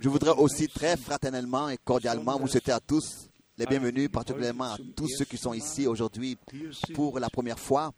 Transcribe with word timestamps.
Je 0.00 0.08
voudrais 0.08 0.30
aussi 0.32 0.68
très 0.68 0.96
fraternellement 0.96 1.68
et 1.68 1.78
cordialement 1.78 2.38
vous 2.38 2.46
souhaiter 2.46 2.72
à 2.72 2.80
tous 2.80 3.28
les 3.58 3.66
bienvenus, 3.66 4.08
particulièrement 4.10 4.72
à 4.72 4.78
tous 4.96 5.08
ceux 5.08 5.24
qui 5.24 5.36
sont 5.36 5.52
ici 5.52 5.86
aujourd'hui 5.86 6.38
pour 6.94 7.18
la 7.18 7.30
première 7.30 7.58
fois. 7.58 7.92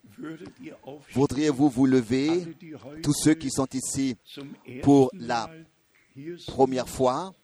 Voudriez-vous 1.13 1.69
vous 1.69 1.87
lever, 1.87 2.57
tous 3.03 3.15
ceux 3.15 3.35
qui 3.35 3.51
sont 3.51 3.69
ici 3.73 4.17
pour 4.83 5.11
la 5.15 5.51
première 6.47 6.89
fois? 6.89 7.35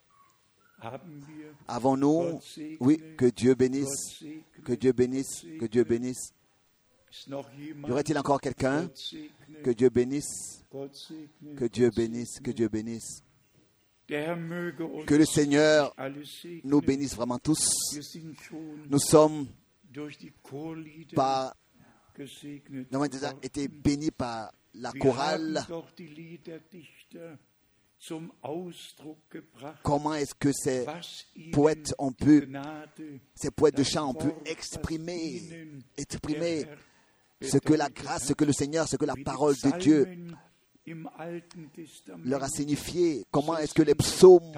Avons-nous, 1.69 2.41
oui, 2.81 3.03
que 3.17 3.27
Dieu 3.27 3.55
bénisse, 3.55 4.25
que 4.65 4.73
Dieu 4.73 4.93
bénisse, 4.93 5.45
que 5.59 5.67
Dieu 5.67 5.85
bénisse. 5.85 6.33
Y 7.27 7.91
aurait-il 7.91 8.17
encore 8.19 8.41
quelqu'un? 8.41 8.89
Que 9.65 9.71
Dieu 9.71 9.91
bénisse, 9.91 10.65
que 11.57 11.65
Dieu 11.67 11.91
bénisse, 11.91 12.41
que 12.41 12.51
Dieu 12.51 12.69
bénisse. 12.69 13.23
Que 14.09 15.15
le 15.15 15.25
Seigneur 15.25 15.95
nous 16.65 16.81
bénisse 16.81 17.15
vraiment 17.15 17.39
tous. 17.39 17.69
Nous 18.89 18.99
sommes 18.99 19.47
par, 21.15 21.57
avons 22.93 23.07
déjà 23.07 23.33
été 23.43 23.69
bénis 23.69 24.11
par 24.11 24.53
la 24.75 24.93
chorale. 24.93 25.65
Comment 29.83 30.15
est-ce 30.15 30.35
que 30.35 30.53
ces 30.53 30.87
poètes 31.53 31.95
ont 31.99 32.13
pu, 32.13 32.49
ces 33.35 33.51
poètes 33.51 33.77
de 33.77 33.83
chant 33.83 34.11
ont 34.11 34.15
pu 34.15 34.29
exprimer, 34.47 35.43
exprimer 35.97 36.67
ce 37.43 37.59
que 37.59 37.75
la 37.75 37.89
grâce, 37.89 38.27
ce 38.29 38.33
que 38.33 38.45
le 38.45 38.53
Seigneur, 38.53 38.89
ce 38.89 38.97
que 38.97 39.05
la 39.05 39.17
parole 39.25 39.55
de 39.57 39.79
Dieu 39.79 40.07
leur 42.25 42.43
a 42.43 42.49
signifié 42.49 43.25
comment 43.31 43.57
est-ce 43.59 43.75
que 43.75 43.83
les 43.83 43.95
psaumes, 43.95 44.53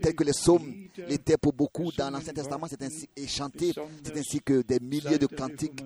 tels 0.00 0.14
que 0.14 0.24
les 0.24 0.32
psaumes 0.32 0.74
l'étaient 1.08 1.38
pour 1.38 1.52
beaucoup 1.52 1.90
dans 1.96 2.10
l'Ancien 2.10 2.32
Testament, 2.32 2.66
c'est 2.68 2.82
ainsi 2.82 3.08
et 3.16 3.26
chanté, 3.26 3.72
c'est 4.04 4.16
ainsi 4.16 4.40
que 4.40 4.62
des 4.62 4.78
milliers 4.80 5.18
de 5.18 5.26
cantiques 5.26 5.82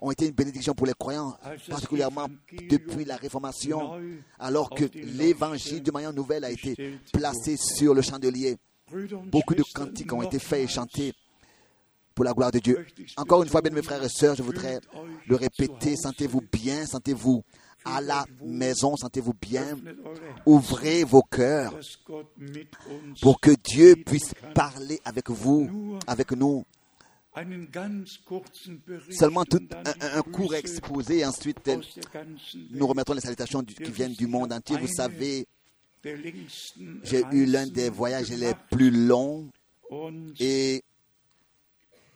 ont 0.00 0.10
été 0.10 0.26
une 0.26 0.32
bénédiction 0.32 0.74
pour 0.74 0.86
les 0.86 0.94
croyants, 0.94 1.36
particulièrement 1.68 2.28
depuis 2.70 3.04
la 3.04 3.16
Réformation, 3.16 4.00
alors 4.38 4.70
que 4.70 4.84
l'Évangile 4.94 5.82
de 5.82 5.90
manière 5.90 6.12
nouvelle 6.12 6.44
a 6.44 6.50
été 6.50 6.98
placé 7.12 7.56
sur 7.56 7.94
le 7.94 8.02
chandelier. 8.02 8.56
Beaucoup 9.26 9.54
de 9.54 9.64
cantiques 9.74 10.12
ont 10.12 10.22
été 10.22 10.38
faits 10.38 10.64
et 10.64 10.68
chantés 10.68 11.12
pour 12.14 12.24
la 12.24 12.32
gloire 12.32 12.50
de 12.50 12.58
Dieu. 12.58 12.84
Encore 13.16 13.42
une 13.42 13.48
fois, 13.48 13.62
bien 13.62 13.72
mes 13.72 13.82
frères 13.82 14.02
et 14.02 14.08
sœurs, 14.08 14.36
je 14.36 14.42
voudrais 14.42 14.80
le 15.26 15.36
répéter, 15.36 15.96
sentez-vous 15.96 16.42
bien, 16.52 16.86
sentez-vous 16.86 17.42
à 17.84 18.00
la 18.00 18.24
maison, 18.44 18.96
sentez-vous 18.96 19.34
bien, 19.40 19.76
ouvrez 20.46 21.04
vos 21.04 21.22
cœurs 21.22 21.74
pour 23.20 23.40
que 23.40 23.50
Dieu 23.64 23.96
puisse 23.96 24.34
parler 24.54 25.00
avec 25.04 25.30
vous, 25.30 25.98
avec 26.06 26.32
nous. 26.32 26.64
Seulement 29.10 29.44
tout 29.44 29.66
un, 29.72 30.18
un 30.18 30.22
court 30.22 30.54
exposé, 30.54 31.20
et 31.20 31.24
ensuite 31.24 31.70
nous 32.70 32.86
remettrons 32.86 33.14
les 33.14 33.20
salutations 33.20 33.62
qui 33.62 33.90
viennent 33.90 34.12
du 34.12 34.26
monde 34.26 34.52
entier. 34.52 34.76
Vous 34.78 34.92
savez, 34.94 35.46
j'ai 37.04 37.24
eu 37.32 37.46
l'un 37.46 37.66
des 37.66 37.88
voyages 37.90 38.30
les 38.30 38.52
plus 38.70 38.90
longs 38.90 39.48
et 40.38 40.82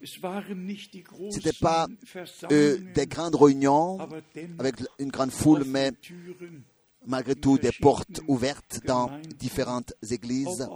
ce 0.06 1.36
n'était 1.36 1.58
pas 1.60 1.86
euh, 2.50 2.78
des 2.94 3.06
grandes 3.06 3.34
réunions 3.34 3.98
avec 4.58 4.76
une 4.98 5.10
grande 5.10 5.30
foule, 5.30 5.64
mais 5.66 5.92
malgré 7.06 7.34
tout 7.34 7.58
des 7.58 7.72
portes 7.72 8.20
ouvertes 8.26 8.80
dans 8.84 9.10
différentes 9.38 9.94
églises, 10.10 10.68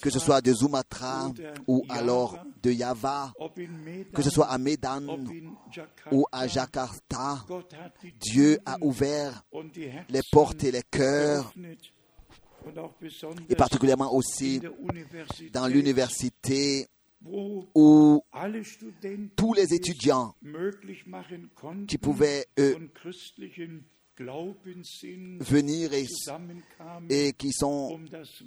que 0.00 0.10
ce 0.10 0.18
soit 0.18 0.40
de 0.40 0.52
Sumatra 0.52 1.32
ou 1.66 1.84
alors 1.88 2.38
de 2.62 2.72
Java, 2.72 3.32
que 4.12 4.22
ce 4.22 4.30
soit 4.30 4.46
à 4.46 4.58
Medan 4.58 5.02
ou 6.12 6.26
à 6.30 6.46
Jakarta. 6.46 7.44
Dieu 8.20 8.58
a 8.66 8.76
ouvert 8.80 9.44
les 10.08 10.20
portes 10.30 10.64
et 10.64 10.72
les 10.72 10.82
cœurs 10.82 11.52
et 13.48 13.54
particulièrement 13.54 14.12
aussi 14.14 14.60
dans 15.52 15.66
l'université 15.66 16.86
où 17.24 18.22
tous 19.36 19.52
les 19.54 19.74
étudiants 19.74 20.34
qui 21.86 21.98
pouvaient 21.98 22.46
venir 25.40 25.90
et, 27.08 27.32
qui 27.32 27.52
sont 27.52 28.00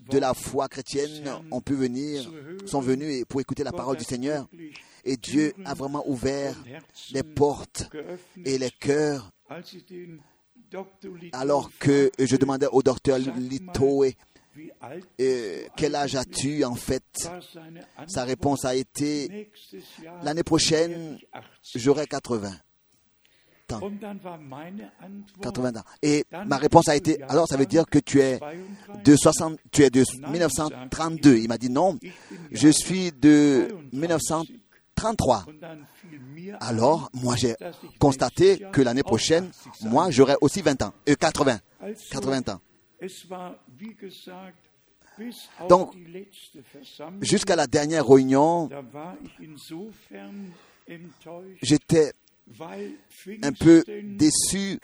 de 0.09 0.17
la 0.19 0.33
foi 0.33 0.67
chrétienne 0.67 1.29
ont 1.51 1.61
pu 1.61 1.73
venir, 1.73 2.31
sont 2.65 2.81
venus 2.81 3.25
pour 3.27 3.41
écouter 3.41 3.63
la 3.63 3.71
parole 3.71 3.97
du 3.97 4.03
Seigneur. 4.03 4.47
Et 5.03 5.17
Dieu 5.17 5.53
a 5.65 5.73
vraiment 5.73 6.07
ouvert 6.07 6.55
les 7.11 7.23
portes 7.23 7.89
et 8.45 8.57
les 8.57 8.71
cœurs. 8.71 9.31
Alors 11.33 11.69
que 11.79 12.11
je 12.17 12.35
demandais 12.35 12.67
au 12.71 12.81
docteur 12.81 13.19
Litoé, 13.19 14.15
quel 15.75 15.95
âge 15.95 16.15
as-tu 16.15 16.63
en 16.63 16.75
fait? 16.75 17.03
Sa 18.07 18.23
réponse 18.23 18.65
a 18.65 18.75
été, 18.75 19.49
l'année 20.23 20.43
prochaine, 20.43 21.17
j'aurai 21.75 22.07
80. 22.07 22.51
Ans. 23.71 23.79
80 25.41 25.77
ans. 25.77 25.83
Et 26.01 26.25
ma 26.45 26.57
réponse 26.57 26.89
a 26.89 26.95
été, 26.95 27.23
alors 27.23 27.47
ça 27.47 27.57
veut 27.57 27.65
dire 27.65 27.85
que 27.89 27.97
tu 27.97 28.21
es 28.21 28.39
de, 29.03 29.15
60, 29.15 29.57
tu 29.71 29.83
es 29.83 29.89
de 29.89 30.03
1932. 30.29 31.37
Il 31.37 31.47
m'a 31.47 31.57
dit 31.57 31.69
non, 31.69 31.97
je 32.51 32.69
suis 32.69 33.11
de 33.11 33.69
1933. 33.93 35.45
Alors, 36.59 37.09
moi, 37.13 37.35
j'ai 37.35 37.55
constaté 37.99 38.63
que 38.71 38.81
l'année 38.81 39.03
prochaine, 39.03 39.49
moi, 39.81 40.11
j'aurai 40.11 40.35
aussi 40.41 40.61
20 40.61 40.81
ans, 40.83 40.93
euh, 41.09 41.15
80, 41.15 41.59
80 42.11 42.53
ans. 42.53 42.59
Donc, 45.69 45.95
jusqu'à 47.21 47.55
la 47.55 47.67
dernière 47.67 48.07
réunion, 48.07 48.69
j'étais 51.61 52.13
un 53.41 53.53
peu 53.53 53.83
déçu 54.03 54.79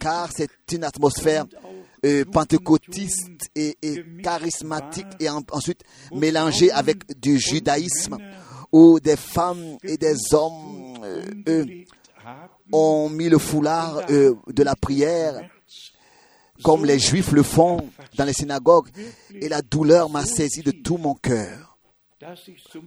car 0.00 0.30
c'est 0.32 0.50
une 0.72 0.84
atmosphère 0.84 1.46
euh, 2.04 2.24
pentecôtiste 2.24 3.48
et, 3.54 3.76
charismatique 4.22 5.06
et 5.20 5.28
ensuite 5.28 5.82
mélangée 6.12 6.72
avec 6.72 7.18
du 7.20 7.38
judaïsme 7.38 8.18
où 8.72 8.98
des 9.00 9.16
femmes 9.16 9.78
et 9.82 9.96
des 9.96 10.16
hommes 10.32 10.98
euh, 11.48 11.64
ont 12.72 13.08
mis 13.08 13.28
le 13.28 13.38
foulard 13.38 14.02
euh, 14.10 14.34
de 14.48 14.62
la 14.62 14.74
prière 14.74 15.48
comme 16.62 16.84
les 16.84 16.98
Juifs 16.98 17.32
le 17.32 17.42
font 17.42 17.88
dans 18.16 18.24
les 18.24 18.32
synagogues, 18.32 18.88
et 19.34 19.48
la 19.48 19.62
douleur 19.62 20.10
m'a 20.10 20.24
saisi 20.24 20.62
de 20.62 20.70
tout 20.70 20.96
mon 20.96 21.14
cœur, 21.14 21.68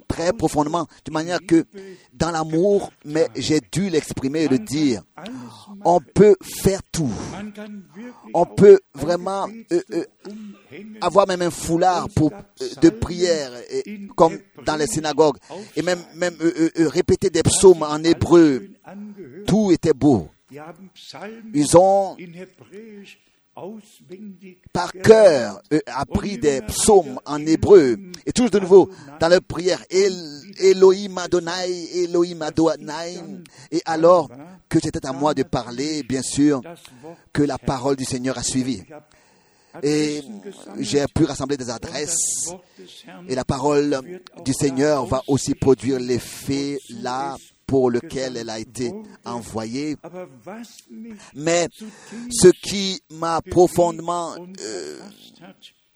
très 0.08 0.34
profondément, 0.34 0.88
de 1.06 1.12
manière 1.12 1.40
que 1.46 1.66
dans 2.14 2.32
l'amour, 2.32 2.92
mais 3.06 3.28
j'ai 3.36 3.62
dû 3.72 3.90
l'exprimer 3.90 4.42
et 4.42 4.48
le 4.48 4.60
dire, 4.60 5.04
on 5.86 6.00
peut 6.00 6.36
faire 6.44 6.82
tout, 6.92 7.12
on 8.34 8.46
peut 8.46 8.80
vraiment 8.94 9.48
euh, 9.72 9.82
euh, 9.92 10.04
avoir 11.00 11.28
même 11.28 11.42
un 11.42 11.50
foulard 11.50 12.10
pour, 12.10 12.34
euh, 12.34 12.68
de 12.82 12.90
prière, 12.90 13.52
comme 14.16 14.38
dans 14.66 14.76
les 14.76 14.88
synagogues, 14.88 15.38
et 15.76 15.82
même, 15.82 16.04
même 16.16 16.36
répéter 16.76 17.30
des 17.30 17.44
psaumes 17.44 17.84
en 17.84 18.04
hébreu, 18.04 18.70
tout 19.48 19.72
était 19.72 19.94
beau. 19.94 20.30
Ils 21.54 21.78
ont 21.78 22.18
par 24.72 24.92
cœur 24.94 25.62
appris 25.88 26.38
des 26.38 26.62
psaumes 26.62 27.20
en 27.26 27.46
hébreu 27.46 27.98
et 28.26 28.32
tous 28.32 28.50
de 28.50 28.60
nouveau 28.60 28.90
dans 29.20 29.28
leur 29.28 29.42
prière 29.42 29.84
Elohim 29.90 31.18
Adonai, 31.18 32.04
Elohim 32.04 32.42
Adonai. 32.42 33.20
Et 33.72 33.82
alors 33.86 34.30
que 34.70 34.80
c'était 34.80 35.06
à 35.06 35.12
moi 35.12 35.34
de 35.34 35.44
parler 35.44 36.04
bien 36.04 36.22
sûr 36.22 36.62
que 37.34 37.44
la 37.44 37.58
parole 37.58 37.96
du 37.96 38.06
Seigneur 38.06 38.38
a 38.38 38.44
suivi. 38.44 38.82
Et 39.84 40.22
j'ai 40.80 41.06
pu 41.14 41.24
rassembler 41.24 41.58
des 41.58 41.70
adresses 41.70 42.54
et 43.28 43.36
la 43.36 43.46
parole 43.46 44.00
du 44.44 44.54
Seigneur 44.54 45.06
va 45.06 45.22
aussi 45.28 45.56
produire 45.56 46.00
l'effet 46.00 46.78
là 46.90 47.36
pour 47.72 47.90
lequel 47.90 48.36
elle 48.36 48.50
a 48.50 48.60
été 48.60 48.92
envoyée. 49.24 49.96
Mais 51.34 51.70
ce 52.30 52.50
qui 52.50 53.02
m'a 53.10 53.40
profondément 53.42 54.36
euh, 54.60 55.00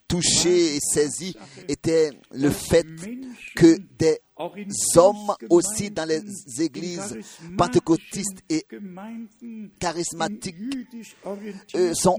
touché 0.07 0.77
et 0.77 0.79
saisi 0.79 1.35
était 1.67 2.11
le 2.31 2.49
fait 2.49 2.85
que 3.57 3.77
des 3.99 4.19
hommes 4.95 5.33
aussi 5.49 5.91
dans 5.91 6.07
les 6.07 6.21
églises 6.61 7.17
pentecôtistes 7.57 8.41
et 8.49 8.65
charismatiques 9.77 10.55
euh, 11.75 11.93
sont 11.93 12.17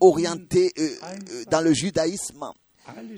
orientés 0.00 0.72
euh, 0.76 1.44
dans 1.52 1.60
le 1.60 1.72
judaïsme. 1.72 2.46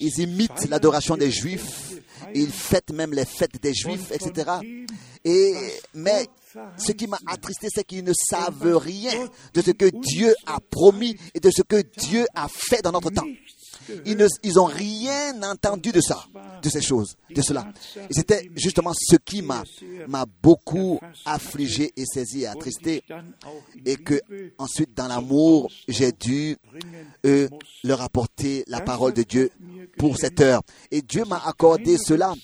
Ils 0.01 0.21
imitent 0.21 0.69
l'adoration 0.69 1.17
des 1.17 1.31
Juifs, 1.31 1.93
ils 2.35 2.51
fêtent 2.51 2.93
même 2.93 3.13
les 3.13 3.25
fêtes 3.25 3.61
des 3.61 3.75
Juifs, 3.75 4.11
etc. 4.13 4.51
Et, 5.25 5.55
mais 5.95 6.27
ce 6.79 6.93
qui 6.93 7.07
m'a 7.07 7.19
attristé, 7.27 7.69
c'est 7.75 7.85
qu'ils 7.85 8.05
ne 8.05 8.13
savent 8.13 8.77
rien 8.77 9.29
de 9.53 9.61
ce 9.63 9.73
que 9.73 9.87
Dieu 9.87 10.35
a 10.47 10.59
promis 10.61 11.17
et 11.35 11.41
de 11.41 11.51
ce 11.51 11.63
que 11.63 11.83
Dieu 11.99 12.27
a 12.35 12.49
fait 12.49 12.83
dans 12.83 12.93
notre 12.93 13.11
temps. 13.11 13.27
Ils 14.05 14.55
n'ont 14.55 14.65
rien 14.65 15.43
entendu 15.43 15.93
de 15.93 16.00
ça, 16.00 16.25
de 16.62 16.69
ces 16.69 16.81
choses, 16.81 17.17
de 17.31 17.43
cela. 17.43 17.67
C'était 18.11 18.50
justement 18.55 18.93
ce 18.94 19.17
qui 19.17 19.43
m'a 19.43 19.65
beaucoup 20.43 21.00
affligé 21.25 21.93
et 21.97 22.05
saisi 22.05 22.43
et 22.43 22.47
attristé. 22.47 23.03
Et 23.85 23.97
que 23.97 24.21
ensuite, 24.59 24.94
dans 24.94 25.09
l'amour, 25.09 25.71
j'ai 25.88 26.12
dû 26.12 26.56
euh, 27.25 27.49
leur 27.85 28.03
apporter 28.03 28.65
la 28.67 28.81
parole 28.81 29.12
de 29.12 29.23
Dieu 29.23 29.50
pour 29.99 30.17
cette 30.19 30.41
heure. 30.41 30.62
Et 30.91 31.03
Dieu 31.03 31.25
m'a 31.25 31.43
accordé 31.44 31.97
cela 31.99 32.35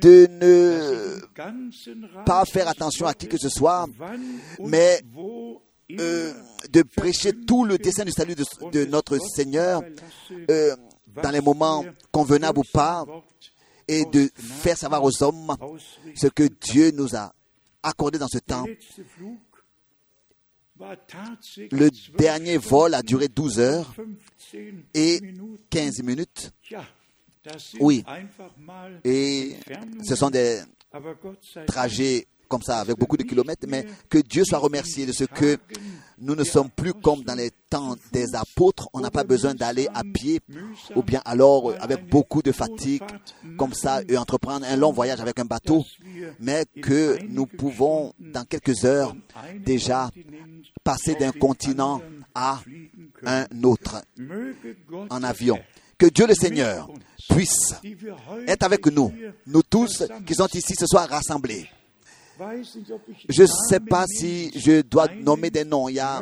de 0.00 0.26
ne 0.30 2.24
pas 2.24 2.44
faire 2.44 2.68
attention 2.68 3.06
à 3.06 3.14
qui 3.14 3.28
que 3.28 3.38
ce 3.38 3.48
soit, 3.48 3.86
mais 4.60 5.00
euh, 5.92 6.32
de 6.70 6.82
prêcher 6.82 7.32
tout 7.32 7.64
le 7.64 7.78
dessein 7.78 8.04
du 8.04 8.10
salut 8.10 8.34
de, 8.34 8.84
notre 8.86 9.18
Seigneur 9.18 9.82
euh, 10.50 10.76
dans 11.22 11.30
les 11.30 11.40
moments 11.40 11.84
convenables 12.10 12.58
ou 12.58 12.64
pas, 12.72 13.04
et 13.86 14.04
de 14.04 14.28
faire 14.36 14.76
savoir 14.76 15.04
aux 15.04 15.22
hommes 15.22 15.56
ce 16.16 16.26
que 16.26 16.44
Dieu 16.44 16.90
nous 16.90 17.14
a 17.14 17.32
accordé 17.82 18.18
dans 18.18 18.28
ce 18.28 18.38
temps. 18.38 18.64
Le 20.78 21.88
dernier 22.18 22.58
vol 22.58 22.94
a 22.94 23.02
duré 23.02 23.28
12 23.28 23.60
heures 23.60 23.94
et 24.92 25.20
15 25.70 26.02
minutes. 26.02 26.50
Oui. 27.80 28.04
Et 29.04 29.56
ce 30.02 30.16
sont 30.16 30.30
des 30.30 30.62
trajets 31.66 32.26
comme 32.48 32.62
ça, 32.62 32.78
avec 32.78 32.98
beaucoup 32.98 33.16
de 33.16 33.22
kilomètres, 33.22 33.66
mais 33.68 33.86
que 34.08 34.18
Dieu 34.18 34.44
soit 34.44 34.58
remercié 34.58 35.06
de 35.06 35.12
ce 35.12 35.24
que 35.24 35.58
nous 36.18 36.34
ne 36.34 36.44
sommes 36.44 36.70
plus 36.70 36.94
comme 36.94 37.22
dans 37.22 37.34
les 37.34 37.50
temps 37.68 37.96
des 38.12 38.34
apôtres. 38.34 38.88
On 38.92 39.00
n'a 39.00 39.10
pas 39.10 39.24
besoin 39.24 39.54
d'aller 39.54 39.88
à 39.94 40.02
pied 40.02 40.40
ou 40.94 41.02
bien 41.02 41.20
alors 41.24 41.74
avec 41.80 42.08
beaucoup 42.08 42.42
de 42.42 42.52
fatigue, 42.52 43.02
comme 43.58 43.74
ça, 43.74 44.00
et 44.08 44.16
entreprendre 44.16 44.66
un 44.66 44.76
long 44.76 44.92
voyage 44.92 45.20
avec 45.20 45.38
un 45.38 45.44
bateau, 45.44 45.84
mais 46.40 46.64
que 46.82 47.18
nous 47.28 47.46
pouvons, 47.46 48.12
dans 48.18 48.44
quelques 48.44 48.84
heures, 48.84 49.14
déjà 49.64 50.10
passer 50.82 51.14
d'un 51.14 51.32
continent 51.32 52.00
à 52.34 52.60
un 53.24 53.46
autre 53.62 54.02
en 55.10 55.22
avion. 55.22 55.58
Que 55.98 56.06
Dieu 56.06 56.26
le 56.26 56.34
Seigneur 56.34 56.90
puisse 57.28 57.74
être 58.46 58.62
avec 58.62 58.86
nous, 58.86 59.12
nous 59.46 59.62
tous 59.62 60.04
qui 60.26 60.34
sommes 60.34 60.48
ici 60.54 60.74
ce 60.78 60.86
soir 60.86 61.08
rassemblés. 61.08 61.68
Je 63.28 63.42
ne 63.42 63.46
sais 63.68 63.80
pas 63.80 64.04
si 64.06 64.50
je 64.54 64.82
dois 64.82 65.08
nommer 65.08 65.50
des 65.50 65.64
noms. 65.64 65.88
Il 65.88 65.94
y 65.94 66.00
a 66.00 66.20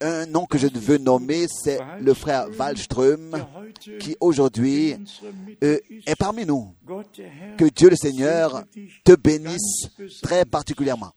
un 0.00 0.26
nom 0.26 0.46
que 0.46 0.58
je 0.58 0.66
veux 0.66 0.98
nommer, 0.98 1.46
c'est 1.48 1.78
le 2.00 2.14
frère 2.14 2.48
Wallström, 2.58 3.44
qui 4.00 4.16
aujourd'hui 4.20 4.96
euh, 5.62 5.78
est 6.06 6.16
parmi 6.18 6.44
nous. 6.44 6.74
Que 7.56 7.68
Dieu 7.70 7.90
le 7.90 7.96
Seigneur 7.96 8.64
te 9.04 9.14
bénisse 9.14 9.88
très 10.22 10.44
particulièrement. 10.44 11.12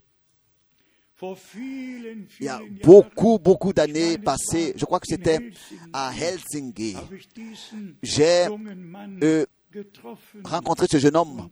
Il 1.23 2.45
y 2.45 2.47
a 2.47 2.59
beaucoup, 2.83 3.37
beaucoup 3.37 3.73
d'années 3.73 4.17
passées, 4.17 4.73
je 4.75 4.85
crois 4.85 4.99
que 4.99 5.05
c'était 5.07 5.51
à 5.93 6.11
Helsinki, 6.19 6.97
j'ai 8.01 8.47
euh, 9.21 9.45
rencontré 10.43 10.87
ce 10.89 10.97
jeune 10.97 11.15
homme 11.15 11.49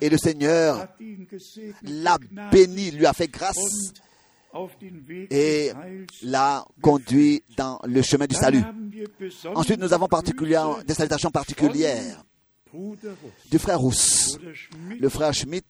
et 0.00 0.08
le 0.08 0.16
Seigneur 0.16 0.88
l'a 1.82 2.18
béni, 2.50 2.90
lui 2.90 3.06
a 3.06 3.12
fait 3.12 3.28
grâce 3.28 3.92
et 5.30 5.70
l'a 6.22 6.64
conduit 6.82 7.42
dans 7.56 7.80
le 7.84 8.02
chemin 8.02 8.26
du 8.26 8.34
salut. 8.34 8.62
Ensuite, 9.54 9.80
nous 9.80 9.92
avons 9.92 10.08
des 10.86 10.94
salutations 10.94 11.30
particulières 11.30 12.24
du 13.50 13.58
frère 13.58 13.80
Rousse. 13.80 14.38
Le 14.98 15.08
frère 15.08 15.34
Schmidt 15.34 15.66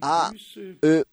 a 0.00 0.30
euh, 0.84 1.04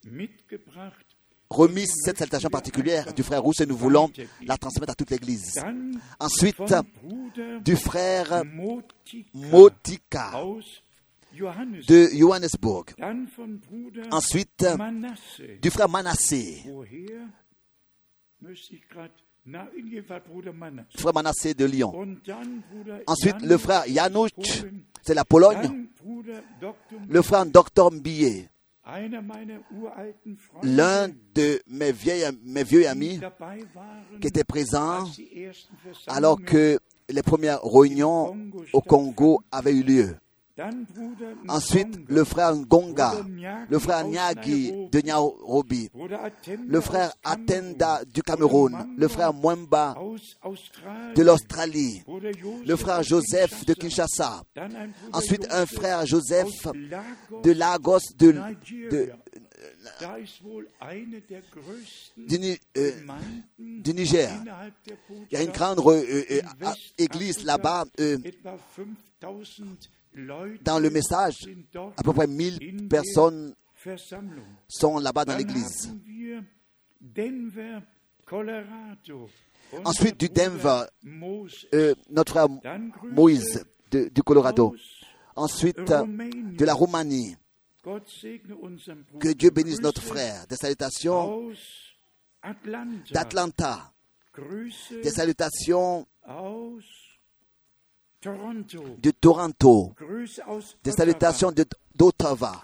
remis 1.50 1.88
cette 1.88 2.18
salutation 2.18 2.50
particulière 2.50 3.13
du 3.13 3.24
frère 3.24 3.42
Rousse 3.42 3.62
et 3.62 3.65
nous 3.65 3.77
voulons 3.77 4.12
la 4.45 4.57
transmettre 4.57 4.92
à 4.92 4.95
toute 4.95 5.12
l'Église. 5.12 5.53
Ensuite, 6.19 6.74
du 7.63 7.75
frère 7.75 8.44
Motika 9.33 10.31
de 11.88 12.09
Johannesburg. 12.13 12.86
Ensuite, 14.12 14.65
du 15.62 15.69
frère 15.69 15.89
Manassé. 15.89 16.63
Frère 20.97 21.13
Manassé 21.13 21.53
de 21.53 21.65
Lyon. 21.65 22.18
Ensuite, 23.07 23.42
le 23.42 23.57
frère 23.57 23.83
Janusz, 23.88 24.31
c'est 25.01 25.13
la 25.13 25.25
Pologne. 25.25 25.88
Le 27.07 27.21
frère 27.21 27.45
Dr 27.45 27.92
Mbillet 27.92 28.50
l'un 30.63 31.07
de 31.33 31.59
mes, 31.67 31.91
vieilles, 31.91 32.27
mes 32.43 32.63
vieux 32.63 32.87
amis 32.87 33.19
qui 34.21 34.27
était 34.27 34.43
présent 34.43 35.05
alors 36.07 36.41
que 36.41 36.79
les 37.09 37.23
premières 37.23 37.63
réunions 37.63 38.35
au 38.73 38.81
Congo 38.81 39.41
avaient 39.51 39.73
eu 39.73 39.83
lieu. 39.83 40.15
Ensuite, 41.50 41.98
le 42.07 42.24
frère 42.24 42.56
Ngonga, 42.56 43.13
le 43.69 43.80
frère 43.80 44.07
Nyagi 44.07 44.88
de 44.90 45.02
Nairobi, 45.02 45.90
le 46.66 46.81
frère 46.81 47.12
Atenda 47.25 48.02
du 48.06 48.24
Cameroun, 48.24 48.96
le 48.98 49.07
frère 49.10 49.34
Mwemba 49.34 49.96
de 51.16 51.22
l'Australie, 51.24 52.04
le 52.66 52.75
frère 52.78 53.04
Joseph 53.04 53.66
de 53.66 53.74
Kinshasa, 53.74 54.44
ensuite 55.12 55.46
un 55.52 55.66
frère 55.66 56.06
Joseph 56.06 56.68
de 57.44 57.52
Lagos 57.52 58.00
de, 58.18 58.34
euh, 62.78 62.92
du, 63.57 63.94
Niger. 63.94 64.31
Il 65.31 65.33
y 65.33 65.35
a 65.35 65.44
une 65.44 65.52
grande 65.52 65.80
euh, 65.80 66.24
euh, 66.31 66.42
église 66.97 67.44
là-bas 67.44 67.85
dans 70.62 70.80
le 70.80 70.90
message, 70.90 71.36
à 71.98 72.04
peu 72.04 72.14
près 72.14 72.28
1000 72.28 72.88
personnes 72.88 73.54
sont 74.68 74.98
là-bas 75.00 75.26
dans 75.26 75.38
l'église. 75.38 75.94
Ensuite, 79.84 80.19
du 80.19 80.30
Denver, 80.30 80.84
euh, 81.74 81.94
notre 82.10 82.31
frère 82.31 82.48
Moïse 83.04 83.66
du 83.92 84.24
Colorado. 84.24 84.76
Ensuite, 85.36 85.78
de 85.78 86.66
la 86.66 86.74
Roumanie. 86.74 87.36
Que 87.84 89.34
Dieu 89.34 89.50
bénisse 89.52 89.81
notre 89.81 90.02
frère. 90.02 90.48
Des 90.48 90.56
salutations 90.56 91.52
d'Atlanta. 93.12 93.92
Des 95.04 95.12
salutations 95.12 96.07
de 98.25 99.11
Toronto, 99.11 99.94
des 100.83 100.91
salutations 100.91 101.53
d'Ottawa, 101.95 102.61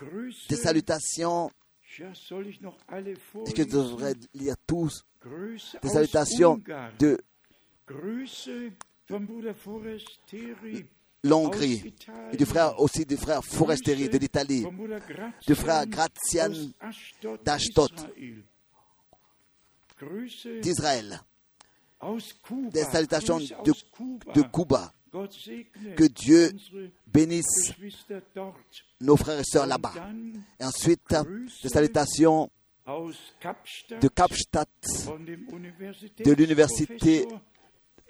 des 0.49 0.55
salutations, 0.55 1.51
est-ce 1.99 3.53
que 3.53 3.63
je 3.63 3.69
devrais 3.69 4.15
lire 4.33 4.55
tous, 4.65 5.05
des 5.81 5.89
salutations 5.89 6.59
de 6.99 7.19
l'Hongrie, 11.23 11.93
et 12.31 12.37
du 12.37 12.45
frère 12.45 12.79
aussi 12.79 13.05
du 13.05 13.17
frère 13.17 13.43
Forestieri 13.43 14.09
de 14.09 14.17
l'Italie, 14.17 14.65
du 15.45 15.55
frère 15.55 15.85
Grazian 15.85 16.71
d'Ashtot, 17.45 17.89
d'Israël, 20.61 21.19
des 22.71 22.83
salutations 22.83 23.37
de, 23.37 23.73
de 24.33 24.41
Cuba, 24.41 24.91
que 25.11 26.07
Dieu 26.07 26.51
bénisse 27.07 27.73
nos 28.99 29.17
frères 29.17 29.39
et 29.39 29.43
sœurs 29.43 29.67
là-bas. 29.67 29.93
Et 30.59 30.63
ensuite, 30.63 31.01
des 31.63 31.69
salutations 31.69 32.49
de 32.87 34.07
Kapstadt, 34.07 34.69
de 36.25 36.31
l'université 36.33 37.27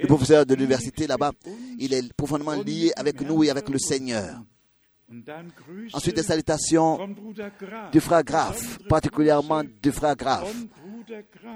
le 0.01 0.07
professeur 0.07 0.45
de 0.45 0.55
l'université 0.55 1.07
là-bas, 1.07 1.31
il 1.77 1.93
est 1.93 2.11
profondément 2.13 2.53
lié 2.53 2.91
avec 2.95 3.21
nous 3.21 3.43
et 3.43 3.49
avec 3.49 3.69
le 3.69 3.77
Seigneur. 3.77 4.41
Ensuite, 5.93 6.15
des 6.15 6.23
salutations 6.23 7.07
du 7.91 7.99
frère 7.99 8.23
Graf, 8.23 8.79
particulièrement 8.87 9.61
du 9.63 9.91
frère 9.91 10.15
Graf. 10.15 10.53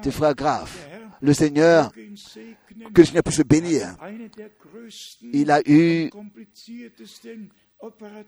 Du 0.02 0.12
frère 0.12 0.36
Graf. 0.36 0.88
Le 1.22 1.34
Seigneur, 1.34 1.92
que 1.92 3.02
le 3.02 3.06
Seigneur 3.06 3.24
puisse 3.24 3.38
le 3.38 3.44
bénir. 3.44 3.96
Il 5.22 5.52
a 5.52 5.62
eu 5.66 6.10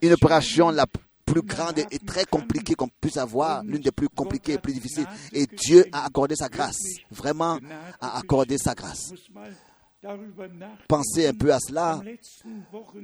une 0.02 0.14
opération 0.14 0.70
la 0.70 0.86
plus 1.26 1.42
grande 1.42 1.80
et 1.92 2.00
très 2.00 2.26
compliquée 2.26 2.76
qu'on 2.76 2.88
puisse 2.88 3.18
avoir, 3.18 3.64
l'une 3.64 3.82
des 3.82 3.92
plus 3.92 4.10
compliquées 4.10 4.54
et 4.54 4.58
plus 4.58 4.74
difficiles. 4.74 5.08
Et 5.34 5.46
Dieu 5.46 5.86
a 5.92 6.06
accordé 6.06 6.36
sa 6.36 6.48
grâce, 6.50 6.80
vraiment 7.12 7.60
a 8.00 8.18
accordé 8.18 8.58
sa 8.58 8.74
grâce. 8.74 9.14
Pensez 10.88 11.28
un 11.28 11.34
peu 11.34 11.54
à 11.54 11.60
cela. 11.60 12.02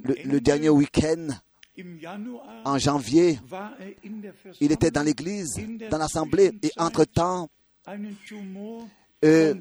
Le, 0.03 0.15
le 0.23 0.39
dernier 0.39 0.69
week-end, 0.69 1.27
en 2.65 2.77
janvier, 2.77 3.39
il 4.61 4.71
était 4.71 4.91
dans 4.91 5.03
l'église, 5.03 5.55
dans 5.89 5.97
l'assemblée, 5.97 6.51
et 6.61 6.71
entre-temps, 6.77 7.49
euh, 9.25 9.53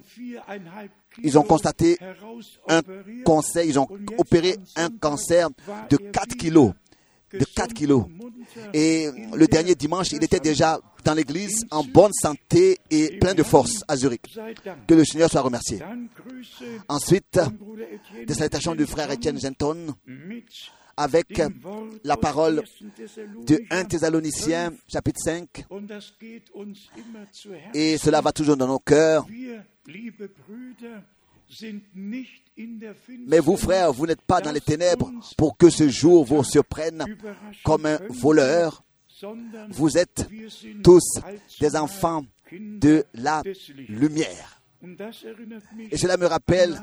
ils 1.23 1.39
ont 1.39 1.43
constaté 1.43 1.99
un 2.69 2.83
conseil, 3.25 3.69
ils 3.69 3.79
ont 3.79 3.89
opéré 4.19 4.57
un 4.77 4.91
cancer 4.91 5.49
de 5.91 5.97
4 5.97 6.37
kilos. 6.37 6.73
De 7.33 7.45
4 7.45 7.73
kilos. 7.73 8.05
Et 8.75 9.09
le 9.35 9.47
dernier 9.47 9.75
dimanche, 9.75 10.13
il 10.13 10.23
était 10.23 10.41
déjà 10.41 10.81
dans 11.05 11.15
l'église 11.15 11.65
en 11.71 11.83
bonne 11.83 12.13
santé 12.13 12.79
et 12.91 13.19
plein 13.19 13.35
de 13.35 13.43
force 13.43 13.85
à 13.89 13.97
Zurich. 13.97 14.23
Que 14.87 14.95
le 14.95 15.05
Seigneur 15.05 15.31
soit 15.31 15.41
remercié. 15.41 15.81
Ensuite, 16.89 17.41
des 18.27 18.35
salutations 18.35 18.75
du 18.75 18.87
frère 18.87 19.11
Etienne 19.11 19.41
Genton 19.41 19.95
avec 20.97 21.41
la 22.05 22.17
parole 22.17 22.63
de 23.47 23.63
1 23.71 23.85
Thessaloniciens 23.85 24.73
chapitre 24.91 25.21
5. 25.23 25.67
Et 27.75 27.99
cela 27.99 28.21
va 28.21 28.33
toujours 28.33 28.57
dans 28.57 28.67
nos 28.67 28.79
cœurs. 28.79 29.27
Mais 33.27 33.41
vous, 33.41 33.57
frères, 33.57 33.93
vous 33.93 34.07
n'êtes 34.07 34.23
pas 34.23 34.41
dans 34.41 34.53
les 34.53 34.61
ténèbres 34.61 35.11
pour 35.37 35.57
que 35.57 35.71
ce 35.71 35.89
jour 35.89 36.25
vous 36.25 36.45
surprenne 36.45 37.05
comme 37.65 37.87
un 37.87 37.99
voleur. 38.09 38.83
Vous 39.71 39.99
êtes 39.99 40.29
tous 40.83 41.21
des 41.61 41.77
enfants 41.77 42.25
de 42.53 43.05
la 43.15 43.43
lumière. 43.89 44.61
Et 45.91 45.97
cela 45.97 46.17
me 46.17 46.27
rappelle 46.27 46.81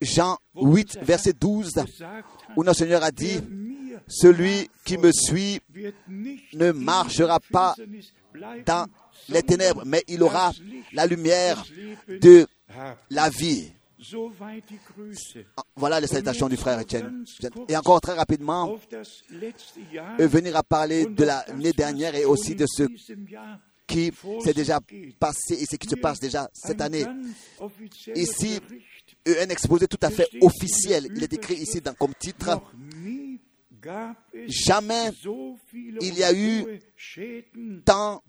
Jean 0.00 0.38
8, 0.54 0.98
verset 1.02 1.32
12, 1.32 1.74
où 2.56 2.64
notre 2.64 2.78
Seigneur 2.78 3.02
a 3.02 3.10
dit, 3.10 3.40
Celui 4.06 4.70
qui 4.84 4.98
me 4.98 5.10
suit 5.12 5.60
ne 6.54 6.72
marchera 6.72 7.40
pas 7.40 7.74
dans 8.64 8.86
les 9.28 9.42
ténèbres, 9.42 9.82
mais 9.84 10.04
il 10.08 10.22
aura 10.22 10.52
la 10.92 11.06
lumière 11.06 11.64
de 12.08 12.46
la 13.10 13.28
vie. 13.28 13.72
Voilà 15.76 16.00
les 16.00 16.06
salutations 16.06 16.48
du 16.48 16.56
frère 16.56 16.78
Etienne. 16.80 17.24
Et 17.68 17.76
encore 17.76 18.00
très 18.00 18.14
rapidement, 18.14 18.78
venir 20.18 20.56
à 20.56 20.62
parler 20.62 21.06
de 21.06 21.24
l'année 21.24 21.72
dernière 21.72 22.14
et 22.14 22.24
aussi 22.24 22.54
de 22.54 22.66
ce 22.66 22.84
qui 23.88 24.12
s'est 24.44 24.52
déjà 24.52 24.78
passé 25.18 25.54
et 25.54 25.64
ce 25.64 25.76
qui 25.76 25.88
se 25.88 25.96
passe 25.96 26.20
déjà 26.20 26.48
cette 26.52 26.80
année. 26.80 27.04
Ici, 28.14 28.60
un 29.40 29.48
exposé 29.48 29.86
tout 29.86 29.98
à 30.02 30.10
fait 30.10 30.28
officiel. 30.40 31.08
Il 31.14 31.22
est 31.22 31.32
écrit 31.32 31.54
ici 31.54 31.80
dans, 31.80 31.94
comme 31.94 32.14
titre 32.14 32.60
Jamais 34.46 35.10
il 36.00 36.14
y 36.18 36.24
a 36.24 36.32
eu 36.32 36.80
tant 37.84 38.22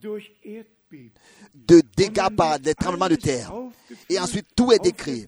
de 1.53 1.81
dégâts 1.95 2.29
par 2.35 2.59
des 2.59 2.75
tremblements 2.75 3.09
de 3.09 3.15
terre. 3.15 3.51
Et 4.09 4.19
ensuite, 4.19 4.47
tout 4.55 4.71
est 4.71 4.79
décrit 4.79 5.27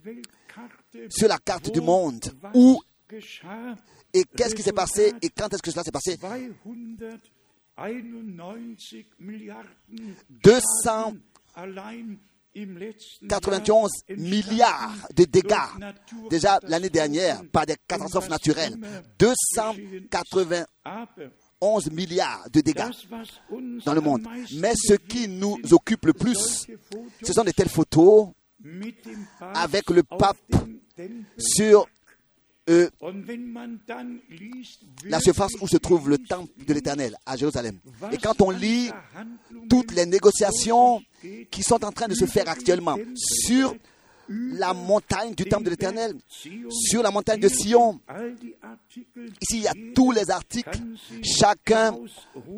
sur 1.10 1.28
la 1.28 1.38
carte 1.38 1.72
du 1.72 1.82
monde. 1.82 2.24
Où 2.54 2.80
et 4.14 4.24
qu'est-ce 4.26 4.56
qui 4.56 4.62
s'est 4.62 4.74
passé 4.74 5.14
et 5.22 5.30
quand 5.30 5.54
est-ce 5.54 5.62
que 5.62 5.72
cela 5.72 5.84
s'est 5.84 5.92
passé? 5.92 6.18
200 10.30 11.14
91 12.54 13.90
milliards 14.18 15.08
de 15.16 15.24
dégâts 15.24 15.56
déjà 16.30 16.60
l'année 16.64 16.90
dernière 16.90 17.42
par 17.52 17.66
des 17.66 17.78
catastrophes 17.88 18.28
naturelles. 18.30 18.76
291 19.18 21.92
milliards 21.92 22.46
de 22.52 22.60
dégâts 22.62 22.90
dans 23.86 23.94
le 23.94 24.02
monde. 24.02 24.28
Mais 24.58 24.74
ce 24.76 24.96
qui 24.96 25.30
nous 25.30 25.58
occupe 25.72 26.06
le 26.06 26.14
plus, 26.14 26.68
ce 27.24 27.34
sont 27.34 27.44
de 27.44 27.52
telles 27.52 27.70
photos 27.70 28.30
avec 29.54 29.90
le 29.90 30.04
pape 30.04 30.38
sur 31.38 31.88
la 35.06 35.20
surface 35.20 35.54
où 35.62 35.68
se 35.68 35.78
trouve 35.78 36.10
le 36.10 36.18
temple 36.18 36.52
de 36.66 36.74
l'Éternel 36.74 37.18
à 37.26 37.36
Jérusalem. 37.36 37.80
Et 38.12 38.18
quand 38.18 38.42
on 38.42 38.52
lit 38.52 38.92
toutes 39.70 39.94
les 39.94 40.06
négociations 40.06 41.02
qui 41.50 41.64
sont 41.64 41.84
en 41.84 41.92
train 41.92 42.08
de 42.08 42.14
se 42.14 42.26
faire 42.26 42.48
actuellement 42.48 42.98
sur 43.16 43.76
la 44.30 44.74
montagne 44.74 45.34
du 45.34 45.46
temple 45.46 45.66
de 45.66 45.70
l'Éternel, 45.72 46.16
sur 46.70 47.04
la 47.04 47.12
montagne 47.12 47.40
de 47.40 47.50
Sion. 47.50 48.00
Ici, 49.42 49.58
il 49.58 49.64
y 49.64 49.68
a 49.68 49.74
tous 49.94 50.12
les 50.12 50.30
articles. 50.32 50.80
Chacun 51.24 51.98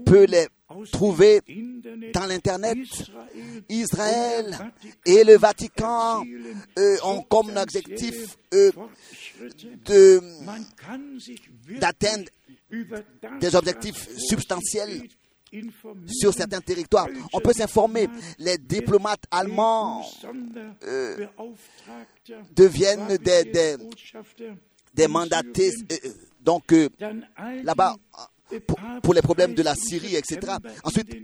peut 0.06 0.26
les 0.26 0.48
trouver 0.92 1.42
dans 2.14 2.26
l'Internet. 2.26 2.78
Israël 3.70 4.72
et 5.06 5.24
le 5.24 5.38
Vatican 5.38 6.24
euh, 6.78 6.98
ont 7.04 7.22
comme 7.24 7.56
objectif 7.58 8.38
euh, 8.54 8.72
d'atteindre 11.80 12.30
des 13.40 13.56
objectifs 13.56 14.10
substantiels 14.18 15.08
sur 16.08 16.34
certains 16.34 16.62
territoires. 16.62 17.08
On 17.32 17.40
peut 17.40 17.54
s'informer. 17.54 18.08
Les 18.40 18.58
diplomates 18.58 19.24
allemands 19.30 20.04
euh, 20.84 21.28
deviennent 22.56 23.18
des, 23.18 23.44
des, 23.44 23.76
des 24.94 25.08
mandatés. 25.08 25.72
Donc, 26.42 26.74
là-bas, 27.64 27.96
pour, 28.60 29.14
les 29.14 29.22
problèmes 29.22 29.54
de 29.54 29.64
la 29.64 29.76
Syrie, 29.76 30.16
etc. 30.16 30.54
Ensuite, 30.84 31.16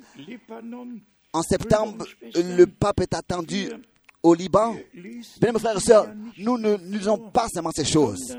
en 1.34 1.42
septembre, 1.42 2.06
le 2.36 2.66
pape 2.66 3.02
est 3.02 3.14
attendu 3.14 3.70
au 4.24 4.34
Liban. 4.34 4.76
Bien, 5.40 5.52
mes 5.52 5.60
frères 5.60 5.78
et 5.78 5.82
sœurs, 5.82 6.08
nous 6.38 6.58
ne 6.58 6.76
lisons 6.78 7.18
pas 7.18 7.48
seulement 7.48 7.72
ces 7.72 7.86
choses 7.86 8.36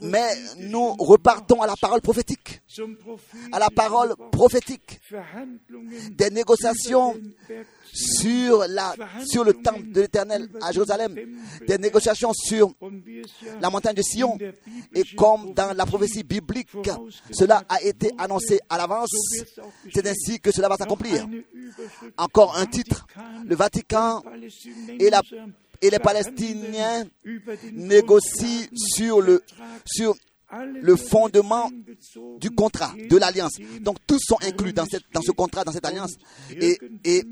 mais 0.00 0.28
nous 0.58 0.94
repartons 0.98 1.62
à 1.62 1.66
la 1.66 1.74
parole 1.80 2.00
prophétique, 2.00 2.62
à 3.52 3.58
la 3.58 3.68
parole 3.70 4.14
prophétique 4.32 5.00
des 6.10 6.30
négociations 6.30 7.14
sur, 7.92 8.66
la, 8.68 8.94
sur 9.26 9.44
le 9.44 9.54
temple 9.54 9.90
de 9.90 10.02
l'Éternel 10.02 10.48
à 10.62 10.72
Jérusalem, 10.72 11.14
des 11.66 11.78
négociations 11.78 12.32
sur 12.34 12.72
la 13.60 13.70
montagne 13.70 13.94
de 13.94 14.02
Sion. 14.02 14.38
Et 14.94 15.02
comme 15.16 15.52
dans 15.54 15.74
la 15.76 15.86
prophétie 15.86 16.22
biblique, 16.22 16.68
cela 17.30 17.62
a 17.68 17.82
été 17.82 18.10
annoncé 18.18 18.60
à 18.68 18.76
l'avance, 18.76 19.10
c'est 19.92 20.06
ainsi 20.06 20.40
que 20.40 20.50
cela 20.50 20.68
va 20.68 20.76
s'accomplir. 20.76 21.26
Encore 22.16 22.56
un 22.56 22.66
titre, 22.66 23.06
le 23.44 23.56
Vatican 23.56 24.22
et 24.98 25.10
la 25.10 25.20
et 25.80 25.90
les 25.90 25.98
Palestiniens 25.98 27.04
négocient 27.72 28.66
sur 28.74 29.20
le, 29.20 29.42
sur 29.84 30.14
le 30.82 30.96
fondement 30.96 31.70
du 32.38 32.50
contrat, 32.50 32.94
de 33.10 33.16
l'alliance. 33.16 33.56
Donc 33.80 33.98
tous 34.06 34.20
sont 34.20 34.38
inclus 34.42 34.72
dans, 34.72 34.86
cette, 34.86 35.04
dans 35.12 35.22
ce 35.22 35.32
contrat, 35.32 35.64
dans 35.64 35.72
cette 35.72 35.86
alliance. 35.86 36.14
Et, 36.50 36.78
et 37.04 37.22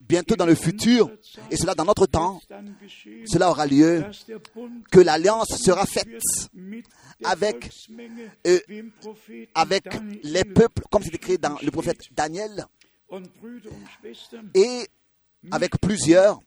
bientôt 0.00 0.36
dans 0.36 0.46
le 0.46 0.54
futur, 0.54 1.10
et 1.50 1.56
cela 1.56 1.74
dans 1.74 1.84
notre 1.86 2.06
temps, 2.06 2.40
cela 3.26 3.50
aura 3.50 3.66
lieu, 3.66 4.04
que 4.90 5.00
l'alliance 5.00 5.48
sera 5.56 5.86
faite 5.86 6.08
avec, 7.22 7.70
euh, 8.46 8.58
avec 9.54 9.84
les 10.22 10.44
peuples, 10.44 10.82
comme 10.90 11.02
c'est 11.02 11.14
écrit 11.14 11.38
dans 11.38 11.56
le 11.62 11.70
prophète 11.70 12.00
Daniel. 12.14 12.66
Et 14.54 14.86
avec 15.50 15.78
plusieurs. 15.80 16.40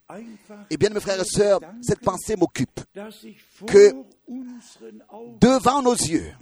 Et 0.70 0.78
bien, 0.78 0.90
mes 0.90 1.00
frères 1.00 1.22
et 1.22 1.26
sœurs, 1.26 1.60
cette 1.82 2.00
pensée 2.00 2.36
m'occupe 2.36 2.80
que 3.66 3.94
devant 5.40 5.82
nos 5.82 5.94
yeux, 5.94 6.34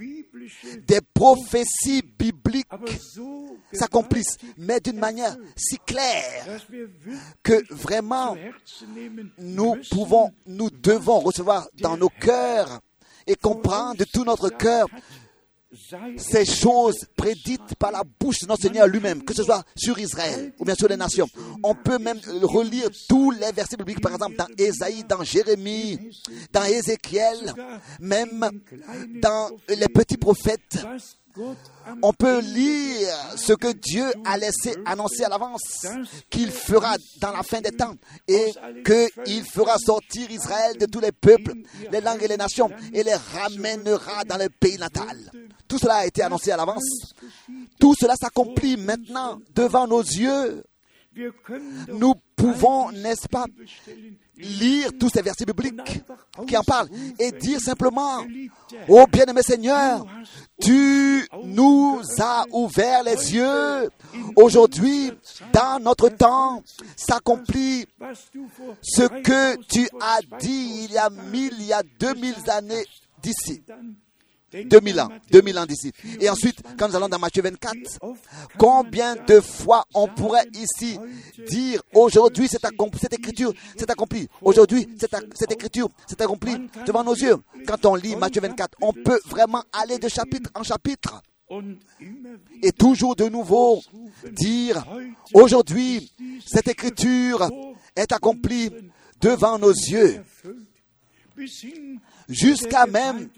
des 0.87 1.01
prophéties 1.13 2.01
bibliques 2.17 2.67
s'accomplissent, 3.71 4.37
mais 4.57 4.79
d'une 4.79 4.97
manière 4.97 5.35
si 5.55 5.77
claire 5.79 6.61
que 7.43 7.63
vraiment 7.73 8.35
nous 9.37 9.75
pouvons, 9.91 10.31
nous 10.47 10.69
devons 10.69 11.19
recevoir 11.19 11.67
dans 11.79 11.97
nos 11.97 12.09
cœurs 12.09 12.79
et 13.27 13.35
comprendre 13.35 13.97
de 13.97 14.05
tout 14.05 14.23
notre 14.23 14.49
cœur 14.49 14.87
ces 16.17 16.45
choses 16.45 17.05
prédites 17.15 17.75
par 17.77 17.91
la 17.91 18.03
bouche 18.19 18.39
de 18.41 18.47
notre 18.47 18.61
Seigneur 18.61 18.87
lui-même, 18.87 19.23
que 19.23 19.33
ce 19.33 19.43
soit 19.43 19.63
sur 19.75 19.97
Israël 19.99 20.53
ou 20.59 20.65
bien 20.65 20.75
sur 20.75 20.87
les 20.87 20.97
nations. 20.97 21.27
On 21.63 21.75
peut 21.75 21.97
même 21.97 22.19
relire 22.41 22.89
tous 23.07 23.31
les 23.31 23.51
versets 23.51 23.77
bibliques, 23.77 24.01
par 24.01 24.13
exemple 24.13 24.35
dans 24.35 24.47
Ésaïe, 24.57 25.03
dans 25.07 25.23
Jérémie, 25.23 25.99
dans 26.51 26.63
Ézéchiel, 26.63 27.53
même 27.99 28.49
dans 29.21 29.49
les 29.69 29.87
petits 29.87 30.17
prophètes 30.17 30.85
on 32.01 32.13
peut 32.13 32.39
lire 32.39 33.09
ce 33.35 33.53
que 33.53 33.71
Dieu 33.73 34.05
a 34.23 34.37
laissé 34.37 34.75
annoncer 34.85 35.23
à 35.23 35.29
l'avance, 35.29 35.85
qu'il 36.29 36.51
fera 36.51 36.95
dans 37.19 37.31
la 37.31 37.43
fin 37.43 37.61
des 37.61 37.71
temps, 37.71 37.95
et 38.27 38.53
qu'il 38.85 39.43
fera 39.43 39.77
sortir 39.77 40.29
Israël 40.31 40.77
de 40.77 40.85
tous 40.85 40.99
les 40.99 41.11
peuples, 41.11 41.53
les 41.91 42.01
langues 42.01 42.23
et 42.23 42.27
les 42.27 42.37
nations, 42.37 42.69
et 42.93 43.03
les 43.03 43.15
ramènera 43.15 44.23
dans 44.23 44.37
le 44.37 44.49
pays 44.49 44.77
natal. 44.77 45.31
Tout 45.67 45.79
cela 45.79 45.95
a 45.95 46.05
été 46.05 46.21
annoncé 46.21 46.51
à 46.51 46.57
l'avance. 46.57 47.13
Tout 47.79 47.95
cela 47.99 48.15
s'accomplit 48.15 48.77
maintenant 48.77 49.39
devant 49.53 49.87
nos 49.87 50.01
yeux. 50.01 50.63
Nous 51.87 52.13
pouvons, 52.35 52.91
n'est-ce 52.91 53.27
pas, 53.27 53.45
lire 54.37 54.89
tous 54.99 55.09
ces 55.09 55.21
versets 55.21 55.45
bibliques 55.45 56.03
qui 56.47 56.57
en 56.57 56.63
parlent 56.63 56.89
et 57.17 57.31
dire 57.31 57.59
simplement, 57.59 58.19
ô 58.89 59.05
bien-aimé 59.07 59.41
Seigneur, 59.41 60.05
tu 60.61 61.27
nous 61.43 62.01
as 62.19 62.45
ouvert 62.51 63.03
les 63.03 63.33
yeux. 63.33 63.89
Aujourd'hui, 64.35 65.11
dans 65.51 65.79
notre 65.79 66.09
temps, 66.09 66.63
s'accomplit 66.95 67.85
ce 68.81 69.03
que 69.21 69.61
tu 69.63 69.87
as 70.01 70.19
dit 70.39 70.85
il 70.85 70.91
y 70.91 70.97
a 70.97 71.09
mille, 71.09 71.53
il 71.59 71.65
y 71.65 71.73
a 71.73 71.83
deux 71.99 72.13
mille 72.13 72.35
années 72.49 72.85
d'ici. 73.21 73.63
2000 74.63 74.99
ans, 75.01 75.09
2000 75.31 75.59
ans 75.59 75.65
d'ici. 75.65 75.91
Et 76.19 76.29
ensuite, 76.29 76.59
quand 76.77 76.87
nous 76.87 76.95
allons 76.95 77.09
dans 77.09 77.19
Matthieu 77.19 77.43
24, 77.43 77.99
combien 78.57 79.15
de 79.15 79.39
fois 79.41 79.85
on 79.93 80.07
pourrait 80.07 80.47
ici 80.53 80.97
dire 81.49 81.81
aujourd'hui 81.93 82.47
cette, 82.47 82.65
écriture 83.13 83.53
s'est 83.77 83.89
accomplie. 83.89 84.27
Aujourd'hui, 84.41 84.87
cette, 84.99 85.15
cette 85.33 85.51
écriture 85.51 85.89
s'est 86.07 86.21
accomplie 86.21 86.55
devant 86.85 87.03
nos 87.03 87.15
yeux. 87.15 87.37
Quand 87.67 87.85
on 87.85 87.95
lit 87.95 88.15
Matthieu 88.15 88.41
24, 88.41 88.77
on 88.81 88.93
peut 88.93 89.19
vraiment 89.25 89.63
aller 89.73 89.97
de 89.97 90.07
chapitre 90.07 90.49
en 90.55 90.63
chapitre 90.63 91.21
et 92.63 92.71
toujours 92.71 93.15
de 93.15 93.25
nouveau 93.25 93.81
dire 94.31 94.83
aujourd'hui 95.33 96.11
cette 96.45 96.67
écriture 96.67 97.47
est 97.95 98.11
accomplie 98.11 98.71
devant 99.21 99.59
nos 99.59 99.71
yeux 99.71 100.23
jusqu'à 102.27 102.85
même 102.85 103.29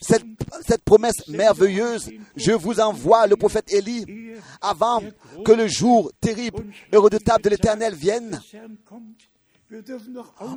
cette, 0.00 0.82
promesse 0.84 1.26
merveilleuse, 1.28 2.10
je 2.36 2.52
vous 2.52 2.80
envoie 2.80 3.26
le 3.26 3.36
prophète 3.36 3.72
Élie 3.72 4.34
avant 4.60 5.02
que 5.44 5.52
le 5.52 5.68
jour 5.68 6.10
terrible 6.20 6.64
et 6.92 6.96
redoutable 6.96 7.44
de 7.44 7.50
l'Éternel 7.50 7.94
vienne. 7.94 8.40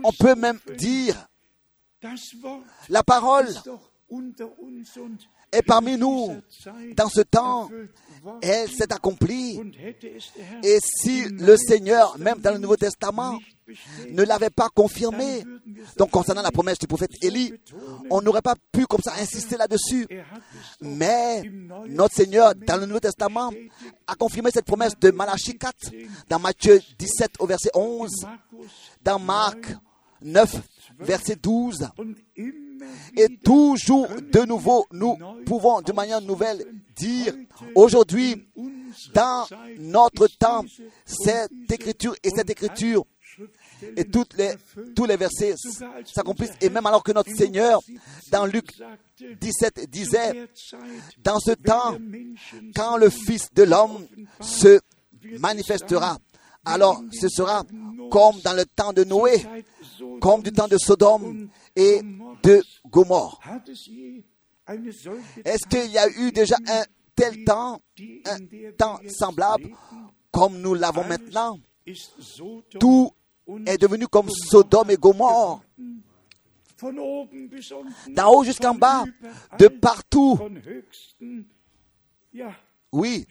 On 0.04 0.12
peut 0.20 0.36
même 0.36 0.60
dire, 0.78 1.28
la 2.90 3.04
parole 3.04 3.48
est 5.52 5.62
parmi 5.64 5.98
nous 5.98 6.42
dans 6.96 7.10
ce 7.10 7.22
temps 7.22 7.70
elle 8.42 8.70
s'est 8.70 8.92
accomplie. 8.94 9.60
Et 10.64 10.80
si 10.82 11.26
le 11.26 11.58
Seigneur, 11.58 12.18
même 12.18 12.40
dans 12.40 12.52
le 12.52 12.60
Nouveau 12.60 12.78
Testament, 12.78 13.40
ne 14.10 14.24
l'avait 14.24 14.50
pas 14.50 14.70
confirmé, 14.70 15.44
donc 15.98 16.12
concernant 16.12 16.42
la 16.42 16.52
promesse 16.52 16.80
du 16.80 16.88
prophète 16.88 17.12
Élie, 17.22 17.54
on 18.10 18.22
n'aurait 18.22 18.42
pas 18.42 18.56
pu 18.72 18.86
comme 18.86 19.02
ça 19.02 19.14
insister 19.20 19.58
là-dessus. 19.58 20.08
Mais 20.82 21.44
notre 21.88 22.16
Seigneur, 22.16 22.54
dans 22.56 22.78
le 22.78 22.86
Nouveau 22.86 23.00
Testament, 23.00 23.52
a 24.08 24.16
confirmé 24.16 24.52
cette 24.52 24.66
promesse 24.66 24.98
de 25.00 25.12
Malachie 25.12 25.58
4, 25.58 25.76
dans 26.30 26.40
Matthieu 26.40 26.80
17 26.98 27.32
au 27.40 27.46
verset 27.46 27.70
11, 27.74 28.10
dans 29.04 29.20
Marc 29.20 29.76
9, 30.22 30.62
verset 31.00 31.36
12. 31.36 31.90
Et 33.18 33.38
toujours 33.44 34.08
de 34.08 34.46
nouveau, 34.46 34.86
nous 34.92 35.18
pouvons 35.46 35.82
de 35.82 35.92
manière 35.92 36.22
nouvelle 36.22 36.66
dire 36.96 37.34
aujourd'hui, 37.76 38.48
dans 39.14 39.46
notre 39.80 40.28
temps, 40.28 40.66
cette 41.06 41.72
écriture 41.72 42.16
et 42.24 42.30
cette 42.30 42.50
écriture 42.50 43.06
et 43.96 44.06
tous 44.06 45.06
les 45.06 45.18
versets 45.18 45.56
s'accomplissent. 46.06 46.54
Et 46.62 46.70
même 46.70 46.86
alors 46.86 47.04
que 47.04 47.12
notre 47.12 47.34
Seigneur, 47.36 47.80
dans 48.32 48.46
Luc 48.46 48.72
17, 49.20 49.90
disait, 49.90 50.48
dans 51.24 51.40
ce 51.40 51.52
temps, 51.52 51.98
quand 52.76 52.98
le 52.98 53.10
Fils 53.10 53.54
de 53.54 53.64
l'homme 53.64 54.06
se 54.40 54.80
manifestera, 55.40 56.18
alors 56.64 57.02
ce 57.12 57.28
sera 57.28 57.64
comme 58.12 58.40
dans 58.44 58.54
le 58.54 58.66
temps 58.66 58.94
de 58.94 59.04
Noé, 59.04 59.44
comme 60.20 60.44
du 60.44 60.52
temps 60.52 60.68
de 60.68 60.78
Sodome 60.78 61.50
et 61.76 62.02
de 62.44 62.62
Gomorre. 62.88 63.40
Est-ce 65.44 65.68
qu'il 65.68 65.92
y 65.92 65.98
a 65.98 66.08
eu 66.08 66.32
déjà 66.32 66.58
un 66.68 66.84
tel 67.16 67.44
temps, 67.44 67.82
un 68.26 68.40
temps 68.78 69.00
semblable 69.10 69.70
comme 70.32 70.62
nous 70.62 70.76
l'avons 70.76 71.04
maintenant? 71.04 71.58
Est 73.66 73.78
devenu 73.78 74.08
comme 74.08 74.30
Sodome 74.30 74.92
et 74.92 74.98
Gomorre. 74.98 75.64
D'en 78.10 78.34
haut 78.34 78.44
jusqu'en 78.44 78.74
bas, 78.74 79.04
de 79.60 79.68
partout. 79.68 80.40
Oui. 82.92 83.26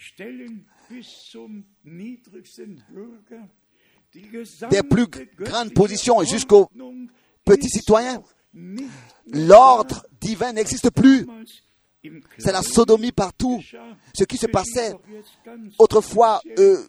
Des 4.70 4.82
plus 4.82 5.06
grandes 5.38 5.74
positions 5.74 6.22
jusqu'aux 6.22 6.68
petits 7.44 7.68
citoyens. 7.68 8.22
L'ordre 9.26 10.06
divin 10.20 10.52
n'existe 10.52 10.90
plus. 10.90 11.26
C'est 12.38 12.52
la 12.52 12.62
sodomie 12.62 13.12
partout. 13.12 13.60
Ce 14.14 14.24
qui 14.24 14.36
se 14.36 14.46
passait 14.46 14.94
autrefois 15.78 16.40
euh, 16.58 16.86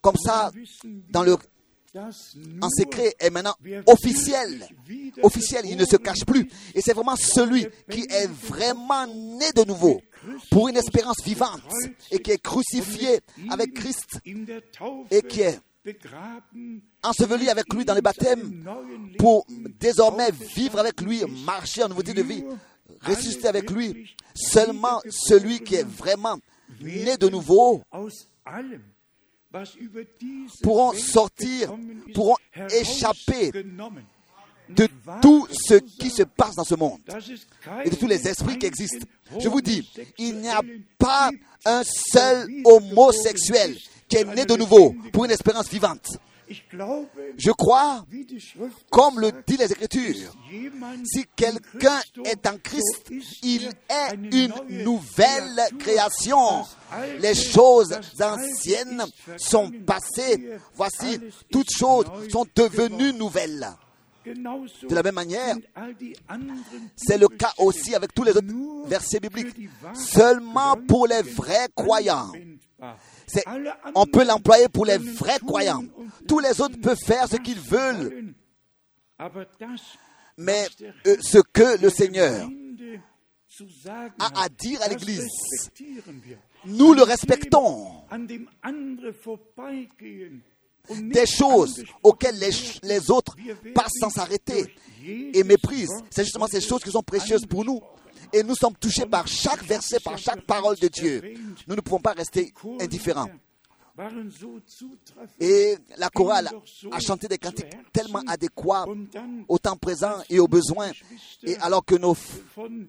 comme 0.00 0.16
ça 0.16 0.50
dans 1.10 1.22
le 1.22 1.36
en 1.96 2.68
secret 2.70 3.14
est 3.18 3.30
maintenant 3.30 3.54
officiel. 3.86 4.68
Officiel, 5.22 5.64
il 5.66 5.76
ne 5.76 5.84
se 5.84 5.96
cache 5.96 6.24
plus. 6.24 6.48
Et 6.74 6.80
c'est 6.80 6.92
vraiment 6.92 7.16
celui 7.16 7.66
qui 7.90 8.06
est 8.10 8.26
vraiment 8.26 9.06
né 9.06 9.52
de 9.52 9.64
nouveau 9.64 10.00
pour 10.50 10.68
une 10.68 10.76
espérance 10.76 11.22
vivante 11.24 11.62
et 12.10 12.18
qui 12.18 12.32
est 12.32 12.38
crucifié 12.38 13.20
avec 13.50 13.74
Christ 13.74 14.20
et 15.10 15.22
qui 15.22 15.42
est 15.42 15.60
enseveli 17.02 17.48
avec 17.50 17.72
lui 17.72 17.84
dans 17.84 17.94
le 17.94 18.00
baptême 18.00 18.64
pour 19.18 19.46
désormais 19.78 20.30
vivre 20.56 20.78
avec 20.78 21.00
lui, 21.00 21.22
marcher 21.44 21.82
en 21.84 21.88
nouveauté 21.88 22.14
de 22.14 22.22
vie, 22.22 22.44
ressusciter 23.02 23.48
avec 23.48 23.70
lui. 23.70 24.14
Seulement 24.34 25.00
celui 25.10 25.60
qui 25.60 25.76
est 25.76 25.86
vraiment 25.86 26.38
né 26.80 27.16
de 27.16 27.28
nouveau 27.28 27.82
pourront 30.62 30.92
sortir, 30.92 31.74
pourront 32.14 32.36
échapper 32.70 33.52
de 34.68 34.88
tout 35.20 35.46
ce 35.50 35.74
qui 35.74 36.10
se 36.10 36.22
passe 36.22 36.54
dans 36.54 36.64
ce 36.64 36.74
monde 36.74 37.00
et 37.84 37.90
de 37.90 37.96
tous 37.96 38.06
les 38.06 38.26
esprits 38.26 38.58
qui 38.58 38.66
existent. 38.66 39.06
Je 39.38 39.48
vous 39.48 39.60
dis, 39.60 39.88
il 40.18 40.38
n'y 40.38 40.48
a 40.48 40.62
pas 40.98 41.30
un 41.64 41.82
seul 41.84 42.48
homosexuel 42.64 43.76
qui 44.08 44.16
est 44.16 44.24
né 44.24 44.44
de 44.44 44.56
nouveau 44.56 44.94
pour 45.12 45.24
une 45.24 45.30
espérance 45.30 45.68
vivante. 45.68 46.06
Je 46.48 47.50
crois, 47.52 48.04
comme 48.90 49.20
le 49.20 49.32
dit 49.46 49.56
les 49.56 49.70
Écritures, 49.72 50.32
si 51.04 51.24
quelqu'un 51.34 52.00
est 52.24 52.46
en 52.46 52.58
Christ, 52.58 53.10
il 53.42 53.66
est 53.88 54.14
une 54.32 54.54
nouvelle 54.84 55.60
création. 55.78 56.64
Les 57.20 57.34
choses 57.34 57.98
anciennes 58.20 59.04
sont 59.36 59.70
passées. 59.86 60.58
Voici, 60.74 61.18
toutes 61.50 61.70
choses 61.70 62.06
sont 62.30 62.46
devenues 62.54 63.12
nouvelles. 63.14 63.68
De 64.26 64.94
la 64.94 65.02
même 65.02 65.14
manière, 65.14 65.56
c'est 66.96 67.18
le 67.18 67.28
cas 67.28 67.52
aussi 67.58 67.94
avec 67.94 68.14
tous 68.14 68.24
les 68.24 68.32
autres 68.32 68.86
versets 68.86 69.20
bibliques. 69.20 69.68
Seulement 69.94 70.76
pour 70.88 71.06
les 71.06 71.22
vrais 71.22 71.68
croyants 71.74 72.32
on 73.94 74.06
peut 74.06 74.24
l'employer 74.24 74.68
pour 74.68 74.86
les 74.86 74.98
vrais 74.98 75.38
croyants. 75.38 75.84
Tous 76.28 76.38
les 76.38 76.60
autres 76.60 76.80
peuvent 76.80 76.98
faire 77.04 77.28
ce 77.28 77.36
qu'ils 77.36 77.60
veulent, 77.60 78.34
mais 80.36 80.66
euh, 81.06 81.16
ce 81.20 81.38
que 81.38 81.80
le 81.80 81.90
Seigneur 81.90 82.48
a 84.18 84.42
à 84.44 84.48
dire 84.48 84.82
à 84.82 84.88
l'Église, 84.88 85.28
nous 86.66 86.94
le 86.94 87.02
respectons. 87.02 87.86
Des 91.00 91.24
choses 91.24 91.82
auxquelles 92.02 92.38
les, 92.38 92.50
les 92.82 93.10
autres 93.10 93.36
passent 93.74 93.98
sans 93.98 94.10
s'arrêter 94.10 94.66
et 95.02 95.42
méprisent. 95.42 96.02
C'est 96.10 96.24
justement 96.24 96.46
ces 96.46 96.60
choses 96.60 96.82
qui 96.82 96.90
sont 96.90 97.02
précieuses 97.02 97.46
pour 97.46 97.64
nous. 97.64 97.80
Et 98.34 98.42
nous 98.42 98.56
sommes 98.56 98.74
touchés 98.74 99.06
par 99.06 99.28
chaque 99.28 99.62
verset, 99.62 100.00
par 100.00 100.18
chaque 100.18 100.42
parole 100.42 100.76
de 100.76 100.88
Dieu. 100.88 101.22
Nous 101.68 101.76
ne 101.76 101.80
pouvons 101.80 102.00
pas 102.00 102.14
rester 102.14 102.52
indifférents. 102.80 103.28
Et 105.38 105.76
la 105.96 106.08
chorale 106.10 106.50
a 106.90 106.98
chanté 106.98 107.28
des 107.28 107.38
cantiques 107.38 107.76
tellement 107.92 108.22
adéquats 108.26 108.86
au 109.46 109.56
temps 109.58 109.76
présent 109.76 110.16
et 110.28 110.40
aux 110.40 110.48
besoins. 110.48 110.90
Et 111.44 111.56
alors 111.58 111.84
que 111.84 111.94
nos 111.94 112.16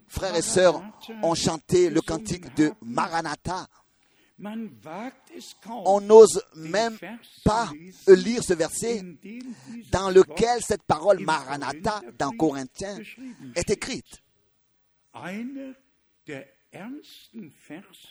frères 0.08 0.36
et 0.36 0.41
sœurs 0.41 0.81
ont 1.21 1.36
chanté 1.36 1.91
le 1.91 2.01
cantique 2.01 2.55
de 2.55 2.71
Maranatha, 2.81 3.67
on 5.67 6.01
n'ose 6.01 6.41
même 6.55 6.97
pas 7.43 7.69
lire 8.08 8.43
ce 8.43 8.53
verset 8.55 9.03
dans 9.91 10.10
lequel 10.10 10.63
cette 10.63 10.84
parole 10.84 11.19
Maranatha 11.19 12.01
dans 12.17 12.31
Corinthiens 12.31 12.97
est 13.55 13.69
écrite. 13.69 14.24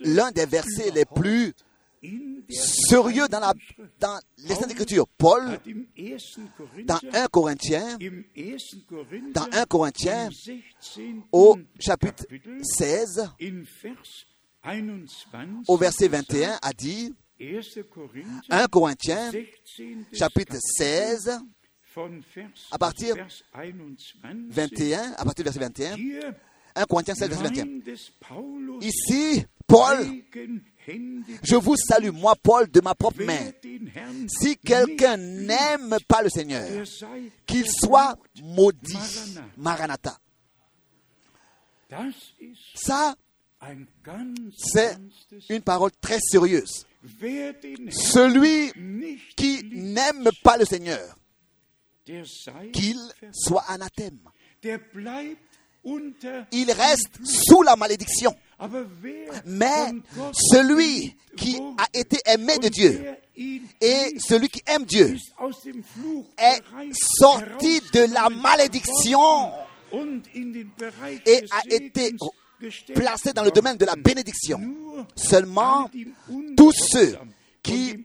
L'un 0.00 0.30
des 0.32 0.46
versets 0.46 0.90
les 0.90 1.04
plus 1.04 1.52
sérieux 2.50 3.28
dans, 3.28 3.40
la, 3.40 3.52
dans 3.98 4.20
les 4.38 4.54
Saintes 4.54 4.70
Écritures. 4.70 5.06
Paul, 5.18 5.58
dans 6.84 6.98
1 7.12 7.26
Corinthiens, 7.28 7.98
dans 9.32 9.48
1 9.52 9.64
Corinthiens, 9.66 10.28
au 11.32 11.58
chapitre 11.78 12.24
16, 12.62 13.30
au 15.68 15.76
verset 15.76 16.08
21, 16.08 16.58
a 16.62 16.72
dit, 16.72 17.14
1 18.50 18.66
Corinthiens, 18.68 19.32
chapitre 20.12 20.56
16, 20.60 21.38
à 22.70 22.78
partir 22.78 23.14
21, 24.48 25.12
à 25.12 25.24
partir 25.24 25.34
du 25.36 25.42
verset 25.44 25.60
21, 25.60 25.96
1 26.74 26.84
Corinthiens 26.86 27.14
16, 27.14 27.28
verset 27.28 27.44
21. 27.44 27.66
Ici, 28.80 29.44
Paul, 29.66 30.06
je 31.42 31.56
vous 31.56 31.76
salue, 31.76 32.10
moi, 32.10 32.34
Paul, 32.42 32.70
de 32.70 32.80
ma 32.80 32.94
propre 32.94 33.22
main. 33.24 33.52
Si 34.28 34.56
quelqu'un 34.58 35.16
n'aime 35.16 35.96
pas 36.08 36.22
le 36.22 36.28
Seigneur, 36.28 36.68
qu'il 37.46 37.66
soit 37.70 38.16
maudit. 38.42 38.98
Maranatha. 39.56 40.18
Ça, 42.74 43.14
c'est 44.56 44.98
une 45.48 45.62
parole 45.62 45.92
très 46.00 46.18
sérieuse. 46.20 46.86
Celui 47.90 48.72
qui 49.36 49.62
n'aime 49.72 50.28
pas 50.42 50.56
le 50.56 50.64
Seigneur, 50.64 51.16
qu'il 52.72 52.98
soit 53.32 53.64
anathème. 53.68 54.18
Il 56.52 56.72
reste 56.72 57.10
sous 57.24 57.62
la 57.62 57.76
malédiction. 57.76 58.34
Mais 59.46 59.92
celui 60.32 61.16
qui 61.36 61.60
a 61.78 61.86
été 61.92 62.18
aimé 62.26 62.58
de 62.58 62.68
Dieu 62.68 63.16
et 63.36 64.14
celui 64.18 64.48
qui 64.48 64.62
aime 64.66 64.84
Dieu 64.84 65.16
est 66.38 66.62
sorti 67.18 67.80
de 67.92 68.12
la 68.14 68.28
malédiction 68.30 69.50
et 71.26 71.44
a 71.50 71.74
été 71.74 72.14
placé 72.94 73.32
dans 73.32 73.44
le 73.44 73.50
domaine 73.50 73.76
de 73.76 73.84
la 73.84 73.96
bénédiction. 73.96 74.60
Seulement, 75.16 75.90
tous 76.56 76.72
ceux 76.72 77.18
qui 77.64 78.04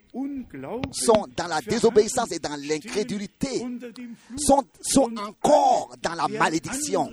sont 0.91 1.27
dans 1.35 1.47
la 1.47 1.61
désobéissance 1.61 2.31
et 2.31 2.39
dans 2.39 2.55
l'incrédulité 2.55 3.65
sont, 4.37 4.63
sont 4.81 5.11
encore 5.17 5.93
dans 6.01 6.15
la 6.15 6.27
malédiction. 6.29 7.11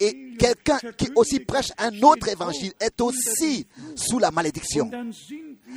Et 0.00 0.34
quelqu'un 0.38 0.78
qui 0.96 1.08
aussi 1.14 1.40
prêche 1.40 1.70
un 1.78 2.02
autre 2.02 2.28
évangile 2.28 2.72
est 2.80 3.00
aussi 3.00 3.64
sous 3.94 4.18
la 4.18 4.32
malédiction. 4.32 4.90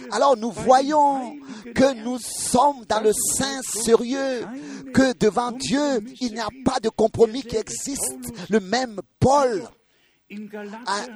Alors 0.10 0.36
nous 0.36 0.52
voyons 0.52 1.38
que 1.76 2.04
nous 2.04 2.18
sommes 2.20 2.84
dans 2.90 3.02
le 3.02 3.12
sein 3.14 3.62
sérieux, 3.62 4.46
que 4.94 5.14
devant 5.20 5.52
Dieu, 5.52 6.04
il 6.20 6.34
n'y 6.34 6.40
a 6.40 6.50
pas 6.66 6.80
de 6.80 6.90
compromis 6.90 7.44
qui 7.44 7.58
existe. 7.58 8.34
Le 8.50 8.60
même 8.60 9.00
Paul 9.20 9.70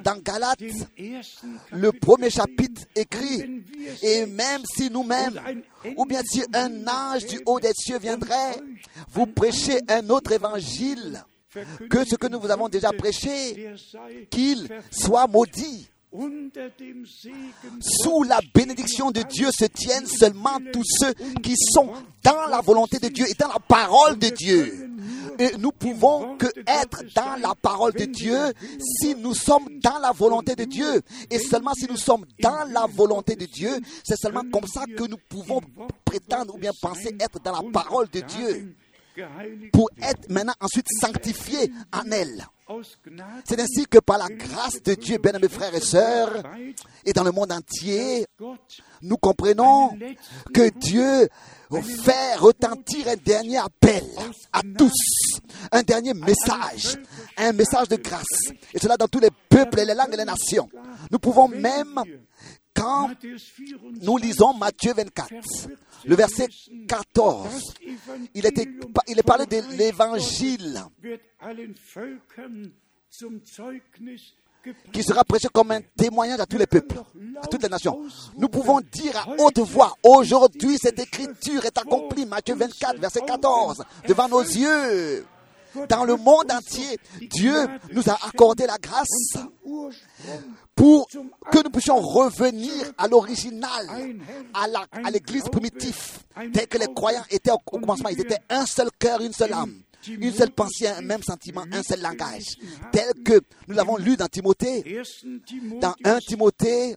dans 0.03 0.21
Galates, 0.21 0.59
le 1.71 1.91
premier 1.91 2.29
chapitre 2.29 2.81
écrit, 2.95 3.63
et 4.01 4.25
même 4.25 4.61
si 4.75 4.89
nous-mêmes, 4.89 5.39
ou 5.95 6.05
bien 6.05 6.21
si 6.23 6.43
un 6.53 6.87
ange 6.87 7.25
du 7.25 7.39
haut 7.45 7.59
des 7.59 7.73
cieux 7.73 7.99
viendrait, 7.99 8.55
vous 9.09 9.27
prêchez 9.27 9.79
un 9.87 10.09
autre 10.09 10.31
évangile 10.31 11.23
que 11.89 12.03
ce 12.05 12.15
que 12.15 12.27
nous 12.27 12.39
vous 12.39 12.51
avons 12.51 12.67
déjà 12.67 12.91
prêché, 12.91 13.73
qu'il 14.29 14.67
soit 14.91 15.27
maudit. 15.27 15.89
Sous 17.81 18.23
la 18.23 18.39
bénédiction 18.53 19.11
de 19.11 19.21
Dieu 19.21 19.49
se 19.51 19.65
tiennent 19.65 20.07
seulement 20.07 20.57
tous 20.71 20.83
ceux 20.99 21.13
qui 21.41 21.55
sont 21.57 21.91
dans 22.23 22.47
la 22.49 22.61
volonté 22.61 22.99
de 22.99 23.09
Dieu 23.09 23.25
et 23.29 23.33
dans 23.33 23.47
la 23.47 23.59
parole 23.59 24.17
de 24.17 24.29
Dieu. 24.29 24.89
Et 25.37 25.51
nous 25.57 25.71
pouvons 25.71 26.37
que 26.37 26.47
être 26.65 27.03
dans 27.15 27.35
la 27.41 27.53
parole 27.55 27.93
de 27.93 28.05
Dieu 28.05 28.37
si 28.79 29.15
nous 29.15 29.33
sommes 29.33 29.67
dans 29.83 29.99
la 29.99 30.11
volonté 30.11 30.55
de 30.55 30.63
Dieu. 30.63 31.01
Et 31.29 31.39
seulement 31.39 31.73
si 31.73 31.87
nous 31.89 31.97
sommes 31.97 32.25
dans 32.39 32.63
la 32.71 32.85
volonté 32.87 33.35
de 33.35 33.45
Dieu, 33.45 33.71
c'est 34.03 34.17
seulement 34.17 34.43
comme 34.51 34.67
ça 34.67 34.85
que 34.85 35.07
nous 35.07 35.17
pouvons 35.29 35.61
prétendre 36.05 36.55
ou 36.55 36.57
bien 36.57 36.71
penser 36.81 37.15
être 37.19 37.39
dans 37.43 37.61
la 37.61 37.71
parole 37.71 38.09
de 38.09 38.21
Dieu 38.21 38.75
pour 39.71 39.89
être 40.01 40.29
maintenant 40.29 40.53
ensuite 40.59 40.87
sanctifiés 40.99 41.71
en 41.93 42.09
elle. 42.11 42.45
C'est 43.45 43.59
ainsi 43.59 43.85
que 43.85 43.99
par 43.99 44.17
la 44.17 44.27
grâce 44.27 44.81
de 44.81 44.95
Dieu, 44.95 45.19
bien 45.19 45.33
mes 45.39 45.47
frères 45.47 45.73
et 45.75 45.81
sœurs, 45.81 46.41
et 47.05 47.13
dans 47.13 47.23
le 47.23 47.31
monde 47.31 47.51
entier, 47.51 48.25
nous 49.03 49.17
comprenons 49.17 49.97
que 50.53 50.69
Dieu 50.69 51.29
fait 51.71 52.35
retentir 52.35 53.07
un 53.07 53.15
dernier 53.17 53.57
appel 53.57 54.03
à 54.51 54.61
tous, 54.77 55.39
un 55.71 55.83
dernier 55.83 56.13
message, 56.13 56.97
un 57.37 57.51
message 57.51 57.87
de 57.87 57.97
grâce. 57.97 58.49
Et 58.73 58.79
cela 58.79 58.97
dans 58.97 59.07
tous 59.07 59.19
les 59.19 59.31
peuples, 59.49 59.79
et 59.79 59.85
les 59.85 59.93
langues 59.93 60.13
et 60.13 60.17
les 60.17 60.25
nations. 60.25 60.69
Nous 61.11 61.19
pouvons 61.19 61.47
même, 61.47 62.01
quand 62.73 63.11
nous 64.01 64.17
lisons 64.17 64.53
Matthieu 64.53 64.93
24, 64.93 65.29
le 66.07 66.15
verset 66.15 66.47
14, 66.87 67.73
il, 68.33 68.45
est 68.45 69.23
parlé 69.23 69.45
de 69.45 69.61
l'évangile 69.77 70.83
qui 74.91 75.03
sera 75.03 75.23
prêché 75.23 75.47
comme 75.51 75.71
un 75.71 75.81
témoignage 75.95 76.39
à 76.39 76.45
tous 76.45 76.57
les 76.57 76.67
peuples, 76.67 76.99
à 77.41 77.47
toutes 77.47 77.63
les 77.63 77.69
nations. 77.69 78.01
Nous 78.37 78.49
pouvons 78.49 78.81
dire 78.81 79.17
à 79.17 79.27
haute 79.37 79.59
voix, 79.59 79.93
aujourd'hui 80.03 80.77
cette 80.77 80.99
écriture 80.99 81.65
est 81.65 81.77
accomplie, 81.77 82.25
Matthieu 82.25 82.55
24, 82.55 82.99
verset 82.99 83.21
14, 83.21 83.83
devant 84.07 84.27
nos 84.27 84.41
yeux. 84.41 85.25
Dans 85.89 86.05
le 86.05 86.15
monde 86.15 86.51
entier, 86.51 86.97
Dieu 87.29 87.67
nous 87.91 88.09
a 88.09 88.17
accordé 88.27 88.65
la 88.65 88.77
grâce 88.77 89.37
pour 90.75 91.07
que 91.07 91.63
nous 91.63 91.69
puissions 91.69 91.99
revenir 91.99 92.71
à 92.97 93.07
l'original, 93.07 93.87
à 94.53 95.11
l'église 95.11 95.43
primitive, 95.43 96.19
tel 96.53 96.67
que 96.67 96.77
les 96.77 96.93
croyants 96.93 97.23
étaient 97.29 97.51
au 97.51 97.57
commencement. 97.59 98.09
Ils 98.09 98.21
étaient 98.21 98.41
un 98.49 98.65
seul 98.65 98.89
cœur, 98.99 99.21
une 99.21 99.33
seule 99.33 99.53
âme, 99.53 99.81
une 100.07 100.33
seule 100.33 100.51
pensée, 100.51 100.87
un 100.87 101.01
même 101.01 101.23
sentiment, 101.23 101.65
un 101.71 101.83
seul 101.83 102.01
langage, 102.01 102.55
tel 102.91 103.13
que 103.23 103.41
nous 103.67 103.75
l'avons 103.75 103.97
lu 103.97 104.15
dans 104.15 104.27
Timothée, 104.27 105.01
dans 105.81 105.95
1 106.03 106.19
Timothée, 106.19 106.95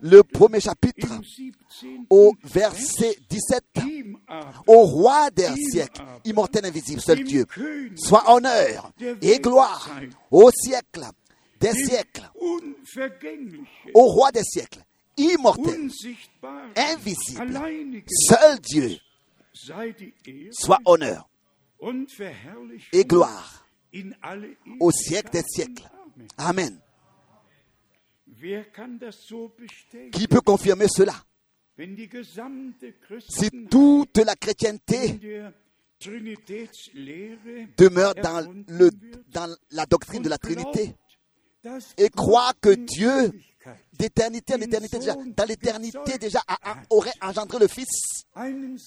le 0.00 0.22
premier 0.22 0.60
chapitre, 0.60 1.08
au 2.10 2.34
verset 2.44 3.16
17. 3.28 3.64
Au 4.66 4.82
roi 4.82 5.30
des 5.30 5.48
siècles, 5.70 6.02
immortel, 6.24 6.64
invisible, 6.64 7.00
seul 7.00 7.22
Dieu, 7.24 7.46
soit 7.96 8.30
honneur 8.30 8.92
et 9.20 9.38
gloire 9.38 9.90
au 10.30 10.50
siècle 10.50 11.04
des 11.60 11.72
siècles, 11.72 12.30
au 13.94 14.06
roi 14.06 14.32
des 14.32 14.42
siècles, 14.44 14.80
immortel, 15.16 15.90
invisible, 16.76 17.60
seul 18.08 18.58
Dieu, 18.60 18.96
soit 20.52 20.78
honneur 20.84 21.28
et 22.92 23.04
gloire 23.04 23.66
au 24.80 24.90
siècle 24.90 25.30
des 25.32 25.42
siècles. 25.42 25.88
Amen. 26.38 26.78
Qui 30.12 30.28
peut 30.28 30.40
confirmer 30.40 30.86
cela? 30.88 31.14
Si 33.28 33.50
toute 33.70 34.18
la 34.18 34.36
chrétienté 34.36 35.18
demeure 37.76 38.14
dans, 38.14 38.40
le, 38.68 38.90
dans 39.32 39.56
la 39.70 39.86
doctrine 39.86 40.22
de 40.22 40.28
la 40.28 40.38
Trinité 40.38 40.94
et 41.96 42.08
croit 42.10 42.52
que 42.60 42.70
Dieu, 42.74 43.32
d'éternité 43.92 44.54
en 44.54 44.60
éternité 44.60 44.98
déjà, 44.98 45.14
dans 45.14 45.44
l'éternité 45.44 46.18
déjà, 46.18 46.40
aurait 46.90 47.12
engendré 47.20 47.58
le 47.58 47.68
Fils. 47.68 48.24
Une 48.36 48.78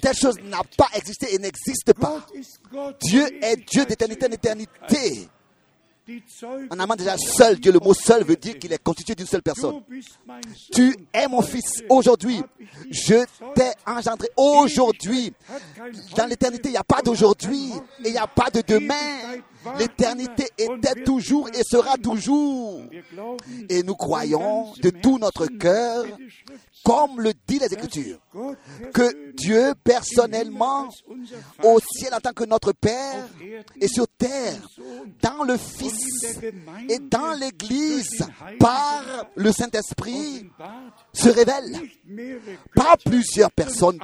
telle 0.00 0.16
chose 0.16 0.38
n'a 0.42 0.62
pas 0.76 0.88
existé 0.94 1.34
et 1.34 1.38
n'existe 1.38 1.92
pas. 1.94 2.26
Dieu 3.02 3.44
est 3.44 3.56
Dieu 3.68 3.84
d'éternité 3.84 4.26
en 4.26 4.32
éternité. 4.32 5.28
En 6.70 6.78
amant 6.78 6.96
déjà 6.96 7.16
seul, 7.18 7.58
Dieu, 7.58 7.72
le 7.72 7.80
mot 7.80 7.94
seul 7.94 8.24
veut 8.24 8.36
dire 8.36 8.58
qu'il 8.58 8.72
est 8.72 8.82
constitué 8.82 9.14
d'une 9.14 9.26
seule 9.26 9.42
personne. 9.42 9.82
Tu 10.72 10.96
es 11.12 11.28
mon 11.28 11.42
fils 11.42 11.82
aujourd'hui. 11.88 12.42
Je 12.90 13.24
t'ai 13.54 13.70
engendré 13.86 14.28
aujourd'hui. 14.36 15.32
Dans 16.16 16.26
l'éternité, 16.26 16.68
il 16.68 16.72
n'y 16.72 16.78
a 16.78 16.84
pas 16.84 17.02
d'aujourd'hui 17.02 17.72
et 18.04 18.08
il 18.08 18.12
n'y 18.12 18.18
a 18.18 18.26
pas 18.26 18.50
de 18.50 18.62
demain. 18.66 18.94
L'éternité 19.78 20.48
était 20.56 21.02
toujours 21.04 21.48
et 21.50 21.62
sera 21.62 21.96
toujours. 21.98 22.82
Et 23.68 23.82
nous 23.82 23.94
croyons 23.96 24.72
de 24.80 24.90
tout 24.90 25.18
notre 25.18 25.46
cœur, 25.46 26.04
comme 26.88 27.20
le 27.20 27.34
dit 27.46 27.58
les 27.58 27.70
Écritures, 27.74 28.18
que 28.94 29.32
Dieu 29.34 29.74
personnellement, 29.84 30.88
au 31.62 31.78
ciel 31.80 32.14
en 32.14 32.20
tant 32.20 32.32
que 32.32 32.44
notre 32.44 32.72
Père, 32.72 33.28
et 33.78 33.88
sur 33.88 34.08
terre, 34.08 34.56
dans 35.20 35.44
le 35.44 35.58
Fils 35.58 36.38
et 36.88 36.98
dans 36.98 37.38
l'Église, 37.38 38.26
par 38.58 39.04
le 39.34 39.52
Saint-Esprit, 39.52 40.48
se 41.12 41.28
révèle. 41.28 41.78
Pas 42.74 42.96
plusieurs 43.04 43.52
personnes 43.52 43.98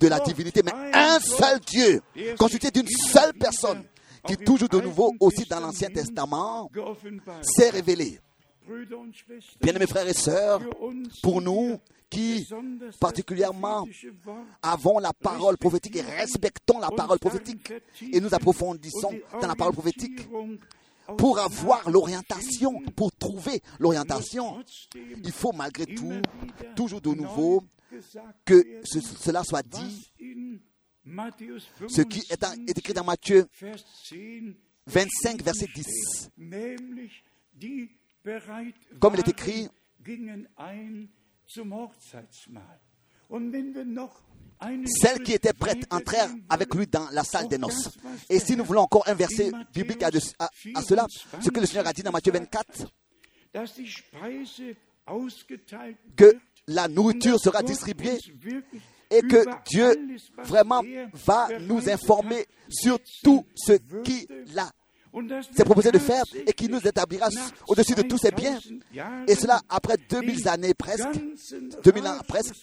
de 0.00 0.08
la 0.08 0.18
divinité, 0.20 0.62
mais 0.64 0.72
un 0.94 1.20
seul 1.20 1.60
Dieu, 1.60 2.00
constitué 2.38 2.70
d'une 2.70 2.88
seule 2.88 3.34
personne 3.34 3.84
qui 4.26 4.38
toujours 4.38 4.70
de 4.70 4.80
nouveau 4.80 5.12
aussi 5.20 5.44
dans 5.50 5.60
l'Ancien 5.60 5.90
Testament 5.90 6.70
s'est 7.42 7.70
révélé. 7.70 8.20
Bien 9.60 9.74
mes 9.74 9.86
frères 9.86 10.08
et 10.08 10.14
sœurs, 10.14 10.62
pour 11.22 11.42
nous 11.42 11.78
qui 12.12 12.46
particulièrement 13.00 13.86
avons 14.62 14.98
la 14.98 15.12
parole 15.14 15.56
prophétique 15.56 15.96
et 15.96 16.02
respectons 16.02 16.78
la 16.78 16.90
parole 16.90 17.18
prophétique 17.18 17.72
et 18.00 18.20
nous 18.20 18.34
approfondissons 18.34 19.12
dans 19.40 19.48
la 19.48 19.54
parole 19.54 19.72
prophétique 19.72 20.28
pour 21.16 21.38
avoir 21.38 21.88
l'orientation, 21.90 22.80
pour 22.94 23.12
trouver 23.12 23.62
l'orientation, 23.78 24.62
il 24.94 25.32
faut 25.32 25.52
malgré 25.52 25.86
tout, 25.86 26.12
toujours 26.76 27.00
de 27.00 27.10
nouveau, 27.10 27.64
que 28.44 28.62
cela 28.84 29.42
soit 29.42 29.66
dit. 29.66 30.12
ce 31.88 32.02
qui 32.02 32.22
est, 32.30 32.44
écrit 32.68 32.92
dans 32.92 33.04
Matthieu 33.04 33.46
25, 34.86 35.42
verset 35.42 35.66
10. 35.74 36.30
Comme 39.00 39.14
il 39.14 39.20
est 39.20 39.28
écrit, 39.28 39.68
celles 45.00 45.22
qui 45.22 45.32
étaient 45.32 45.52
prêtes 45.52 45.86
entrèrent 45.90 46.30
avec 46.48 46.74
lui 46.74 46.86
dans 46.86 47.08
la 47.10 47.24
salle 47.24 47.48
des 47.48 47.58
noces. 47.58 47.90
Et 48.28 48.38
si 48.38 48.56
nous 48.56 48.64
voulons 48.64 48.82
encore 48.82 49.08
un 49.08 49.14
verset 49.14 49.50
biblique 49.72 50.02
à, 50.02 50.10
à, 50.38 50.82
cela, 50.82 51.06
ce 51.40 51.50
que 51.50 51.60
le 51.60 51.66
Seigneur 51.66 51.86
a 51.86 51.92
dit 51.92 52.02
dans 52.02 52.12
Matthieu 52.12 52.32
24, 52.32 52.86
que 56.16 56.36
la 56.68 56.88
nourriture 56.88 57.40
sera 57.40 57.62
distribuée 57.62 58.18
et 59.10 59.20
que 59.22 59.44
Dieu 59.68 60.16
vraiment 60.44 60.82
va 61.12 61.48
nous 61.60 61.90
informer 61.90 62.46
sur 62.68 62.98
tout 63.22 63.44
ce 63.54 63.72
qu'il 64.02 64.26
a 64.58 64.70
s'est 65.54 65.64
proposé 65.64 65.90
de 65.90 65.98
faire 65.98 66.22
et 66.46 66.52
qui 66.52 66.68
nous 66.68 66.80
établira 66.80 67.28
au-dessus 67.68 67.94
de 67.94 68.02
tous 68.02 68.18
ses 68.18 68.30
biens. 68.30 68.58
Et 69.26 69.34
cela 69.34 69.60
après 69.68 69.96
2000 70.08 70.48
années 70.48 70.74
presque, 70.74 71.08
2000 71.84 72.06
ans 72.06 72.18
presque, 72.26 72.54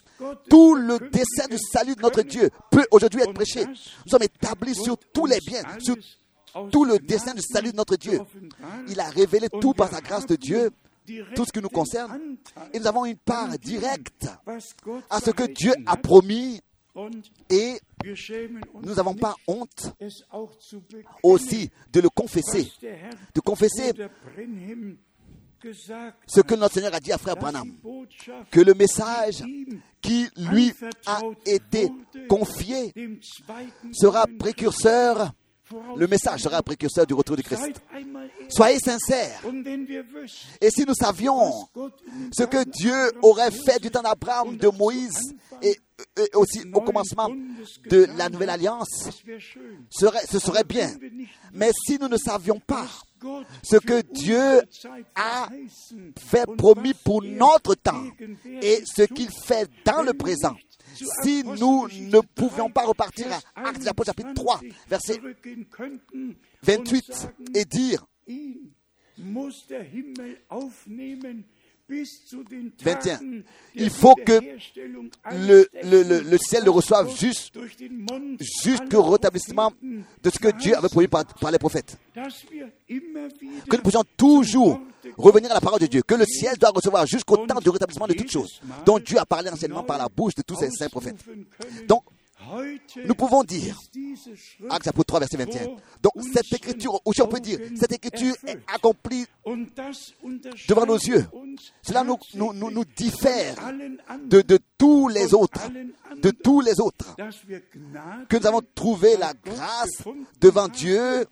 tout 0.50 0.76
le 0.76 1.00
dessein 1.10 1.48
du 1.50 1.58
salut 1.72 1.96
de 1.96 2.02
notre 2.02 2.22
Dieu 2.24 2.50
peut 2.72 2.86
aujourd'hui 2.92 3.22
être 3.22 3.34
prêché. 3.34 3.66
Nous 3.66 4.10
sommes 4.12 4.24
établis 4.24 4.76
sur 4.76 4.98
tous 5.14 5.26
les 5.26 5.40
biens, 5.46 5.64
sur 5.80 5.96
tout 6.72 6.86
le 6.86 6.98
dessein 7.00 7.34
du 7.34 7.42
salut 7.42 7.72
de 7.72 7.78
notre 7.78 7.96
Dieu. 7.96 8.20
Il 8.88 9.00
a 9.00 9.10
révélé 9.10 9.48
tout 9.62 9.74
par 9.74 9.90
sa 9.90 10.02
grâce 10.02 10.26
de 10.26 10.36
Dieu 10.36 10.72
tout 11.36 11.46
ce 11.46 11.52
qui 11.52 11.62
nous 11.62 11.70
concerne. 11.70 12.38
Et 12.74 12.80
nous 12.80 12.88
avons 12.88 13.06
une 13.06 13.18
part 13.18 13.50
directe 13.60 14.28
à 15.10 15.20
ce 15.20 15.32
que 15.32 15.44
Dieu 15.44 15.74
a 15.86 15.98
promis. 15.98 16.62
Et 17.50 17.80
nous 18.84 18.96
n'avons 18.96 19.16
pas 19.16 19.36
honte 19.48 19.94
aussi 21.24 21.70
de 21.92 22.02
le 22.02 22.10
confesser, 22.10 22.72
de 23.34 23.40
confesser 23.42 23.94
ce 26.26 26.42
que 26.42 26.56
notre 26.56 26.76
Seigneur 26.76 26.94
a 26.94 27.00
dit 27.00 27.12
à 27.12 27.18
Frère 27.18 27.36
Branham, 27.36 27.72
que 28.50 28.62
le 28.62 28.74
message 28.74 29.44
qui 30.02 30.28
lui 30.38 30.74
a 31.06 31.20
été 31.46 31.90
confié 32.30 32.94
sera 33.92 34.26
précurseur 34.40 35.34
le 35.96 36.08
message 36.08 36.42
sera 36.42 36.62
précurseur 36.62 37.06
du 37.06 37.14
retour 37.14 37.36
de 37.36 37.42
Christ. 37.42 37.82
Soyez 38.50 38.80
sincères. 38.80 39.42
Et 40.62 40.70
si 40.70 40.86
nous 40.86 40.94
savions 40.94 41.52
ce 42.32 42.44
que 42.44 42.64
Dieu 42.70 43.12
aurait 43.22 43.52
fait 43.52 43.80
du 43.82 43.90
temps 43.92 44.02
d'Abraham, 44.02 44.58
de 44.58 44.68
Moïse 44.70 45.36
et, 45.62 45.78
aussi 46.34 46.62
au 46.74 46.82
commencement 46.82 47.30
de 47.90 48.08
la 48.18 48.30
nouvelle 48.30 48.50
alliance, 48.50 49.10
ce 49.90 50.40
serait 50.40 50.64
bien. 50.64 50.90
Mais 51.54 51.72
si 51.86 51.98
nous 52.00 52.08
ne 52.08 52.18
savions 52.18 52.60
pas 52.60 52.88
ce 53.64 53.78
que 53.78 54.02
Dieu 54.14 54.62
a 55.16 55.50
fait 56.18 56.46
promis 56.58 56.94
pour 56.94 57.22
notre 57.24 57.76
temps 57.76 58.04
et 58.62 58.82
ce 58.86 59.04
qu'il 59.04 59.30
fait 59.30 59.70
dans 59.86 60.02
le 60.02 60.14
présent, 60.14 60.56
si 61.24 61.44
nous 61.44 61.88
ne 61.88 62.20
pouvions 62.20 62.70
pas 62.70 62.86
repartir 62.86 63.28
à 63.56 63.70
Actes 63.70 63.84
des 63.84 64.06
chapitre 64.06 64.34
3, 64.34 64.62
verset 64.88 65.20
28, 66.64 67.30
et 67.56 67.66
dire 67.66 68.06
21. 72.84 73.20
Il 73.76 73.90
faut 73.90 74.16
que 74.16 74.40
le, 75.32 75.68
le, 75.84 76.22
le, 76.22 76.38
ciel 76.38 76.64
le 76.64 76.72
reçoive 76.72 77.16
juste, 77.16 77.58
jusqu'au 78.64 79.04
rétablissement 79.04 79.74
de 79.82 80.30
ce 80.30 80.40
que 80.40 80.50
Dieu 80.58 80.76
avait 80.76 80.90
promis 80.90 81.08
par, 81.08 81.26
par, 81.26 81.52
les 81.52 81.58
prophètes. 81.58 81.98
Que 82.16 83.76
nous 83.76 83.82
puissions 83.82 84.04
toujours 84.16 84.80
revenir 85.18 85.52
à 85.52 85.56
la 85.56 85.62
parole 85.62 85.80
de 85.80 85.88
Dieu, 85.88 86.02
que 86.02 86.16
le 86.16 86.26
ciel 86.26 86.58
doit 86.58 86.72
recevoir 86.72 87.06
jusqu'au 87.06 87.38
temps 87.38 87.60
du 87.60 87.70
rétablissement 87.70 88.08
de 88.08 88.14
toutes 88.14 88.32
choses, 88.32 88.62
dont 88.86 89.00
Dieu 89.00 89.18
a 89.18 89.26
parlé 89.26 89.50
anciennement 89.50 89.84
par 89.84 89.98
la 89.98 90.08
bouche 90.10 90.36
de 90.36 90.42
tous 90.42 90.56
ses 90.58 90.70
saints 90.70 90.90
prophètes. 90.90 91.18
Donc, 91.88 92.04
nous 93.06 93.16
pouvons 93.16 93.44
dire, 93.44 93.78
Acte 94.70 94.86
chapitre 94.86 95.04
3, 95.06 95.20
verset 95.20 95.38
21. 95.38 95.66
Donc, 96.02 96.14
cette 96.34 96.52
écriture, 96.54 97.00
ou 97.06 97.14
si 97.14 97.22
on 97.22 97.28
peut 97.28 97.40
dire, 97.40 97.60
cette 97.76 97.92
écriture 97.92 98.34
est 98.48 98.60
accomplie 98.74 99.26
devant 100.68 100.86
nos 100.86 100.98
yeux. 100.98 101.26
Cela 101.82 102.04
nous, 102.04 102.18
nous, 102.36 102.54
nous, 102.54 102.86
diffère 102.86 103.56
de, 104.26 104.42
de 104.42 104.60
tous 104.78 105.10
les 105.10 105.34
autres, 105.34 105.70
de 106.22 106.32
tous 106.32 106.62
les 106.62 106.80
autres, 106.80 107.16
que 108.28 108.38
nous 108.38 108.48
avons 108.48 108.62
trouvé 108.74 109.18
la 109.18 109.34
grâce 109.34 110.04
devant 110.40 110.68
Dieu 110.68 111.26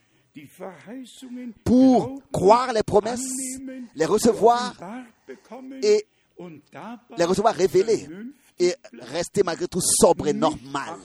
pour 1.63 2.21
croire 2.31 2.73
les 2.73 2.83
promesses, 2.83 3.31
les 3.95 4.05
recevoir 4.05 4.75
et 5.81 6.05
les 7.17 7.23
recevoir 7.23 7.55
révélées 7.55 8.07
et 8.59 8.73
rester 8.99 9.43
malgré 9.43 9.67
tout 9.67 9.81
sobre 9.81 10.27
et 10.27 10.33
normal. 10.33 10.95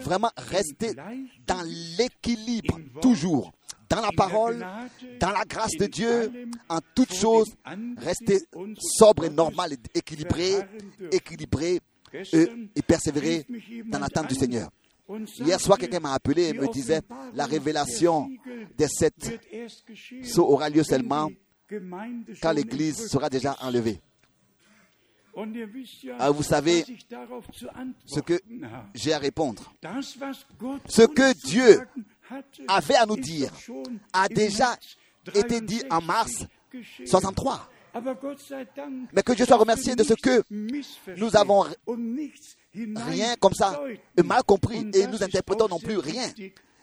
Vraiment 0.00 0.30
rester 0.36 0.92
dans 1.46 1.62
l'équilibre, 1.98 2.78
toujours, 3.02 3.52
dans 3.88 4.00
la 4.00 4.10
parole, 4.16 4.64
dans 5.20 5.30
la 5.30 5.44
grâce 5.44 5.76
de 5.78 5.86
Dieu, 5.86 6.32
en 6.68 6.78
toutes 6.94 7.14
choses, 7.14 7.48
rester 7.98 8.38
sobre 8.80 9.24
et 9.26 9.30
normal 9.30 9.74
et 9.74 9.98
équilibré, 9.98 10.54
équilibré 11.12 11.80
et 12.32 12.82
persévérer 12.86 13.46
dans 13.86 13.98
l'attente 13.98 14.28
du 14.28 14.34
Seigneur. 14.34 14.70
Hier 15.38 15.58
soir, 15.58 15.78
quelqu'un 15.78 16.00
m'a 16.00 16.12
appelé 16.12 16.48
et 16.48 16.52
me 16.52 16.70
disait 16.70 17.00
la 17.34 17.46
révélation 17.46 18.28
des 18.76 18.88
sept 18.88 19.40
aura 20.38 20.68
lieu 20.68 20.82
seulement 20.82 21.30
quand 22.42 22.52
l'Église 22.52 23.08
sera 23.08 23.28
déjà 23.28 23.56
enlevée. 23.60 24.00
Ah, 26.18 26.30
vous 26.30 26.42
savez 26.42 26.84
ce 28.06 28.20
que 28.20 28.40
j'ai 28.94 29.12
à 29.12 29.18
répondre. 29.18 29.72
Ce 30.88 31.02
que 31.02 31.32
Dieu 31.46 31.80
avait 32.66 32.96
à 32.96 33.06
nous 33.06 33.16
dire 33.16 33.52
a 34.12 34.28
déjà 34.28 34.76
été 35.34 35.60
dit 35.60 35.82
en 35.90 36.00
mars 36.00 36.44
63. 37.06 37.68
Mais 39.12 39.22
que 39.22 39.32
Dieu 39.32 39.44
soit 39.46 39.56
remercié 39.56 39.96
de 39.96 40.04
ce 40.04 40.14
que 40.14 40.42
nous 41.16 41.36
avons 41.36 41.66
rien 42.74 43.34
comme 43.40 43.54
ça 43.54 43.80
mal 44.24 44.42
compris 44.44 44.86
et 44.94 45.06
nous 45.06 45.22
interprétons 45.22 45.68
non 45.68 45.78
plus 45.78 45.98
rien. 45.98 46.28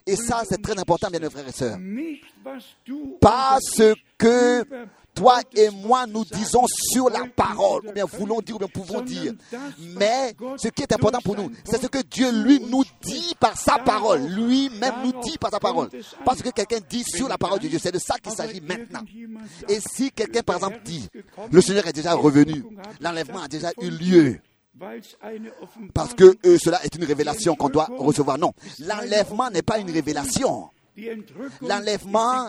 Et 0.07 0.15
ça, 0.15 0.43
c'est 0.47 0.61
très 0.61 0.77
important, 0.77 1.09
bien 1.09 1.19
mes 1.19 1.29
frères 1.31 1.47
et 1.47 1.51
sœurs. 1.51 1.79
Pas 3.19 3.57
ce 3.59 3.95
que 4.17 4.63
toi 5.15 5.39
et 5.55 5.69
moi 5.69 6.05
nous 6.05 6.25
disons 6.25 6.65
sur 6.67 7.09
la 7.09 7.23
parole, 7.35 7.87
ou 7.87 7.91
bien 7.91 8.05
voulons 8.05 8.41
dire, 8.41 8.55
ou 8.55 8.59
bien 8.59 8.67
pouvons 8.67 9.01
dire. 9.01 9.33
Mais 9.79 10.35
ce 10.57 10.67
qui 10.67 10.83
est 10.83 10.93
important 10.93 11.21
pour 11.21 11.35
nous, 11.35 11.51
c'est 11.63 11.81
ce 11.81 11.87
que 11.87 12.01
Dieu 12.03 12.31
lui 12.43 12.59
nous 12.59 12.83
dit 13.01 13.33
par 13.39 13.57
sa 13.57 13.77
parole. 13.79 14.21
Lui-même 14.27 14.93
nous 15.03 15.13
dit 15.21 15.37
par 15.37 15.51
sa 15.51 15.59
parole. 15.59 15.89
Parce 16.23 16.41
que 16.41 16.49
quelqu'un 16.49 16.79
dit 16.87 17.03
sur 17.03 17.27
la 17.27 17.37
parole 17.37 17.59
de 17.59 17.67
Dieu. 17.67 17.79
C'est 17.81 17.91
de 17.91 17.99
ça 17.99 18.15
qu'il 18.19 18.31
s'agit 18.33 18.61
maintenant. 18.61 19.03
Et 19.69 19.79
si 19.79 20.11
quelqu'un, 20.11 20.41
par 20.41 20.57
exemple, 20.57 20.79
dit, 20.83 21.07
le 21.51 21.61
Seigneur 21.61 21.87
est 21.87 21.93
déjà 21.93 22.13
revenu, 22.13 22.63
l'enlèvement 22.99 23.41
a 23.41 23.47
déjà 23.47 23.71
eu 23.81 23.89
lieu. 23.89 24.39
Parce 25.93 26.13
que 26.13 26.35
euh, 26.45 26.57
cela 26.61 26.83
est 26.83 26.93
une 26.95 27.05
révélation 27.05 27.55
qu'on 27.55 27.69
doit 27.69 27.87
recevoir. 27.97 28.37
Non, 28.37 28.51
l'enlèvement 28.79 29.49
n'est 29.49 29.61
pas 29.61 29.79
une 29.79 29.89
révélation. 29.89 30.69
L'enlèvement 31.61 32.47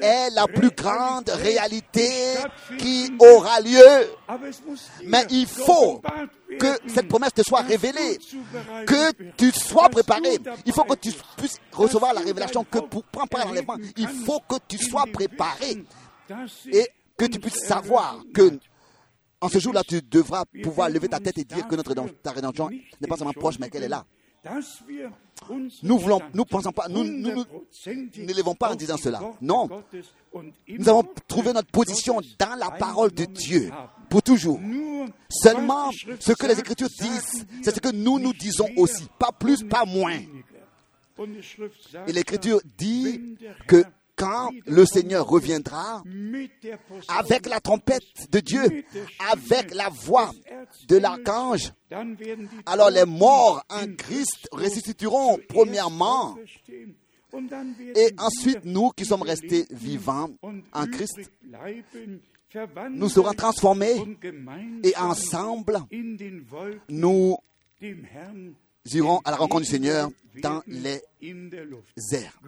est 0.00 0.30
la 0.30 0.46
plus 0.46 0.70
grande 0.70 1.28
réalité 1.28 2.08
qui 2.78 3.12
aura 3.18 3.60
lieu. 3.60 4.08
Mais 5.04 5.26
il 5.30 5.46
faut 5.46 6.00
que 6.58 6.78
cette 6.86 7.08
promesse 7.08 7.34
te 7.34 7.42
soit 7.42 7.60
révélée, 7.60 8.18
que 8.86 9.12
tu 9.36 9.50
sois 9.50 9.88
préparé. 9.90 10.38
Il 10.64 10.72
faut 10.72 10.84
que 10.84 10.94
tu 10.94 11.12
puisses 11.36 11.60
recevoir 11.72 12.14
la 12.14 12.20
révélation 12.20 12.64
que 12.64 12.78
pour 12.78 13.04
prendre 13.04 13.28
part 13.28 13.42
à 13.42 13.44
l'enlèvement, 13.46 13.76
il 13.96 14.08
faut 14.08 14.40
que 14.48 14.56
tu 14.66 14.78
sois 14.78 15.04
préparé 15.12 15.84
et 16.72 16.88
que 17.18 17.26
tu 17.26 17.38
puisses 17.38 17.66
savoir 17.66 18.22
que 18.32 18.58
en 19.40 19.48
ce 19.50 19.58
jour-là, 19.58 19.82
tu 19.86 20.00
devras 20.00 20.44
pouvoir 20.62 20.88
lever 20.88 21.08
ta 21.08 21.20
tête 21.20 21.36
et 21.36 21.44
dire 21.44 21.68
que 21.68 21.76
notre 21.76 21.92
ta 22.22 22.32
rédemption 22.32 22.70
n'est 22.70 23.08
pas 23.08 23.16
seulement 23.16 23.34
proche, 23.34 23.58
mais 23.58 23.68
qu'elle 23.68 23.82
est 23.82 23.88
là. 23.88 24.06
Nous 25.82 25.98
voulons, 25.98 26.20
nous 26.32 26.44
pensons 26.44 26.72
pas, 26.72 26.88
nous 26.88 27.04
n'élevons 27.04 28.54
pas 28.54 28.72
en 28.72 28.74
disant 28.74 28.96
cela. 28.96 29.20
Non. 29.40 29.68
Nous 30.68 30.88
avons 30.88 31.04
trouvé 31.28 31.52
notre 31.52 31.70
position 31.70 32.20
dans 32.38 32.54
la 32.56 32.70
parole 32.70 33.12
de 33.12 33.24
Dieu 33.24 33.70
pour 34.08 34.22
toujours. 34.22 34.60
Seulement, 35.28 35.90
ce 36.20 36.32
que 36.32 36.46
les 36.46 36.58
Écritures 36.58 36.88
disent, 36.88 37.46
c'est 37.62 37.74
ce 37.74 37.80
que 37.80 37.90
nous 37.90 38.18
nous 38.18 38.32
disons 38.32 38.68
aussi. 38.76 39.06
Pas 39.18 39.32
plus, 39.32 39.62
pas 39.64 39.84
moins. 39.84 40.18
Et 42.06 42.12
l'Écriture 42.12 42.60
dit 42.76 43.36
que 43.66 43.84
quand 44.16 44.50
le 44.66 44.84
Seigneur 44.84 45.26
reviendra 45.26 46.02
avec 47.08 47.48
la 47.48 47.60
trompette 47.60 48.30
de 48.30 48.40
Dieu, 48.40 48.84
avec 49.32 49.74
la 49.74 49.88
voix 49.88 50.30
de 50.88 50.96
l'archange, 50.96 51.72
alors 52.66 52.90
les 52.90 53.04
morts 53.04 53.64
en 53.70 53.86
Christ 53.96 54.48
ressusciteront 54.52 55.38
premièrement. 55.48 56.36
Et 57.96 58.14
ensuite, 58.18 58.64
nous 58.64 58.90
qui 58.90 59.04
sommes 59.04 59.22
restés 59.22 59.66
vivants 59.70 60.30
en 60.72 60.86
Christ, 60.86 61.18
nous 62.92 63.08
serons 63.08 63.32
transformés 63.32 63.96
et 64.84 64.96
ensemble, 64.96 65.80
nous 66.88 67.36
irons 68.92 69.20
à 69.24 69.30
la 69.30 69.36
rencontre 69.36 69.62
du 69.62 69.70
Seigneur 69.70 70.10
dans 70.42 70.62
les 70.66 71.00
airs. 72.12 72.38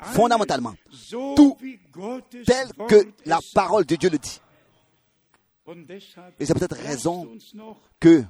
Fondamentalement, 0.00 0.74
tout 1.36 1.56
tel 2.44 2.68
que 2.88 3.06
la 3.24 3.38
parole 3.54 3.84
de 3.86 3.96
Dieu 3.96 4.10
le 4.10 4.18
dit. 4.18 4.40
Et 6.38 6.46
c'est 6.46 6.54
peut-être 6.54 6.76
raison 6.76 7.28
que 7.98 8.22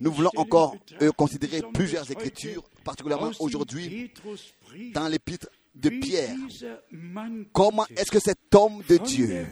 nous 0.00 0.12
voulons 0.12 0.30
encore 0.36 0.76
euh, 1.02 1.10
considérer 1.10 1.60
plusieurs 1.74 2.08
écritures, 2.10 2.62
particulièrement 2.84 3.32
aujourd'hui 3.40 4.12
dans 4.94 5.08
l'épître 5.08 5.48
de 5.74 5.88
Pierre. 5.88 6.36
Comment 7.52 7.86
est-ce 7.96 8.10
que 8.10 8.20
cet 8.20 8.54
homme 8.54 8.82
de 8.88 8.96
Dieu 8.98 9.46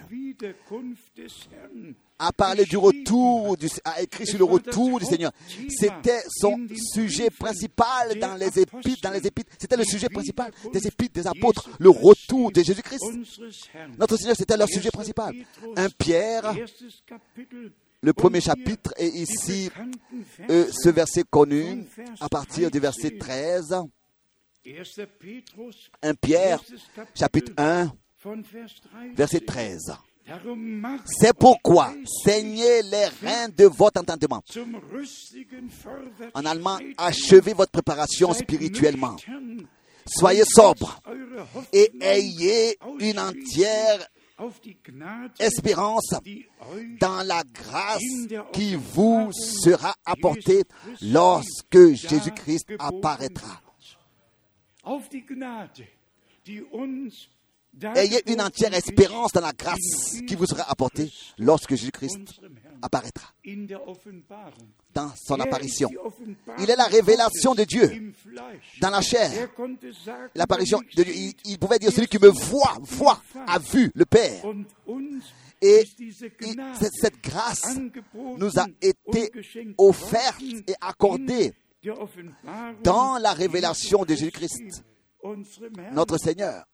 a 2.18 2.32
parlé 2.32 2.64
du 2.64 2.76
retour, 2.76 3.56
du, 3.56 3.68
a 3.84 4.02
écrit 4.02 4.26
sur 4.26 4.38
le 4.38 4.44
retour 4.44 4.98
du 4.98 5.06
Seigneur. 5.06 5.32
C'était 5.68 6.22
son 6.28 6.56
sujet 6.92 7.30
principal 7.30 8.18
dans 8.18 8.34
les 8.34 8.58
épîtres, 8.58 9.02
dans 9.02 9.10
les 9.12 9.26
épîtres. 9.26 9.52
C'était 9.58 9.76
le 9.76 9.84
sujet 9.84 10.08
principal 10.08 10.50
des 10.72 10.86
épîtres 10.86 11.14
des 11.14 11.26
apôtres, 11.26 11.68
le 11.78 11.90
retour 11.90 12.50
de 12.50 12.62
Jésus-Christ. 12.62 13.04
Notre 13.98 14.16
Seigneur, 14.16 14.36
c'était 14.36 14.56
leur 14.56 14.68
sujet 14.68 14.90
principal. 14.90 15.34
Un 15.76 15.88
Pierre, 15.90 16.54
le 18.00 18.12
premier 18.12 18.40
chapitre, 18.40 18.92
est 18.96 19.08
ici 19.08 19.70
euh, 20.50 20.66
ce 20.72 20.88
verset 20.88 21.24
connu 21.28 21.84
à 22.20 22.28
partir 22.28 22.70
du 22.70 22.78
verset 22.80 23.16
13. 23.18 23.76
Un 26.02 26.14
Pierre, 26.14 26.60
chapitre 27.14 27.52
1, 27.56 27.92
verset 29.14 29.40
13. 29.40 29.92
C'est 31.06 31.36
pourquoi 31.36 31.92
saignez 32.24 32.82
les 32.82 33.06
reins 33.22 33.48
de 33.56 33.64
votre 33.64 34.00
entendement. 34.00 34.42
En 36.34 36.44
allemand, 36.44 36.78
achevez 36.96 37.52
votre 37.52 37.72
préparation 37.72 38.32
spirituellement. 38.34 39.16
Soyez 40.06 40.44
sobre 40.44 41.00
et 41.72 41.90
ayez 42.00 42.78
une 42.98 43.18
entière 43.18 44.06
espérance 45.38 46.14
dans 47.00 47.26
la 47.26 47.42
grâce 47.44 48.02
qui 48.52 48.76
vous 48.76 49.30
sera 49.32 49.94
apportée 50.04 50.62
lorsque 51.02 51.94
Jésus-Christ 51.94 52.72
apparaîtra. 52.78 53.60
Ayez 57.94 58.22
une 58.30 58.40
entière 58.40 58.74
espérance 58.74 59.32
dans 59.32 59.40
la 59.40 59.52
grâce 59.52 60.20
qui 60.26 60.34
vous 60.34 60.46
sera 60.46 60.70
apportée 60.70 61.10
lorsque 61.38 61.70
Jésus-Christ 61.70 62.40
apparaîtra 62.82 63.32
dans 64.94 65.12
son 65.16 65.38
apparition. 65.40 65.90
Il 66.58 66.70
est 66.70 66.76
la 66.76 66.86
révélation 66.86 67.54
de 67.54 67.64
Dieu 67.64 68.12
dans 68.80 68.90
la 68.90 69.00
chair. 69.00 69.30
L'apparition 70.34 70.80
de 70.96 71.02
Dieu. 71.02 71.14
Il, 71.44 71.58
pouvait 71.58 71.78
dire 71.78 71.92
celui 71.92 72.08
qui 72.08 72.18
me 72.18 72.28
voit, 72.28 72.76
voit, 72.82 73.20
a 73.46 73.58
vu 73.58 73.90
le 73.94 74.04
Père. 74.04 74.42
Et 75.60 75.84
cette 77.00 77.22
grâce 77.22 77.78
nous 78.14 78.58
a 78.58 78.66
été 78.80 79.30
offerte 79.76 80.42
et 80.42 80.74
accordée 80.80 81.52
dans 82.82 83.18
la 83.18 83.32
révélation 83.32 84.04
de 84.04 84.14
Jésus-Christ 84.14 84.84
notre 85.92 86.18
Seigneur. 86.18 86.64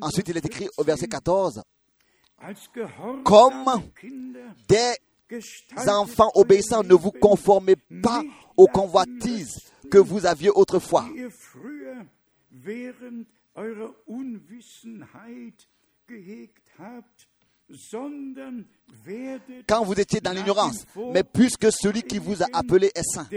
Ensuite, 0.00 0.28
il 0.28 0.36
est 0.36 0.44
écrit 0.44 0.68
au 0.76 0.84
verset 0.84 1.06
14, 1.06 1.62
comme 3.24 3.64
des 4.68 4.94
enfants 5.88 6.30
obéissants, 6.34 6.82
ne 6.82 6.94
vous 6.94 7.12
conformez 7.12 7.76
pas 8.02 8.22
aux 8.56 8.66
convoitises 8.66 9.56
que 9.90 9.98
vous 9.98 10.26
aviez 10.26 10.50
autrefois. 10.50 11.06
Quand 19.66 19.84
vous 19.84 20.00
étiez 20.00 20.20
dans 20.20 20.32
l'ignorance, 20.32 20.86
mais 21.12 21.24
puisque 21.24 21.72
celui 21.72 22.02
qui 22.02 22.18
vous 22.18 22.42
a 22.42 22.46
appelé 22.52 22.92
est 22.94 23.02
saint, 23.02 23.28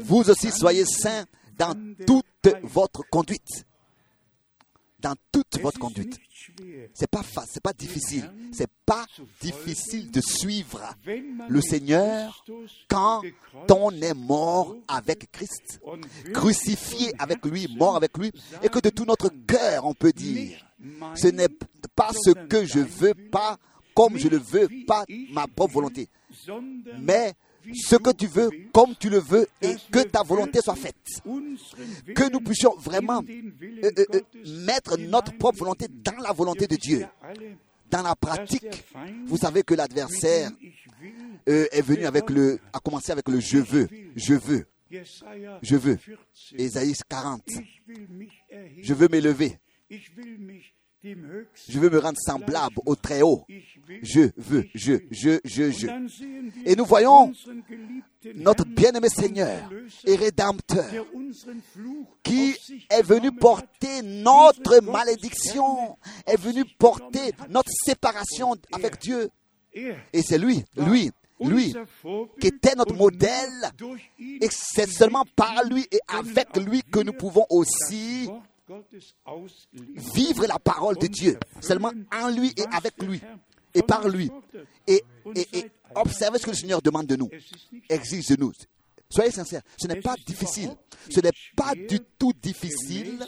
vous 0.00 0.30
aussi 0.30 0.50
soyez 0.50 0.84
saints 0.84 1.26
dans 1.58 1.74
toute 2.06 2.26
votre 2.62 3.02
conduite. 3.10 3.66
Dans 4.98 5.14
toute 5.30 5.60
votre 5.60 5.78
conduite. 5.78 6.18
C'est 6.94 7.10
pas 7.10 7.22
c'est 7.46 7.62
pas 7.62 7.72
difficile. 7.72 8.30
C'est 8.52 8.70
pas 8.86 9.04
difficile 9.40 10.10
de 10.10 10.20
suivre 10.20 10.80
le 11.48 11.60
Seigneur 11.60 12.44
quand 12.88 13.22
on 13.70 13.90
est 13.90 14.14
mort 14.14 14.76
avec 14.88 15.30
Christ, 15.30 15.80
crucifié 16.32 17.12
avec 17.18 17.44
lui, 17.44 17.68
mort 17.76 17.96
avec 17.96 18.16
lui, 18.16 18.30
et 18.62 18.68
que 18.68 18.78
de 18.78 18.90
tout 18.90 19.04
notre 19.04 19.28
cœur 19.46 19.84
on 19.84 19.94
peut 19.94 20.12
dire, 20.12 20.64
ce 21.14 21.28
n'est 21.28 21.48
pas 21.94 22.10
ce 22.12 22.30
que 22.46 22.64
je 22.64 22.80
veux, 22.80 23.14
pas 23.14 23.58
comme 23.94 24.18
je 24.18 24.28
le 24.28 24.38
veux, 24.38 24.68
pas 24.86 25.04
ma 25.30 25.46
propre 25.46 25.74
volonté, 25.74 26.08
mais 27.00 27.34
ce 27.72 27.96
que 27.96 28.10
tu 28.10 28.26
veux, 28.26 28.50
comme 28.72 28.94
tu 28.96 29.08
le 29.08 29.18
veux, 29.18 29.46
et 29.62 29.74
que 29.90 30.00
ta 30.00 30.22
volonté 30.22 30.60
soit 30.60 30.74
faite. 30.74 30.96
Que 32.14 32.30
nous 32.30 32.40
puissions 32.40 32.74
vraiment 32.76 33.22
euh, 33.22 33.90
euh, 33.98 34.04
euh, 34.14 34.20
mettre 34.66 34.98
notre 34.98 35.36
propre 35.36 35.58
volonté 35.58 35.86
dans 35.88 36.16
la 36.22 36.32
volonté 36.32 36.66
de 36.66 36.76
Dieu. 36.76 37.06
Dans 37.90 38.02
la 38.02 38.14
pratique, 38.16 38.66
vous 39.26 39.36
savez 39.36 39.62
que 39.62 39.74
l'adversaire 39.74 40.50
est 41.46 41.82
venu 41.82 42.04
avec 42.04 42.28
le, 42.30 42.58
a 42.72 42.80
commencé 42.80 43.12
avec 43.12 43.28
le 43.28 43.40
je 43.40 43.58
veux, 43.58 43.88
je 44.16 44.34
veux, 44.34 44.66
je 45.62 45.76
veux. 45.76 45.96
14. 45.96 46.54
Ésaïe 46.56 46.94
40. 47.08 47.42
Ich 47.48 47.82
will 47.86 48.06
mich 48.08 48.32
erheben. 48.48 48.82
Je 48.82 48.94
veux 48.94 49.08
m'élever. 49.08 49.58
Je 51.68 51.78
veux 51.78 51.90
me 51.90 51.98
rendre 51.98 52.18
semblable 52.18 52.76
au 52.86 52.94
très 52.96 53.20
haut. 53.22 53.44
Ich 53.48 53.78
will 53.86 53.98
Je 54.02 54.20
veux, 54.36 54.64
je, 54.74 54.94
je, 55.10 55.38
je, 55.44 55.70
je. 55.70 55.86
Et 56.64 56.74
nous 56.76 56.86
voyons 56.86 57.32
Notre 58.34 58.64
bien-aimé 58.64 59.08
Seigneur 59.10 59.70
et 60.06 60.16
Rédempteur 60.16 60.90
qui 62.22 62.56
est 62.88 63.02
venu 63.02 63.32
porter 63.32 64.02
notre 64.02 64.80
malédiction, 64.80 65.98
est 66.26 66.40
venu 66.40 66.64
porter 66.78 67.32
notre 67.50 67.70
séparation 67.84 68.54
avec 68.72 68.98
Dieu. 68.98 69.28
Et 69.74 70.22
c'est 70.22 70.38
lui, 70.38 70.64
lui, 70.76 71.10
lui, 71.40 71.74
qui 72.40 72.46
était 72.46 72.74
notre 72.76 72.94
modèle. 72.94 73.72
Et 74.40 74.48
c'est 74.50 74.88
seulement 74.88 75.24
par 75.36 75.64
lui 75.64 75.86
et 75.90 76.00
avec 76.08 76.56
lui 76.56 76.82
que 76.82 77.00
nous 77.00 77.12
pouvons 77.12 77.44
aussi. 77.50 78.30
Vivre 80.14 80.46
la 80.46 80.58
parole 80.58 80.96
de 80.96 81.06
Dieu. 81.06 81.38
Seulement 81.60 81.92
en 82.12 82.28
lui 82.28 82.52
et 82.56 82.64
avec 82.72 83.02
lui. 83.02 83.20
Et 83.74 83.82
par 83.82 84.08
lui. 84.08 84.30
Et, 84.86 85.02
observez 85.94 86.38
ce 86.38 86.44
que 86.44 86.50
le 86.50 86.56
Seigneur 86.56 86.82
demande 86.82 87.06
de 87.06 87.16
nous. 87.16 87.30
Exige 87.88 88.26
de 88.28 88.36
nous. 88.36 88.52
Soyez 89.10 89.30
sincères, 89.30 89.62
ce 89.76 89.86
n'est 89.86 90.00
pas 90.00 90.14
difficile. 90.26 90.70
Ce 91.10 91.20
n'est 91.20 91.30
pas 91.54 91.74
du 91.74 92.00
tout 92.18 92.32
difficile 92.32 93.24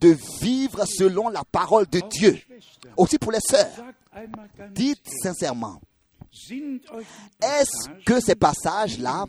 de 0.00 0.16
vivre 0.40 0.84
selon 0.86 1.28
la 1.28 1.44
parole 1.44 1.86
de 1.86 2.00
Dieu. 2.10 2.38
Aussi 2.96 3.18
pour 3.18 3.30
les 3.30 3.40
sœurs. 3.40 3.70
Dites 4.72 5.08
sincèrement, 5.22 5.80
est-ce 7.42 7.88
que 8.04 8.20
ces 8.20 8.34
passages-là, 8.34 9.26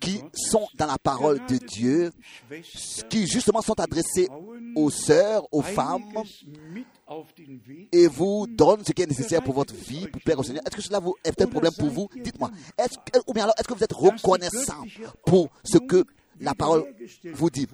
qui 0.00 0.20
sont 0.34 0.68
dans 0.74 0.86
la 0.86 0.98
parole 0.98 1.40
de 1.46 1.56
Dieu, 1.56 2.12
qui 3.08 3.26
justement 3.26 3.62
sont 3.62 3.78
adressés 3.80 4.28
aux 4.76 4.90
sœurs, 4.90 5.46
aux 5.52 5.62
femmes, 5.62 6.04
et 7.92 8.06
vous 8.06 8.46
donnent 8.46 8.84
ce 8.84 8.92
qui 8.92 9.02
est 9.02 9.06
nécessaire 9.06 9.42
pour 9.42 9.54
votre 9.54 9.74
vie, 9.74 10.06
pour 10.08 10.20
plaire 10.22 10.38
au 10.38 10.42
Seigneur? 10.42 10.62
Est-ce 10.66 10.76
que 10.76 10.82
cela 10.82 11.00
vous 11.00 11.14
est 11.24 11.40
un 11.40 11.46
problème 11.46 11.72
pour 11.78 11.90
vous? 11.90 12.08
Dites-moi. 12.22 12.50
Ou 13.26 13.32
bien 13.32 13.44
alors, 13.44 13.54
est-ce 13.58 13.68
que 13.68 13.74
vous 13.74 13.84
êtes 13.84 13.92
reconnaissant 13.92 14.84
pour 15.24 15.48
ce 15.64 15.78
que 15.78 16.04
la 16.40 16.54
parole 16.54 16.84
vous 17.32 17.50
dit 17.50 17.66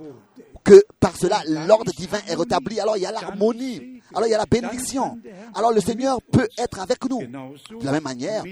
que 0.64 0.82
par 0.98 1.16
cela 1.16 1.42
l'ordre 1.46 1.92
divin 1.92 2.18
est 2.28 2.34
rétabli, 2.34 2.80
alors 2.80 2.96
il 2.96 3.02
y 3.02 3.06
a 3.06 3.12
l'harmonie, 3.12 4.00
alors 4.14 4.26
il 4.26 4.30
y 4.30 4.34
a 4.34 4.38
la 4.38 4.46
bénédiction. 4.46 5.18
Alors 5.54 5.72
le 5.72 5.80
Seigneur 5.80 6.20
peut 6.22 6.48
être 6.58 6.80
avec 6.80 7.04
nous. 7.08 7.20
De 7.20 7.84
la 7.84 7.92
même 7.92 8.02
manière, 8.02 8.44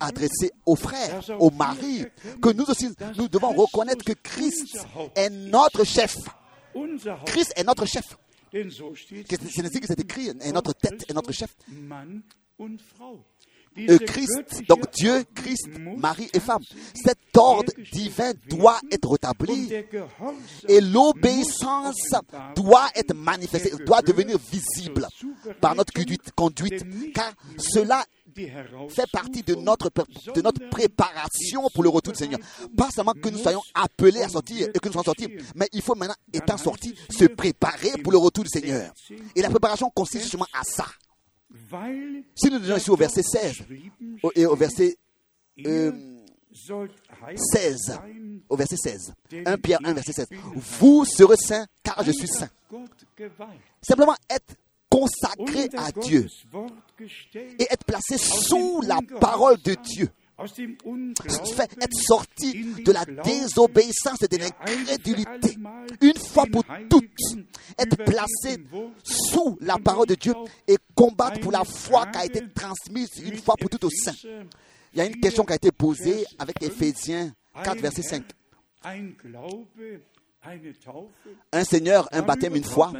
adressé 0.00 0.52
aux 0.64 0.76
frères, 0.76 1.22
aux 1.38 1.50
maris, 1.50 2.04
que 2.42 2.50
nous 2.52 2.64
aussi, 2.64 2.88
nous 3.16 3.28
devons 3.28 3.52
reconnaître 3.52 4.04
que 4.04 4.12
Christ 4.12 4.78
est 5.14 5.30
notre 5.30 5.84
chef. 5.84 6.16
Christ 7.24 7.52
est 7.56 7.64
notre 7.64 7.86
chef. 7.86 8.16
c'est 8.52 9.64
ainsi 9.64 9.80
que 9.80 9.86
c'est 9.86 10.00
écrit, 10.00 10.28
est 10.28 10.52
notre 10.52 10.72
tête, 10.74 11.04
est 11.08 11.14
notre 11.14 11.32
chef. 11.32 11.54
Euh, 13.78 13.98
Christ, 13.98 14.62
donc 14.68 14.90
Dieu, 14.92 15.24
Christ, 15.34 15.68
muss 15.78 15.98
mari 15.98 16.28
et 16.32 16.40
femme. 16.40 16.62
Cet 16.94 17.18
ordre 17.36 17.72
divin 17.92 18.32
doit 18.48 18.80
être 18.90 19.10
rétabli 19.10 19.72
et 20.68 20.80
l'obéissance 20.80 21.96
doit 22.54 22.88
être 22.94 23.14
manifestée, 23.14 23.72
doit 23.84 24.02
devenir 24.02 24.38
visible 24.38 25.06
par 25.60 25.74
notre 25.74 25.92
conduite, 26.34 26.84
car 27.14 27.32
cela 27.58 28.04
fait 28.34 29.10
partie 29.10 29.42
de 29.42 29.54
notre, 29.54 29.90
de 30.34 30.42
notre 30.42 30.68
préparation 30.68 31.62
pour 31.72 31.82
le 31.82 31.88
retour 31.88 32.12
du 32.12 32.18
Seigneur. 32.18 32.40
Pas 32.76 32.88
seulement 32.94 33.12
que 33.12 33.28
nous 33.28 33.38
soyons 33.38 33.62
appelés 33.74 34.22
à 34.22 34.28
sortir 34.28 34.68
et 34.74 34.78
que 34.78 34.88
nous 34.88 34.92
soyons 34.92 35.04
sortis, 35.04 35.28
mais 35.54 35.68
il 35.72 35.82
faut 35.82 35.94
maintenant, 35.94 36.16
étant 36.32 36.58
sortis, 36.58 36.94
se 37.10 37.24
préparer 37.26 37.92
pour 38.02 38.12
le 38.12 38.18
retour 38.18 38.44
du 38.44 38.50
Seigneur. 38.50 38.92
Et 39.34 39.42
la 39.42 39.50
préparation 39.50 39.90
consiste 39.94 40.24
justement 40.24 40.46
à 40.52 40.62
ça. 40.64 40.86
Si 42.34 42.50
nous 42.50 42.58
lisons 42.58 42.76
ici 42.76 42.90
au 42.90 42.96
verset 42.96 43.22
16 43.22 43.52
geschrieben 43.58 44.18
au- 44.22 44.32
et 44.34 44.46
au 44.46 44.56
verset 44.56 44.96
euh, 45.64 45.92
sollt 46.52 46.90
heilig 47.26 47.38
16, 47.52 47.76
sein, 47.86 48.02
au 48.48 48.56
verset 48.56 48.76
16, 48.76 49.14
1 49.46 49.56
Pierre 49.58 49.78
1, 49.84 49.92
verset 49.94 50.12
16, 50.12 50.26
vous 50.80 51.04
serez 51.04 51.36
saints 51.36 51.66
car 51.82 52.02
je 52.04 52.12
suis 52.12 52.28
saint. 52.28 52.48
Simplement 53.80 54.14
être 54.28 54.54
consacré 54.90 55.68
à 55.76 55.92
Dieu 55.92 56.26
et 57.58 57.66
être 57.70 57.84
placé 57.84 58.16
sous 58.18 58.80
la 58.82 58.98
parole 59.20 59.56
de 59.62 59.74
Dieu. 59.74 60.08
Fait 60.38 61.70
être 61.80 61.94
sorti 61.94 62.74
de 62.84 62.92
la 62.92 63.04
désobéissance 63.06 64.22
et 64.22 64.28
de 64.28 64.36
l'incrédulité. 64.36 65.56
Une 66.02 66.18
fois 66.18 66.44
pour 66.52 66.62
toutes, 66.90 67.04
être 67.78 67.96
placé 68.04 68.58
sous 69.02 69.56
la 69.62 69.78
parole 69.78 70.06
de 70.06 70.14
Dieu 70.14 70.34
et 70.68 70.76
combattre 70.94 71.40
pour 71.40 71.52
la 71.52 71.64
foi 71.64 72.06
qui 72.06 72.18
a 72.18 72.24
été 72.26 72.42
transmise 72.54 73.08
une 73.24 73.38
fois 73.38 73.54
pour 73.58 73.70
toutes 73.70 73.84
aux 73.84 73.90
saints. 73.90 74.12
Il 74.92 74.98
y 74.98 75.00
a 75.00 75.06
une 75.06 75.20
question 75.20 75.44
qui 75.44 75.52
a 75.52 75.56
été 75.56 75.72
posée 75.72 76.24
avec 76.38 76.62
Éphésiens 76.62 77.32
4, 77.64 77.78
verset 77.80 78.02
5. 78.02 78.22
Ein 78.84 79.14
Glaube, 79.18 80.00
eine 80.42 80.72
Taufe, 80.74 81.10
Un 81.52 81.64
Seigneur, 81.64 82.08
un 82.12 82.22
baptême 82.22 82.54
une 82.56 82.64
fois. 82.64 82.92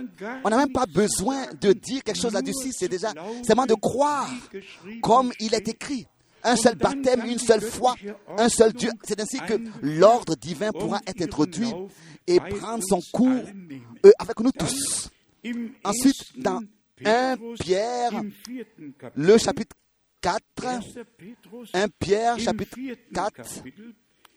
On 0.42 0.48
n'a 0.48 0.56
même 0.56 0.72
pas 0.72 0.86
besoin 0.86 1.46
de 1.60 1.72
dire 1.72 2.02
quelque 2.02 2.20
chose 2.20 2.32
là-dessus. 2.32 2.72
C'est 2.72 2.88
déjà 2.88 3.12
seulement 3.46 3.66
de 3.66 3.74
croire 3.74 4.30
comme 5.02 5.32
il 5.38 5.54
est 5.54 5.68
écrit. 5.68 6.06
Un 6.48 6.54
seul 6.54 6.76
baptême, 6.76 7.26
une 7.26 7.40
seule 7.40 7.60
foi, 7.60 7.96
un 8.38 8.48
seul 8.48 8.72
Dieu. 8.72 8.90
C'est 9.02 9.20
ainsi 9.20 9.38
que 9.40 9.54
l'ordre 9.82 10.36
divin 10.36 10.70
pourra 10.70 11.00
être 11.06 11.20
introduit 11.20 11.72
et 12.26 12.38
prendre 12.38 12.84
son 12.88 13.00
cours 13.12 13.42
avec 14.18 14.40
nous 14.40 14.52
tous. 14.52 15.10
Ensuite, 15.84 16.38
dans 16.38 16.62
1 17.04 17.36
Petrus, 17.36 17.58
Pierre, 17.58 18.22
le 19.16 19.38
chapitre 19.38 19.76
4, 20.20 20.40
1. 20.64 20.80
Petrus, 21.18 21.70
1 21.74 21.88
Pierre, 21.98 22.38
chapitre 22.38 22.76
vierten 22.76 23.12
4, 23.12 23.32
Kapitel, 23.32 23.94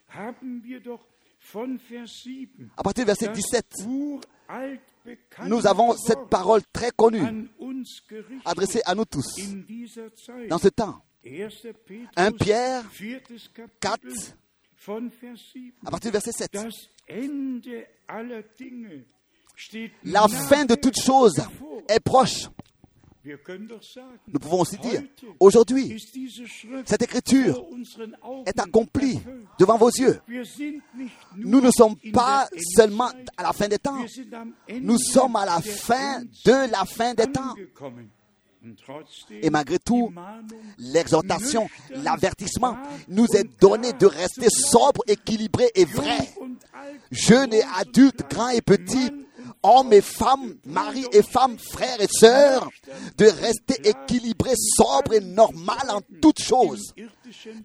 haben 0.07 0.61
wir 0.63 0.79
doch 0.81 1.05
von 1.39 1.79
Vers 1.89 2.11
7 2.23 2.49
à 2.75 2.83
partir 2.83 3.05
du 3.05 3.07
verset 3.07 3.27
das 3.27 3.35
17, 3.35 3.65
uralt 3.87 4.81
bekannte 5.05 5.47
nous 5.47 5.65
avons 5.65 5.95
cette 5.95 6.27
parole 6.29 6.61
très 6.73 6.91
connue 6.91 7.49
adressée 8.45 8.81
à 8.85 8.93
nous 8.93 9.05
tous 9.05 9.39
dans 10.49 10.57
ce 10.57 10.67
temps. 10.67 11.01
1. 11.23 11.49
Petrus, 11.85 12.07
1 12.15 12.31
Pierre 12.33 12.83
viertes 12.93 13.51
Kapitel, 13.53 14.11
4, 14.13 14.35
von 14.85 15.09
Vers 15.21 15.37
7. 15.53 15.73
à 15.85 15.91
partir 15.91 16.11
du 16.11 16.17
verset 16.17 16.31
7. 16.31 16.53
Das 16.53 16.73
Ende 17.09 17.85
aller 18.07 18.43
Dinge 18.57 19.03
steht 19.55 19.91
La 20.03 20.27
fin 20.27 20.65
de 20.65 20.73
nahe 20.73 20.79
toute 20.81 20.99
chose 20.99 21.35
bevor. 21.35 21.83
est 21.89 21.99
proche. 21.99 22.47
Nous 24.27 24.39
pouvons 24.39 24.61
aussi 24.61 24.77
dire, 24.77 25.03
aujourd'hui, 25.39 26.01
cette 26.85 27.01
écriture 27.01 27.63
est 28.45 28.57
accomplie 28.59 29.19
devant 29.59 29.77
vos 29.77 29.89
yeux. 29.89 30.19
Nous 31.35 31.59
ne 31.61 31.69
sommes 31.69 31.95
pas 32.13 32.47
seulement 32.75 33.11
à 33.37 33.43
la 33.43 33.51
fin 33.53 33.67
des 33.67 33.77
temps, 33.77 34.03
nous 34.81 34.97
sommes 34.97 35.35
à 35.35 35.45
la 35.45 35.59
fin 35.61 36.21
de 36.23 36.71
la 36.71 36.85
fin 36.85 37.13
des 37.13 37.27
temps. 37.27 37.53
Et 39.41 39.49
malgré 39.49 39.79
tout, 39.79 40.11
l'exhortation, 40.77 41.69
l'avertissement 41.91 42.77
nous 43.07 43.25
est 43.35 43.47
donné 43.61 43.93
de 43.93 44.05
rester 44.05 44.49
sobre, 44.49 45.01
équilibré 45.07 45.71
et 45.75 45.85
vrai. 45.85 46.17
Jeunes 47.11 47.53
et 47.53 47.63
adultes, 47.77 48.29
grands 48.29 48.49
et 48.49 48.61
petits, 48.61 49.11
hommes 49.63 49.93
et 49.93 50.01
femmes, 50.01 50.55
maris 50.65 51.05
et 51.11 51.21
femmes, 51.21 51.57
frères 51.57 51.99
et 52.01 52.07
sœurs, 52.07 52.69
de 53.17 53.25
rester 53.25 53.75
équilibrés, 53.87 54.55
sobres 54.55 55.13
et 55.13 55.19
normal 55.19 55.89
en 55.89 56.01
toutes 56.21 56.41
choses. 56.41 56.93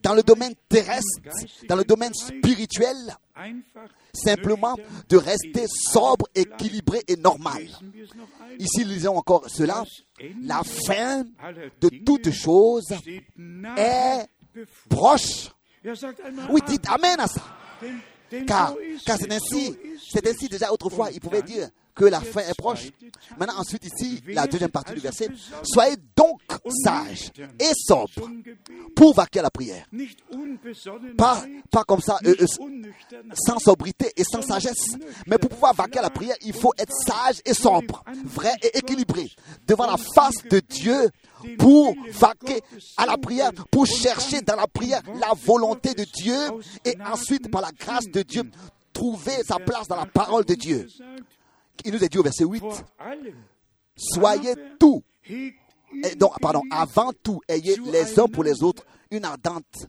Dans 0.02 0.14
le 0.14 0.22
domaine 0.22 0.54
terrestre, 0.68 1.20
dans 1.68 1.76
le 1.76 1.84
domaine 1.84 2.12
spirituel, 2.14 2.96
simplement 4.12 4.76
de 5.08 5.16
rester 5.16 5.66
sobre, 5.68 6.26
équilibré 6.34 7.02
et 7.08 7.16
normal. 7.16 7.66
Ici, 8.58 8.84
lisons 8.84 9.16
encore 9.16 9.48
cela. 9.48 9.84
La 10.42 10.62
fin 10.86 11.24
de 11.80 11.88
toutes 12.04 12.30
choses 12.30 12.92
est 13.76 14.26
proche. 14.88 15.50
Oui, 16.50 16.60
dites 16.66 16.86
Amen 16.88 17.18
à 17.18 17.26
ça. 17.26 17.42
Car, 18.46 18.74
car 19.04 19.16
es, 19.16 19.18
c'est 19.20 19.32
ainsi, 19.32 19.76
c'est 20.10 20.26
es. 20.26 20.30
ainsi 20.30 20.48
déjà 20.48 20.72
autrefois, 20.72 21.10
il 21.12 21.20
pouvait 21.20 21.42
dire 21.42 21.68
que 21.94 22.04
la 22.04 22.20
fin 22.20 22.40
est 22.40 22.56
proche. 22.56 22.90
Maintenant, 23.38 23.58
ensuite, 23.58 23.84
ici, 23.84 24.22
la 24.28 24.46
deuxième 24.46 24.70
partie 24.70 24.94
du 24.94 25.00
verset. 25.00 25.28
Soyez 25.62 25.96
donc 26.16 26.40
sages 26.82 27.30
et 27.58 27.72
sobres 27.74 28.30
pour 28.96 29.14
vaquer 29.14 29.40
à 29.40 29.42
la 29.42 29.50
prière. 29.50 29.86
Pas, 31.16 31.44
pas 31.70 31.84
comme 31.84 32.00
ça, 32.00 32.18
euh, 32.24 32.34
euh, 32.40 32.46
sans 33.34 33.58
sobriété 33.58 34.12
et 34.16 34.24
sans 34.24 34.42
sagesse. 34.42 34.96
Mais 35.26 35.38
pour 35.38 35.50
pouvoir 35.50 35.74
vaquer 35.74 36.00
à 36.00 36.02
la 36.02 36.10
prière, 36.10 36.36
il 36.42 36.52
faut 36.52 36.72
être 36.78 36.92
sage 37.06 37.40
et 37.44 37.54
sobre, 37.54 38.02
vrai 38.24 38.52
et 38.62 38.78
équilibré, 38.78 39.30
devant 39.66 39.86
la 39.86 39.96
face 39.96 40.42
de 40.50 40.60
Dieu 40.60 41.10
pour 41.58 41.94
vaquer 42.12 42.62
à 42.96 43.06
la 43.06 43.16
prière, 43.18 43.52
pour 43.70 43.86
chercher 43.86 44.40
dans 44.40 44.56
la 44.56 44.66
prière 44.66 45.02
la 45.20 45.32
volonté 45.34 45.94
de 45.94 46.04
Dieu 46.04 46.36
et 46.84 46.96
ensuite, 47.12 47.50
par 47.50 47.60
la 47.62 47.70
grâce 47.72 48.06
de 48.06 48.22
Dieu, 48.22 48.42
trouver 48.92 49.42
sa 49.46 49.58
place 49.58 49.88
dans 49.88 49.96
la 49.96 50.06
parole 50.06 50.44
de 50.44 50.54
Dieu. 50.54 50.88
Il 51.84 51.92
nous 51.92 52.04
est 52.04 52.08
dit 52.08 52.18
au 52.18 52.22
verset 52.22 52.44
8, 52.44 52.62
soyez 53.96 54.54
tout, 54.78 55.02
et 55.28 56.14
donc, 56.16 56.38
pardon, 56.40 56.62
avant 56.70 57.12
tout, 57.22 57.40
ayez 57.48 57.76
les 57.92 58.18
uns 58.18 58.26
pour 58.26 58.44
les 58.44 58.62
autres 58.62 58.84
une 59.10 59.24
ardente 59.24 59.86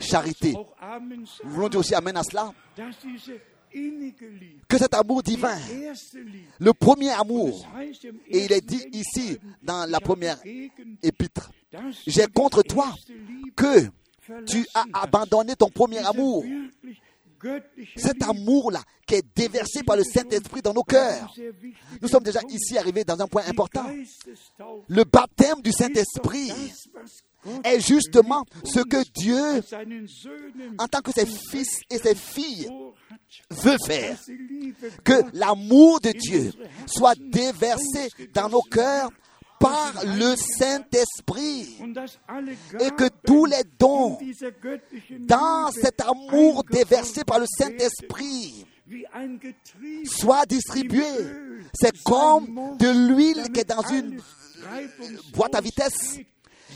charité. 0.00 0.52
Nous 0.52 1.50
voulons 1.50 1.68
dire 1.68 1.80
aussi 1.80 1.94
Amen 1.94 2.16
à 2.16 2.22
cela? 2.22 2.52
Que 4.68 4.78
cet 4.78 4.92
amour 4.94 5.22
divin, 5.22 5.56
le 6.58 6.72
premier 6.74 7.10
amour, 7.10 7.66
et 8.28 8.44
il 8.44 8.52
est 8.52 8.60
dit 8.60 8.84
ici 8.92 9.38
dans 9.62 9.88
la 9.88 9.98
première 9.98 10.38
épître, 11.02 11.50
j'ai 12.06 12.26
contre 12.26 12.62
toi 12.62 12.92
que 13.56 13.88
tu 14.46 14.66
as 14.74 14.84
abandonné 14.92 15.56
ton 15.56 15.70
premier 15.70 15.98
amour. 15.98 16.44
Cet 17.96 18.22
amour-là 18.22 18.82
qui 19.06 19.14
est 19.16 19.24
déversé 19.34 19.82
par 19.82 19.96
le 19.96 20.04
Saint-Esprit 20.04 20.62
dans 20.62 20.72
nos 20.72 20.82
cœurs. 20.82 21.32
Nous 22.00 22.08
sommes 22.08 22.22
déjà 22.22 22.40
ici 22.48 22.78
arrivés 22.78 23.04
dans 23.04 23.20
un 23.20 23.26
point 23.26 23.42
important. 23.46 23.86
Le 24.88 25.04
baptême 25.04 25.60
du 25.62 25.72
Saint-Esprit 25.72 26.52
est 27.64 27.80
justement 27.80 28.44
ce 28.64 28.80
que 28.80 29.02
Dieu, 29.12 29.62
en 30.78 30.86
tant 30.86 31.00
que 31.00 31.12
ses 31.12 31.26
fils 31.26 31.80
et 31.90 31.98
ses 31.98 32.14
filles, 32.14 32.70
veut 33.50 33.76
faire. 33.86 34.18
Que 35.04 35.22
l'amour 35.32 36.00
de 36.00 36.10
Dieu 36.10 36.52
soit 36.86 37.18
déversé 37.18 38.08
dans 38.32 38.48
nos 38.48 38.62
cœurs 38.62 39.10
par 39.62 39.92
le 40.04 40.34
Saint-Esprit 40.36 41.78
et 42.80 42.90
que 42.90 43.08
tous 43.24 43.46
les 43.46 43.62
dons 43.78 44.18
dans 45.20 45.70
cet 45.70 46.00
amour 46.00 46.64
déversé 46.64 47.22
par 47.24 47.38
le 47.38 47.46
Saint-Esprit 47.46 48.66
soient 50.04 50.46
distribués. 50.46 51.04
C'est 51.72 51.96
comme 52.02 52.76
de 52.78 53.08
l'huile 53.08 53.44
qui 53.52 53.60
est 53.60 53.68
dans 53.68 53.82
une 53.82 54.20
boîte 55.32 55.54
à 55.54 55.60
vitesse 55.60 56.18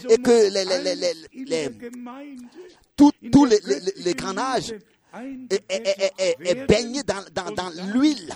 et 0.09 0.19
que 0.19 0.53
les, 0.53 0.65
les, 0.65 0.95
les, 0.95 1.15
les 1.45 1.71
tous 2.97 3.45
les, 3.45 3.59
les, 3.97 4.15
granages 4.15 4.75
est, 5.51 6.67
baigné 6.67 7.03
dans, 7.03 7.25
dans, 7.35 7.51
dans 7.51 7.71
l'huile. 7.93 8.33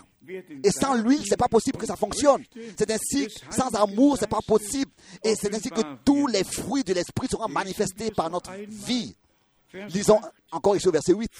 Et 0.62 0.70
sans 0.70 0.94
l'huile, 0.94 1.22
c'est 1.26 1.36
pas 1.36 1.48
possible 1.48 1.78
que 1.78 1.86
ça 1.86 1.96
fonctionne. 1.96 2.44
C'est 2.76 2.90
ainsi, 2.90 3.28
sans 3.50 3.74
amour, 3.74 4.16
c'est 4.18 4.28
pas 4.28 4.40
possible. 4.46 4.90
Et 5.22 5.34
c'est 5.34 5.54
ainsi 5.54 5.70
que 5.70 5.80
tous 6.04 6.26
les 6.26 6.44
fruits 6.44 6.84
de 6.84 6.94
l'esprit 6.94 7.28
seront 7.28 7.48
manifestés 7.48 8.10
par 8.10 8.30
notre 8.30 8.52
vie. 8.68 9.14
Disons 9.88 10.20
encore 10.50 10.76
ici 10.76 10.88
au 10.88 10.92
verset 10.92 11.14
8. 11.14 11.30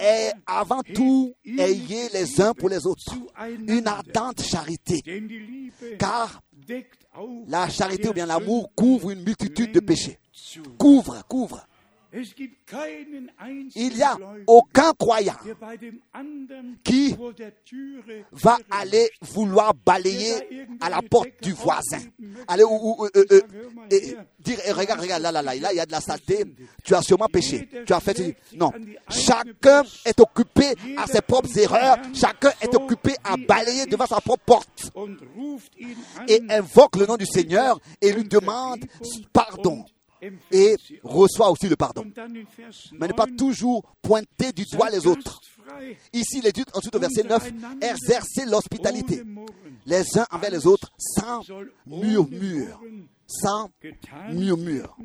Et 0.00 0.30
avant 0.46 0.82
tout, 0.82 1.34
ayez 1.44 2.08
les 2.12 2.40
uns 2.40 2.52
pour 2.54 2.68
les 2.68 2.86
autres 2.86 3.14
une 3.66 3.86
ardente 3.86 4.42
charité. 4.42 5.02
Car 5.98 6.42
la 7.48 7.68
charité 7.68 8.08
ou 8.08 8.12
bien 8.12 8.26
l'amour 8.26 8.70
couvre 8.74 9.10
une 9.10 9.22
multitude 9.24 9.72
de 9.72 9.80
péchés. 9.80 10.18
Couvre, 10.78 11.22
couvre. 11.28 11.66
Il 13.74 13.94
n'y 13.94 14.02
a 14.02 14.16
aucun 14.46 14.92
croyant 14.92 15.34
qui 16.84 17.16
va 18.30 18.58
aller 18.70 19.10
vouloir 19.20 19.74
balayer 19.74 20.68
à 20.80 20.90
la 20.90 21.02
porte 21.02 21.28
du 21.42 21.52
voisin. 21.52 21.98
Aller 22.46 22.62
ou, 22.62 23.04
euh, 23.04 23.24
euh, 23.32 23.40
dire 24.38 24.58
eh, 24.64 24.72
regarde, 24.72 25.00
regarde, 25.00 25.22
là, 25.22 25.32
là, 25.32 25.42
là, 25.42 25.54
là, 25.56 25.72
il 25.72 25.76
y 25.76 25.80
a 25.80 25.86
de 25.86 25.92
la 25.92 26.00
saleté. 26.00 26.44
Tu 26.84 26.94
as 26.94 27.02
sûrement 27.02 27.26
péché. 27.26 27.68
Tu 27.86 27.92
as 27.92 28.00
fait. 28.00 28.36
Non. 28.54 28.72
Chacun 29.08 29.82
est 30.04 30.20
occupé 30.20 30.74
à 30.96 31.06
ses 31.06 31.20
propres 31.20 31.58
erreurs. 31.58 31.96
Chacun 32.14 32.52
est 32.60 32.74
occupé 32.74 33.14
à 33.24 33.36
balayer 33.36 33.86
devant 33.86 34.06
sa 34.06 34.20
propre 34.20 34.44
porte. 34.44 34.92
Et 36.28 36.42
invoque 36.48 36.96
le 36.96 37.06
nom 37.06 37.16
du 37.16 37.26
Seigneur 37.26 37.80
et 38.00 38.12
lui 38.12 38.24
demande 38.24 38.84
pardon 39.32 39.84
et 40.50 40.76
reçoit 41.02 41.50
aussi 41.50 41.68
le 41.68 41.76
pardon. 41.76 42.04
Mais 42.92 43.08
ne 43.08 43.12
pas 43.12 43.26
toujours 43.26 43.82
pointer 44.02 44.52
du 44.52 44.64
doigt 44.64 44.90
les 44.90 45.06
autres. 45.06 45.40
Ici, 46.12 46.38
il 46.38 46.46
est 46.46 46.76
ensuite 46.76 46.94
au 46.94 46.98
verset 46.98 47.24
9, 47.24 47.52
exercer 47.80 48.44
l'hospitalité 48.46 49.22
les 49.86 50.18
uns 50.18 50.26
envers 50.30 50.50
les 50.50 50.66
autres 50.66 50.90
sans 50.98 51.42
murmure. 51.86 52.80
Sans 53.26 53.70
murmure. 54.30 54.96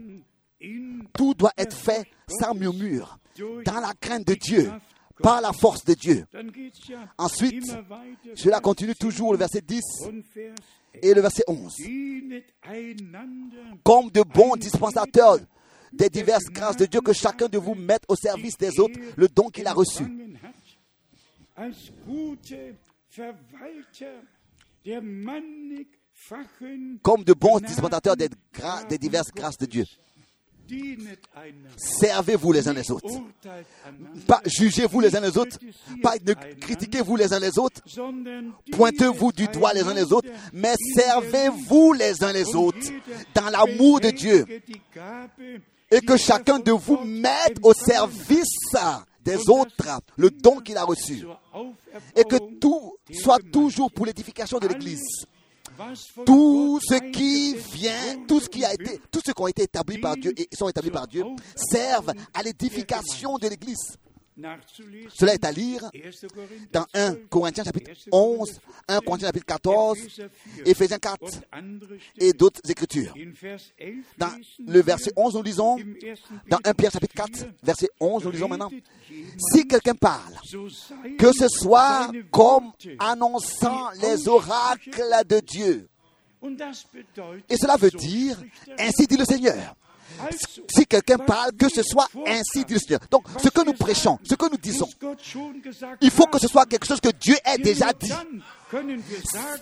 Tout 1.14 1.34
doit 1.34 1.54
être 1.58 1.76
fait 1.76 2.06
sans 2.28 2.54
murmure, 2.54 3.18
dans 3.66 3.80
la 3.80 3.94
crainte 4.00 4.28
de 4.28 4.34
Dieu, 4.34 4.72
par 5.22 5.42
la 5.42 5.54
force 5.54 5.84
de 5.86 5.94
Dieu. 5.94 6.26
Ensuite, 7.18 7.66
cela 8.36 8.60
continue 8.60 8.96
toujours, 8.96 9.32
le 9.32 9.40
verset 9.40 9.62
10 9.62 9.82
et 11.02 11.14
le 11.14 11.22
verset 11.22 11.44
11. 11.48 11.76
Comme 13.84 14.10
de 14.10 14.22
bons 14.22 14.56
dispensateurs 14.56 15.38
des 15.92 16.10
diverses 16.10 16.46
grâces 16.46 16.78
de 16.78 16.86
Dieu, 16.86 17.02
que 17.02 17.14
chacun 17.14 17.48
de 17.48 17.58
vous 17.58 17.76
mette 17.76 18.04
au 18.08 18.16
service 18.16 18.58
des 18.58 18.80
autres 18.80 19.00
le 19.16 19.28
don 19.28 19.50
qu'il 19.50 19.68
a 19.68 19.74
reçu. 19.74 20.04
Comme 27.02 27.24
de 27.24 27.34
bons 27.34 27.60
dispensateurs 27.60 28.16
des, 28.16 28.30
des 28.90 28.98
diverses 28.98 29.32
grâces 29.32 29.58
de 29.58 29.66
Dieu. 29.66 29.86
Servez-vous 31.78 32.52
les 32.52 32.68
uns 32.68 32.74
les 32.74 32.92
autres. 32.92 33.08
Pas 34.28 34.42
jugez-vous 34.46 35.00
les 35.00 35.16
uns 35.16 35.22
les 35.22 35.38
autres. 35.38 35.58
Pas 36.02 36.16
critiquez-vous 36.60 37.16
les 37.16 37.34
uns 37.34 37.40
les 37.40 37.58
autres. 37.58 37.82
Pointez-vous 38.72 39.32
du 39.32 39.48
doigt 39.48 39.74
les 39.74 39.84
uns 39.84 39.94
les 39.94 40.12
autres. 40.12 40.30
Mais 40.54 40.76
servez-vous 40.96 41.94
les 41.94 42.24
uns 42.24 42.34
les 42.34 42.56
autres 42.56 42.92
dans 43.34 43.50
l'amour 43.50 44.00
de 44.00 44.10
Dieu. 44.10 44.46
Et 45.92 46.02
que 46.02 46.18
chacun 46.18 46.60
de 46.60 46.72
vous 46.72 47.00
mette 47.04 47.58
au 47.64 47.74
service 47.74 48.76
des 49.24 49.50
autres 49.50 49.74
le 50.18 50.30
don 50.30 50.60
qu'il 50.60 50.78
a 50.78 50.84
reçu. 50.84 51.26
Et 52.16 52.24
que 52.24 52.38
tout 52.60 52.98
soit 53.12 53.40
toujours 53.52 53.92
pour 53.92 54.06
l'édification 54.06 54.60
de 54.60 54.68
l'Église 54.68 55.26
tout 56.26 56.80
ce 56.82 56.96
qui 57.12 57.56
vient, 57.74 58.26
tout 58.28 58.40
ce 58.40 58.50
qui 58.50 58.66
a 58.66 58.74
été, 58.74 59.00
tout 59.12 59.22
ce 59.26 59.32
qui 59.32 59.42
ont 59.42 59.48
été 59.48 59.64
établis 59.64 60.00
par 60.00 60.16
Dieu 60.16 60.34
et 60.38 60.48
sont 60.54 60.68
établis 60.70 60.92
par 60.92 61.08
Dieu 61.08 61.24
servent 61.56 62.14
à 62.34 62.44
l'édification 62.44 63.38
de 63.38 63.48
l'Église. 63.48 63.98
Cela 65.14 65.34
est 65.34 65.46
à 65.46 65.52
lire 65.52 65.90
dans 66.72 66.86
1 66.94 67.16
Corinthiens 67.30 67.64
chapitre 67.64 67.92
11, 68.12 68.60
1 68.88 69.00
Corinthiens 69.00 69.28
chapitre 69.28 69.46
14, 69.46 69.98
Éphésiens 70.66 71.00
4 71.00 71.20
et 72.20 72.34
d'autres 72.34 72.62
écritures. 72.70 73.14
Dans 74.18 74.32
le 74.66 74.82
verset 74.82 75.12
11, 75.16 75.36
nous 75.36 75.44
lisons, 75.44 75.78
dans 76.48 76.60
1 76.64 76.74
Pierre 76.74 76.92
chapitre 76.92 77.16
4, 77.16 77.46
verset 77.64 77.90
11, 78.00 78.26
nous 78.26 78.32
lisons 78.32 78.48
maintenant, 78.48 78.72
si 79.54 79.68
quelqu'un 79.68 79.96
parle, 79.96 80.34
que 81.18 81.32
ce 81.32 81.48
soit 81.48 82.12
comme 82.32 82.72
annonçant 83.00 83.90
les 84.02 84.28
oracles 84.28 85.02
de 85.28 85.40
Dieu. 85.40 85.88
Et 87.50 87.58
cela 87.58 87.76
veut 87.76 87.92
dire, 87.92 88.38
ainsi 88.78 89.08
dit 89.08 89.18
le 89.18 89.26
Seigneur 89.26 89.76
si 90.70 90.86
quelqu'un 90.86 91.18
parle, 91.18 91.52
que 91.54 91.70
ce 91.70 91.84
soit 91.84 92.08
ainsi 92.28 92.66
dit 92.66 92.74
le 92.74 92.80
Seigneur. 92.80 93.02
Donc, 93.10 93.26
ce 93.42 93.50
que 93.50 93.66
nous 93.66 93.74
prêchons, 93.74 94.18
ce 94.24 94.36
que 94.36 94.50
nous 94.50 94.58
disons, 94.58 94.88
il 96.02 96.12
faut 96.12 96.26
que 96.28 96.40
ce 96.40 96.48
soit 96.48 96.66
quelque 96.66 96.86
chose 96.88 97.02
que 97.02 97.10
Dieu 97.10 97.36
ait 97.46 97.58
déjà 97.58 97.92
dit. 97.94 98.12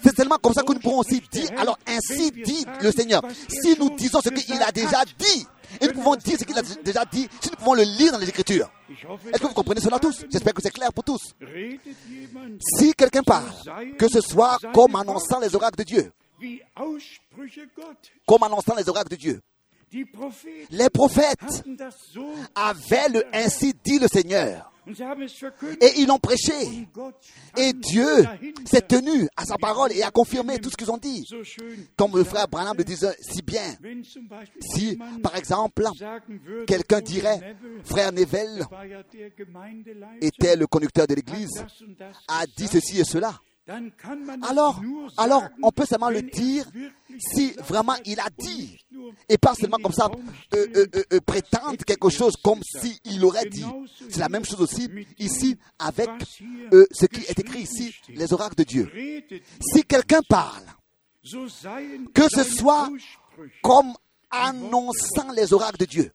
C'est 0.04 0.16
seulement 0.16 0.38
comme 0.38 0.54
ça 0.54 0.64
que 0.64 0.74
nous 0.74 0.80
pourrons 0.80 1.00
aussi 1.00 1.22
dire, 1.32 1.50
alors 1.58 1.78
ainsi 1.88 2.32
dit 2.32 2.66
le 2.82 2.92
Seigneur. 2.92 3.22
Si 3.48 3.78
nous 3.80 3.90
disons 3.92 4.22
ce 4.22 4.30
qu'il 4.30 4.62
a 4.62 4.72
déjà 4.72 5.04
dit, 5.18 5.48
et 5.82 5.88
nous 5.88 5.94
pouvons 5.94 6.16
dire 6.16 6.38
ce 6.40 6.44
qu'il 6.44 6.58
a 6.58 6.62
déjà 6.84 7.06
dit, 7.06 7.28
si 7.42 7.50
nous 7.50 7.58
pouvons 7.58 7.74
le 7.74 7.84
lire 7.84 8.12
dans 8.12 8.18
les 8.20 8.30
Écritures. 8.30 8.70
Est-ce 8.90 9.42
que 9.42 9.48
vous 9.48 9.54
comprenez 9.54 9.82
cela 9.82 10.00
tous? 10.00 10.26
J'espère 10.32 10.54
que 10.54 10.62
c'est 10.62 10.72
clair 10.72 10.94
pour 10.94 11.04
tous. 11.04 11.36
Si 12.78 12.94
quelqu'un 12.94 13.24
parle, 13.24 13.46
que 13.98 14.08
ce 14.08 14.22
soit 14.22 14.58
comme 14.74 14.96
annonçant 14.96 15.40
les 15.40 15.54
oracles 15.56 15.78
de 15.80 15.84
Dieu, 15.84 16.12
comme 18.26 18.44
annonçant 18.44 18.76
les 18.76 18.88
oracles 18.88 19.10
de 19.10 19.16
Dieu, 19.16 19.42
les 20.72 20.90
prophètes 20.90 21.64
avaient 22.56 23.10
le 23.10 23.24
ainsi 23.34 23.74
dit 23.84 24.00
le 24.00 24.08
Seigneur. 24.08 24.72
Et 25.82 26.00
ils 26.00 26.08
l'ont 26.08 26.20
prêché. 26.20 26.54
Et 27.58 27.74
Dieu 27.74 28.08
s'est 28.66 28.82
tenu 28.82 29.28
à 29.36 29.44
sa 29.44 29.58
parole 29.58 29.92
et 29.92 30.04
a 30.04 30.12
confirmé 30.12 30.60
tout 30.60 30.70
ce 30.70 30.78
qu'ils 30.78 30.92
ont 30.92 30.98
dit. 30.98 31.26
Comme 31.98 32.16
le 32.16 32.24
frère 32.24 32.48
Branham 32.48 32.78
le 32.78 32.84
disait 32.84 33.16
si 33.20 33.42
bien. 33.42 33.76
Si, 34.62 34.98
par 35.22 35.36
exemple, 35.36 35.84
quelqu'un 36.66 37.02
dirait, 37.02 37.56
frère 37.84 38.12
Neville 38.12 38.66
était 40.22 40.56
le 40.56 40.68
conducteur 40.68 41.08
de 41.08 41.16
l'église, 41.16 41.66
a 42.28 42.46
dit 42.46 42.68
ceci 42.68 43.00
et 43.00 43.04
cela. 43.04 43.34
Alors, 44.44 44.82
alors, 45.18 45.44
on 45.62 45.72
peut 45.72 45.86
seulement 45.86 46.10
le 46.10 46.22
dire 46.22 46.66
si 47.20 47.52
vraiment 47.68 47.96
il 48.06 48.20
a 48.20 48.30
dit, 48.38 48.80
et 49.28 49.38
pas 49.38 49.56
seulement 49.56 49.78
comme 49.78 49.92
ça 49.92 50.10
euh, 50.54 50.68
euh, 50.76 50.88
euh, 51.14 51.20
prétendre 51.26 51.84
quelque 51.86 52.10
chose 52.10 52.34
comme 52.42 52.62
s'il 52.64 53.26
aurait 53.26 53.50
dit. 53.50 53.66
C'est 54.10 54.20
la 54.20 54.30
même 54.30 54.46
chose 54.46 54.62
aussi 54.62 54.90
ici 55.18 55.58
avec 55.80 56.10
ce 56.92 57.06
qui 57.08 57.22
est 57.26 57.40
écrit 57.40 57.62
ici, 57.62 57.94
les 58.10 58.32
oracles 58.32 58.56
de 58.56 58.64
Dieu. 58.64 58.92
Si 59.62 59.84
quelqu'un 59.84 60.22
parle, 60.30 60.64
que 62.14 62.30
ce 62.30 62.44
soit 62.44 62.90
comme 63.62 63.94
annonçant 64.32 65.32
les 65.36 65.52
oracles 65.54 65.80
de 65.80 65.86
Dieu. 65.86 66.12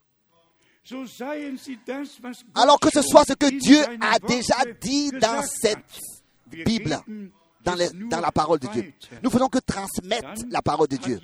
Alors 2.55 2.81
que 2.81 2.89
ce 2.93 3.03
soit 3.03 3.25
ce 3.25 3.35
que 3.35 3.51
Dieu 3.51 3.81
a 4.01 4.19
déjà 4.19 4.65
dit 4.81 5.11
dans 5.13 5.43
cette 5.43 5.79
Bible 6.51 6.99
dans, 7.65 7.77
dans, 8.11 8.21
la 8.21 8.33
parole 8.33 8.59
de 8.59 8.69
Dieu. 8.69 8.93
Nous 9.23 9.31
faisons 9.31 9.49
que 9.49 9.59
transmettre 9.59 10.43
la 10.51 10.63
parole 10.63 10.89
de 10.89 10.97
Dieu. 10.97 11.21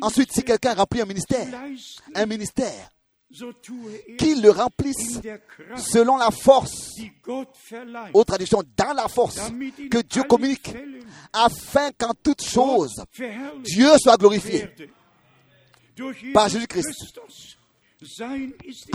Ensuite, 0.00 0.32
si 0.32 0.42
quelqu'un 0.42 0.74
remplit 0.74 1.00
un 1.00 1.06
ministère, 1.06 1.46
un 2.14 2.26
ministère, 2.26 2.90
qu'il 4.18 4.42
le 4.42 4.50
remplisse 4.50 5.20
selon 5.76 6.16
la 6.16 6.30
force, 6.30 6.96
aux 8.12 8.24
traditions, 8.24 8.62
dans 8.76 8.92
la 8.92 9.08
force 9.08 9.40
que 9.90 10.02
Dieu 10.02 10.24
communique, 10.24 10.74
afin 11.32 11.90
qu'en 11.96 12.12
toute 12.20 12.42
chose, 12.42 13.04
Dieu 13.62 13.90
soit 13.98 14.16
glorifié 14.16 14.68
par 16.34 16.48
Jésus-Christ, 16.48 17.20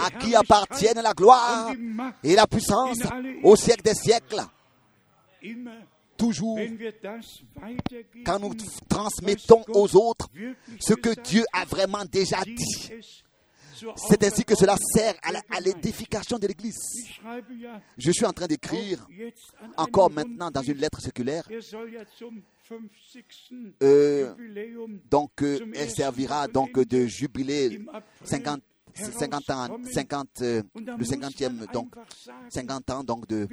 à 0.04 0.12
qui 0.12 0.36
appartiennent 0.36 1.02
la 1.02 1.14
gloire 1.14 1.72
et 2.24 2.36
la 2.36 2.48
puissance 2.48 2.98
au 3.44 3.56
siècle 3.56 3.84
des 3.84 3.94
siècles 3.94 4.44
toujours, 6.18 6.59
quand 8.26 8.39
nous 8.39 8.53
transmettons 8.89 9.63
aux 9.70 9.95
autres 9.95 10.28
ce 10.80 10.93
que 10.93 11.20
Dieu 11.22 11.43
a 11.53 11.66
vraiment 11.66 12.05
déjà 12.05 12.41
dit, 12.43 12.91
c'est 13.95 14.24
ainsi 14.24 14.45
que 14.45 14.55
cela 14.55 14.76
sert 14.78 15.16
à 15.24 15.59
l'édification 15.59 16.39
de 16.39 16.47
l'Église. 16.47 16.78
Je 17.97 18.11
suis 18.11 18.26
en 18.26 18.34
train 18.34 18.47
d'écrire 18.47 19.05
encore 19.78 20.09
maintenant 20.09 20.49
dans 20.49 20.61
une 20.61 20.78
lettre 20.78 21.01
circulaire. 21.01 21.47
Euh, 23.84 24.34
donc, 25.11 25.43
euh, 25.43 25.59
elle 25.76 25.89
servira 25.91 26.47
donc 26.47 26.80
de 26.80 27.05
jubilé 27.05 27.86
50 28.24 28.61
50 28.95 29.49
ans, 29.49 29.78
50, 29.91 30.28
euh, 30.41 30.63
le 30.76 31.03
50e, 31.03 31.72
donc 31.74 31.93
50 32.49 32.89
ans 32.91 33.03
donc 33.03 33.28
de 33.28 33.45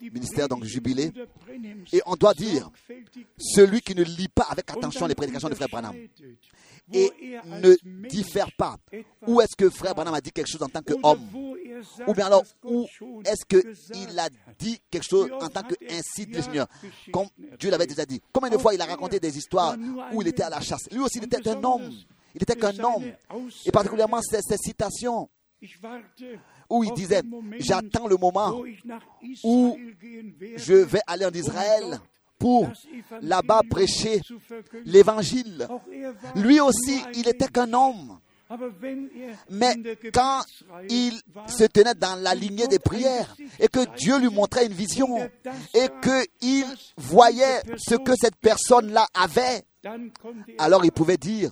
ministère 0.00 0.48
donc 0.48 0.64
jubilé. 0.64 1.12
Et 1.92 2.02
on 2.06 2.14
doit 2.16 2.34
dire, 2.34 2.70
celui 3.38 3.80
qui 3.80 3.94
ne 3.94 4.02
lit 4.02 4.28
pas 4.28 4.46
avec 4.50 4.70
attention 4.70 5.06
les 5.06 5.14
prédications 5.14 5.48
de 5.48 5.54
Frère 5.54 5.68
Branham. 5.68 5.94
et 6.92 7.10
ne 7.44 8.08
diffère 8.08 8.50
pas, 8.56 8.76
où 9.26 9.40
est-ce 9.40 9.54
que 9.56 9.68
Frère 9.70 9.94
Branham 9.94 10.14
a 10.14 10.20
dit 10.20 10.32
quelque 10.32 10.48
chose 10.50 10.62
en 10.62 10.68
tant 10.68 10.82
qu'homme 10.82 11.20
Ou 12.06 12.14
bien 12.14 12.26
alors, 12.26 12.44
où 12.64 12.86
est-ce 13.24 13.44
qu'il 13.44 14.18
a 14.18 14.28
dit 14.58 14.80
quelque 14.90 15.06
chose 15.08 15.30
en 15.40 15.48
tant 15.48 15.62
qu'ainsi 15.62 16.26
le 16.26 16.42
Seigneur 16.42 16.66
Comme 17.12 17.28
Dieu 17.58 17.70
l'avait 17.70 17.86
déjà 17.86 18.06
dit. 18.06 18.20
Combien 18.32 18.50
de 18.50 18.58
fois 18.58 18.74
il 18.74 18.80
a 18.80 18.86
raconté 18.86 19.20
des 19.20 19.36
histoires 19.36 19.76
où 20.12 20.22
il 20.22 20.28
était 20.28 20.44
à 20.44 20.50
la 20.50 20.60
chasse? 20.60 20.90
Lui 20.90 21.00
aussi, 21.00 21.18
il 21.18 21.24
était 21.24 21.46
un 21.48 21.62
homme. 21.62 21.90
Il 22.34 22.42
était 22.42 22.56
qu'un 22.56 22.78
homme. 22.78 23.04
Et 23.66 23.70
particulièrement 23.70 24.20
ces, 24.22 24.40
ces 24.42 24.56
citations 24.56 25.28
où 26.70 26.84
il 26.84 26.92
disait, 26.92 27.22
j'attends 27.58 28.06
le 28.06 28.16
moment 28.16 28.62
où 29.44 29.76
je 30.56 30.74
vais 30.74 31.00
aller 31.06 31.24
en 31.24 31.32
Israël 31.32 32.00
pour 32.38 32.68
là-bas 33.22 33.62
prêcher 33.68 34.20
l'évangile. 34.84 35.66
Lui 36.36 36.60
aussi, 36.60 37.02
il 37.14 37.28
était 37.28 37.48
qu'un 37.48 37.72
homme. 37.72 38.18
Mais 39.50 39.74
quand 40.12 40.40
il 40.88 41.20
se 41.46 41.64
tenait 41.64 41.94
dans 41.94 42.16
la 42.16 42.34
lignée 42.34 42.66
des 42.66 42.78
prières 42.78 43.36
et 43.58 43.68
que 43.68 43.80
Dieu 43.96 44.18
lui 44.18 44.30
montrait 44.30 44.66
une 44.66 44.72
vision 44.72 45.18
et 45.74 45.88
qu'il 46.02 46.64
voyait 46.96 47.60
ce 47.76 47.96
que 47.96 48.12
cette 48.18 48.36
personne-là 48.36 49.06
avait, 49.12 49.64
alors 50.58 50.84
il 50.84 50.92
pouvait 50.92 51.18
dire, 51.18 51.50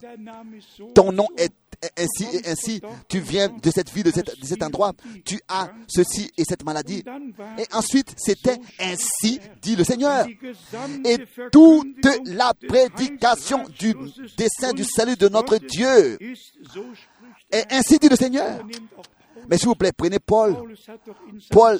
ton 0.94 1.12
nom 1.12 1.28
est 1.36 1.52
ainsi 1.96 2.36
et 2.36 2.48
ainsi, 2.48 2.80
tu 3.08 3.20
viens 3.20 3.48
de 3.48 3.70
cette 3.70 3.90
ville, 3.90 4.04
de, 4.04 4.12
cet 4.42 4.62
endroit, 4.62 4.92
tu 5.24 5.40
as 5.48 5.70
ceci 5.88 6.30
et 6.36 6.44
cette 6.44 6.64
maladie. 6.64 7.02
Et 7.58 7.66
ensuite, 7.72 8.14
c'était 8.16 8.58
ainsi, 8.80 9.40
dit 9.62 9.76
le 9.76 9.84
Seigneur. 9.84 10.26
Et 11.04 11.18
toute 11.52 12.06
la 12.26 12.52
prédication 12.68 13.64
du 13.78 13.94
dessein 14.36 14.72
du 14.72 14.84
salut 14.84 15.16
de 15.16 15.28
notre 15.28 15.58
Dieu 15.58 16.18
est 17.50 17.72
ainsi, 17.72 17.98
dit 17.98 18.08
le 18.08 18.16
Seigneur. 18.16 18.64
Mais 19.48 19.58
s'il 19.58 19.68
vous 19.68 19.74
plaît, 19.74 19.92
prenez 19.96 20.18
Paul. 20.18 20.56
Paul 21.50 21.78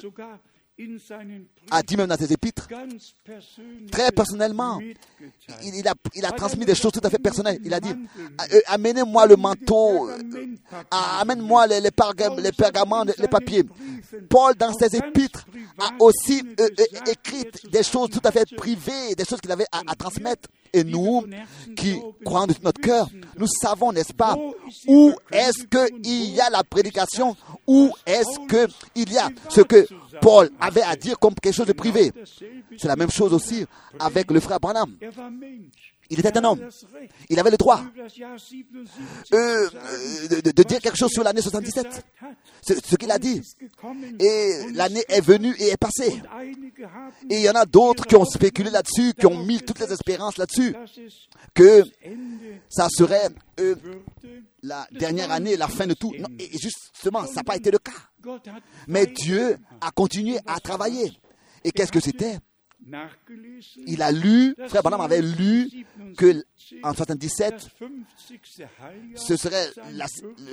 a 1.71 1.81
dit 1.81 1.97
même 1.97 2.07
dans 2.07 2.17
ses 2.17 2.31
épîtres, 2.31 2.67
très 3.91 4.11
personnellement, 4.11 4.79
il, 5.63 5.87
a, 5.87 5.93
il, 6.13 6.25
a, 6.25 6.31
transmis 6.31 6.65
des 6.65 6.75
choses 6.75 6.91
tout 6.91 7.01
à 7.03 7.09
fait 7.09 7.17
personnelles. 7.17 7.59
Il 7.63 7.73
a 7.73 7.79
dit, 7.79 7.89
euh, 8.53 8.59
amenez-moi 8.67 9.25
le 9.25 9.37
manteau, 9.37 10.07
euh, 10.07 10.17
amène-moi 10.91 11.65
les, 11.67 11.81
les, 11.81 11.89
les, 12.37 12.51
pergaments, 12.51 13.03
les 13.03 13.27
papiers. 13.27 13.63
Paul, 14.29 14.53
dans 14.55 14.71
ses 14.73 14.95
épîtres, 14.95 15.45
a 15.79 15.89
aussi 15.99 16.43
euh, 16.59 16.67
écrit 17.07 17.45
des 17.71 17.83
choses 17.83 18.09
tout 18.11 18.21
à 18.23 18.31
fait 18.31 18.45
privées, 18.55 19.15
des 19.17 19.25
choses 19.25 19.41
qu'il 19.41 19.51
avait 19.51 19.67
à, 19.71 19.95
transmettre. 19.95 20.47
Et 20.73 20.83
nous, 20.83 21.23
qui 21.75 21.97
croyons 22.23 22.45
de 22.47 22.53
notre 22.61 22.81
cœur, 22.81 23.09
nous 23.37 23.47
savons, 23.47 23.91
n'est-ce 23.93 24.13
pas, 24.13 24.35
où 24.87 25.13
est-ce 25.31 25.63
qu'il 25.65 26.29
y 26.35 26.39
a 26.39 26.49
la 26.49 26.63
prédication, 26.63 27.35
où 27.65 27.91
est-ce 28.05 28.47
qu'il 28.93 29.11
y 29.11 29.17
a 29.17 29.29
ce 29.49 29.61
que 29.61 29.87
Paul 30.21 30.49
avait 30.59 30.81
à 30.81 30.95
dire 30.95 31.17
comme 31.19 31.33
quelque 31.35 31.53
chose 31.53 31.67
de 31.67 31.73
privé. 31.73 32.11
C'est 32.77 32.87
la 32.87 32.95
même 32.95 33.11
chose 33.11 33.33
aussi 33.33 33.65
avec 33.99 34.31
le 34.31 34.39
frère 34.39 34.59
Branham. 34.59 34.95
Il 36.09 36.19
était 36.19 36.37
un 36.37 36.43
homme. 36.43 36.69
Il 37.29 37.39
avait 37.39 37.51
le 37.51 37.57
droit 37.57 37.81
euh, 39.33 39.69
de, 40.29 40.63
dire 40.63 40.79
quelque 40.79 40.97
chose 40.97 41.11
sur 41.11 41.23
l'année 41.23 41.41
77. 41.41 42.05
Ce, 42.61 42.95
qu'il 42.95 43.11
a 43.11 43.19
dit. 43.19 43.41
Et 44.19 44.71
l'année 44.73 45.03
est 45.09 45.21
venue 45.21 45.53
et 45.59 45.69
est 45.69 45.77
passée. 45.77 46.21
Et 47.29 47.37
il 47.37 47.41
y 47.41 47.49
en 47.49 47.55
a 47.55 47.65
d'autres 47.65 48.05
qui 48.05 48.15
ont 48.15 48.25
spéculé 48.25 48.69
là-dessus, 48.69 49.13
qui 49.13 49.25
ont 49.25 49.43
mis 49.43 49.59
toutes 49.59 49.79
les 49.79 49.91
espérances 49.91 50.37
là-dessus, 50.37 50.75
que 51.53 51.83
ça 52.69 52.87
serait 52.89 53.29
euh, 53.59 53.75
la 54.63 54.87
dernière 54.91 55.31
année, 55.31 55.57
la 55.57 55.67
fin 55.67 55.87
de 55.87 55.93
tout. 55.93 56.13
Et 56.39 56.49
justement, 56.57 57.25
ça 57.25 57.35
n'a 57.35 57.43
pas 57.43 57.55
été 57.55 57.71
le 57.71 57.79
cas. 57.79 57.91
Mais 58.87 59.07
Dieu 59.07 59.57
a 59.81 59.91
continué 59.91 60.37
à 60.45 60.59
travailler. 60.59 61.11
Et 61.63 61.71
qu'est-ce 61.71 61.91
que 61.91 61.99
c'était? 61.99 62.37
Il 63.85 64.01
a 64.01 64.11
lu, 64.11 64.55
frère 64.67 64.81
Branham 64.81 65.01
avait 65.01 65.21
lu 65.21 65.69
que 66.17 66.43
en 66.83 66.93
77, 66.93 67.69
ce 69.15 69.35
serait 69.35 69.67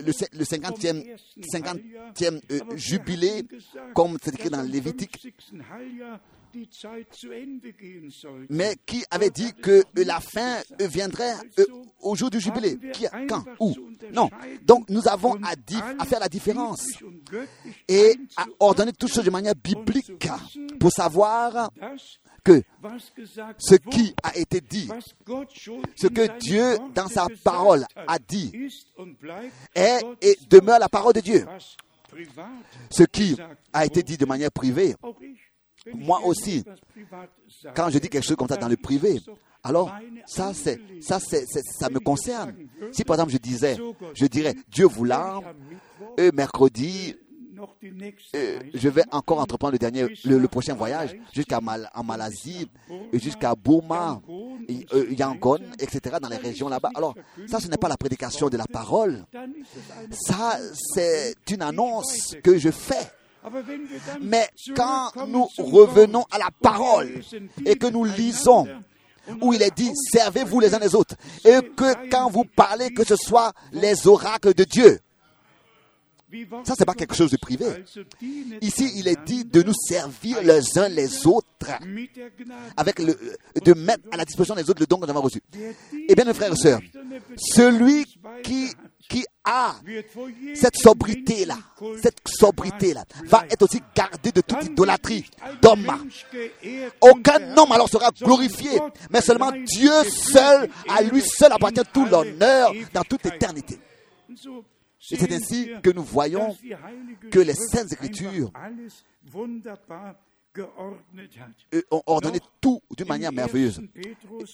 le, 0.02 0.42
50e, 0.42 1.16
50e 1.40 2.40
euh, 2.50 2.60
jubilé, 2.76 3.46
comme 3.94 4.16
c'est 4.22 4.34
écrit 4.34 4.50
dans 4.50 4.62
Lévitique, 4.62 5.34
mais 8.48 8.76
qui 8.86 9.04
avait 9.10 9.30
dit 9.30 9.52
que 9.54 9.82
la 9.96 10.20
fin 10.20 10.58
viendrait 10.80 11.34
euh, 11.58 11.64
au 12.00 12.14
jour 12.14 12.30
du 12.30 12.40
jubilé. 12.40 12.78
Qui, 12.92 13.06
quand 13.28 13.44
Où? 13.60 13.74
Non. 14.12 14.30
Donc 14.62 14.88
nous 14.90 15.08
avons 15.08 15.34
à, 15.42 15.54
à, 15.98 16.04
faire 16.04 16.20
la 16.20 16.28
différence 16.28 16.86
et 17.88 18.16
à 18.36 18.44
ordonner 18.60 18.92
toutes 18.92 19.12
choses 19.12 19.24
de 19.24 19.30
manière 19.30 19.54
biblique 19.54 20.12
pour 20.78 20.92
savoir 20.92 21.70
que 22.44 22.62
ce 23.58 23.74
qui 23.76 24.14
a 24.22 24.36
été 24.36 24.60
dit, 24.60 24.88
ce 25.96 26.06
que 26.06 26.38
Dieu 26.38 26.78
dans 26.94 27.08
sa 27.08 27.26
parole 27.42 27.86
a 28.06 28.18
dit, 28.18 28.52
est 29.74 30.04
et 30.20 30.38
demeure 30.48 30.78
la 30.78 30.88
parole 30.88 31.14
de 31.14 31.20
Dieu. 31.20 31.46
Ce 32.90 33.02
qui 33.04 33.36
a 33.72 33.84
été 33.86 34.02
dit 34.02 34.16
de 34.16 34.26
manière 34.26 34.52
privée, 34.52 34.94
moi 35.92 36.20
aussi, 36.24 36.64
quand 37.74 37.90
je 37.90 37.98
dis 37.98 38.08
quelque 38.08 38.24
chose 38.24 38.36
comme 38.36 38.48
ça 38.48 38.56
dans 38.56 38.68
le 38.68 38.76
privé, 38.76 39.20
alors 39.62 39.94
ça, 40.26 40.52
c'est, 40.54 40.80
ça, 41.00 41.18
c'est, 41.20 41.46
ça 41.46 41.88
me 41.88 41.98
concerne. 41.98 42.54
Si 42.92 43.04
par 43.04 43.16
exemple 43.16 43.32
je 43.32 43.38
disais, 43.38 43.76
je 44.14 44.26
dirais, 44.26 44.54
Dieu 44.68 44.86
voulant, 44.86 45.42
mercredi, 46.32 47.16
euh, 48.34 48.60
je 48.72 48.88
vais 48.88 49.04
encore 49.12 49.38
entreprendre 49.40 49.72
le 49.72 49.78
dernier, 49.78 50.06
le, 50.24 50.46
prochain 50.48 50.74
voyage 50.74 51.16
jusqu'à 51.32 51.60
Mal, 51.60 51.90
en 51.94 52.02
Malaisie, 52.02 52.68
jusqu'à 53.12 53.54
Burma, 53.54 54.20
et, 54.68 54.86
euh, 54.92 55.06
Yangon, 55.10 55.58
etc., 55.78 56.16
dans 56.20 56.28
les 56.28 56.36
régions 56.36 56.68
là-bas. 56.68 56.90
Alors, 56.94 57.14
ça, 57.46 57.60
ce 57.60 57.68
n'est 57.68 57.76
pas 57.76 57.88
la 57.88 57.96
prédication 57.96 58.48
de 58.48 58.56
la 58.56 58.66
parole. 58.66 59.24
Ça, 60.10 60.58
c'est 60.94 61.34
une 61.50 61.62
annonce 61.62 62.36
que 62.42 62.58
je 62.58 62.70
fais. 62.70 63.10
Mais 64.20 64.48
quand 64.76 65.10
nous 65.26 65.48
revenons 65.58 66.24
à 66.30 66.38
la 66.38 66.48
parole 66.62 67.20
et 67.64 67.76
que 67.76 67.86
nous 67.86 68.04
lisons 68.04 68.66
où 69.40 69.52
il 69.52 69.62
est 69.62 69.74
dit, 69.74 69.90
servez-vous 70.12 70.60
les 70.60 70.74
uns 70.74 70.78
les 70.78 70.94
autres, 70.94 71.16
et 71.44 71.60
que 71.74 72.10
quand 72.10 72.28
vous 72.30 72.44
parlez, 72.44 72.92
que 72.92 73.04
ce 73.04 73.16
soit 73.16 73.52
les 73.72 74.06
oracles 74.06 74.54
de 74.54 74.64
Dieu. 74.64 75.00
Ça, 76.64 76.74
c'est 76.76 76.84
pas 76.84 76.94
quelque 76.94 77.14
chose 77.14 77.30
de 77.30 77.36
privé. 77.36 77.66
Ici, 78.60 78.92
il 78.96 79.08
est 79.08 79.22
dit 79.24 79.44
de 79.44 79.62
nous 79.62 79.74
servir 79.74 80.42
les 80.42 80.78
uns 80.78 80.88
les 80.88 81.26
autres, 81.26 81.46
avec 82.76 82.98
le, 82.98 83.16
de 83.64 83.72
mettre 83.74 84.04
à 84.10 84.16
la 84.16 84.24
disposition 84.24 84.54
des 84.54 84.68
autres 84.68 84.80
le 84.80 84.86
don 84.86 84.98
que 84.98 85.04
nous 85.04 85.10
avons 85.10 85.22
reçu. 85.22 85.40
Eh 86.08 86.14
bien, 86.14 86.24
mes 86.24 86.34
frères 86.34 86.52
et 86.52 86.56
sœurs, 86.56 86.80
celui 87.36 88.04
qui, 88.42 88.70
qui 89.08 89.24
a 89.44 89.76
cette 90.54 90.76
sobriété-là, 90.76 91.56
cette 92.02 92.18
sobriété-là, 92.26 93.04
va 93.26 93.44
être 93.50 93.62
aussi 93.62 93.80
gardé 93.94 94.32
de 94.32 94.40
toute 94.40 94.64
idolâtrie 94.64 95.30
d'homme. 95.62 96.10
Aucun 97.00 97.56
homme 97.56 97.72
alors 97.72 97.88
sera 97.88 98.10
glorifié, 98.10 98.78
mais 99.10 99.20
seulement 99.20 99.52
Dieu 99.52 99.92
seul, 100.10 100.68
à 100.88 101.02
lui 101.02 101.22
seul 101.22 101.52
appartient 101.52 101.80
tout 101.92 102.06
l'honneur 102.06 102.72
dans 102.92 103.02
toute 103.02 103.26
éternité. 103.26 103.78
Et 105.10 105.16
c'est 105.16 105.32
ainsi 105.32 105.70
que 105.82 105.90
nous 105.90 106.02
voyons 106.02 106.56
que 107.30 107.38
les 107.38 107.54
Saintes 107.54 107.92
Écritures 107.92 108.50
ont 111.90 112.02
ordonné 112.06 112.38
tout 112.60 112.80
d'une 112.96 113.08
manière 113.08 113.32
merveilleuse 113.32 113.82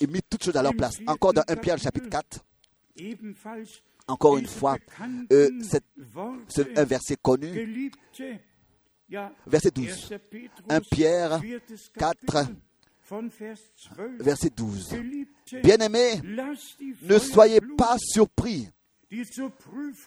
et 0.00 0.06
mis 0.06 0.22
toutes 0.28 0.44
choses 0.44 0.56
à 0.56 0.62
leur 0.62 0.74
place. 0.74 0.98
Encore 1.06 1.32
dans 1.32 1.44
1 1.46 1.56
Pierre 1.56 1.78
chapitre 1.78 2.08
4, 2.08 2.44
encore 4.08 4.38
une 4.38 4.46
fois, 4.46 4.76
euh, 5.32 5.50
c'est 6.48 6.78
un 6.78 6.84
verset 6.84 7.16
connu, 7.16 7.92
verset 9.46 9.70
12. 9.70 10.14
1 10.68 10.80
Pierre 10.80 11.40
4, 11.96 12.46
verset 14.18 14.50
12. 14.50 14.96
Bien-aimés, 15.62 16.20
ne 17.02 17.18
soyez 17.18 17.60
pas 17.76 17.96
surpris 17.98 18.68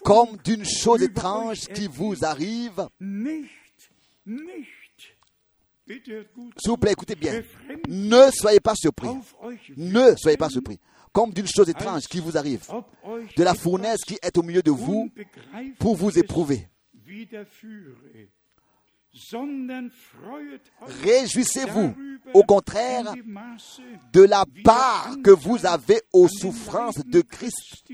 comme 0.02 0.36
d'une 0.44 0.64
chose 0.64 1.02
étrange 1.02 1.66
qui 1.68 1.88
vous 1.88 2.24
arrive. 2.24 2.88
S'il 5.86 6.70
vous 6.70 6.76
plaît, 6.78 6.92
écoutez 6.92 7.14
bien. 7.14 7.42
Ne 7.88 8.30
soyez 8.30 8.60
pas 8.60 8.74
surpris. 8.74 9.08
Ne 9.76 10.16
soyez 10.16 10.36
pas 10.36 10.48
surpris. 10.48 10.78
Comme 11.12 11.32
d'une 11.32 11.46
chose 11.46 11.68
étrange 11.68 12.04
qui 12.04 12.20
vous 12.20 12.36
arrive. 12.36 12.66
De 13.36 13.42
la 13.42 13.54
fournaise 13.54 14.00
qui 14.06 14.18
est 14.22 14.36
au 14.38 14.42
milieu 14.42 14.62
de 14.62 14.70
vous 14.70 15.10
pour 15.78 15.96
vous 15.96 16.18
éprouver. 16.18 16.68
Réjouissez-vous, 21.04 21.94
au 22.32 22.42
contraire, 22.42 23.14
de 24.12 24.22
la 24.22 24.44
part 24.64 25.14
que 25.22 25.30
vous 25.30 25.66
avez 25.66 26.02
aux 26.12 26.28
souffrances 26.28 27.04
de 27.04 27.20
Christ 27.20 27.84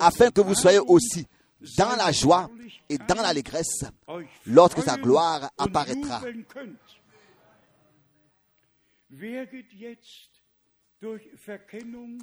afin 0.00 0.30
que 0.30 0.40
vous 0.40 0.54
soyez 0.54 0.78
aussi 0.78 1.26
dans 1.76 1.96
la 1.96 2.10
joie 2.12 2.50
et 2.88 2.98
dans 2.98 3.22
l'allégresse 3.22 3.84
lorsque 4.46 4.82
sa 4.82 4.96
gloire 4.96 5.50
apparaîtra. 5.58 6.22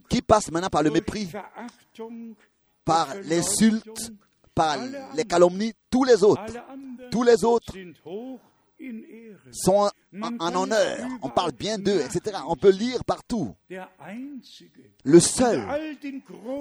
Qui 0.09 0.22
passe 0.22 0.51
maintenant 0.51 0.70
par 0.70 0.84
le 0.84 0.91
mépris, 0.91 1.30
par 2.86 3.15
l'insulte, 3.24 4.11
par 4.53 4.78
les 5.15 5.26
calomnies, 5.26 5.74
tous 5.89 6.03
les 6.03 6.24
autres, 6.24 6.53
tous 7.11 7.24
les 7.24 7.43
autres 7.43 7.74
sont 9.51 9.89
en, 10.21 10.55
honneur. 10.55 11.07
On 11.21 11.30
parle 11.30 11.51
bien 11.51 11.78
d'eux, 11.78 12.01
etc. 12.01 12.38
On 12.47 12.55
peut 12.55 12.71
lire 12.71 13.03
partout. 13.03 13.55
Le 15.03 15.19
seul, 15.19 15.63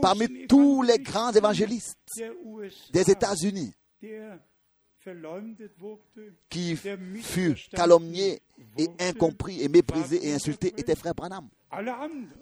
parmi 0.00 0.46
tous 0.46 0.82
les 0.82 0.98
grands 0.98 1.32
évangélistes 1.32 1.98
des 2.92 3.10
États-Unis, 3.10 3.72
qui 6.50 6.76
fut 7.22 7.56
calomnié 7.72 8.40
et 8.78 8.88
incompris 9.00 9.62
et 9.62 9.68
méprisé 9.68 10.26
et 10.26 10.34
insulté, 10.34 10.74
était 10.76 10.96
frère 10.96 11.14
Branham. 11.14 11.48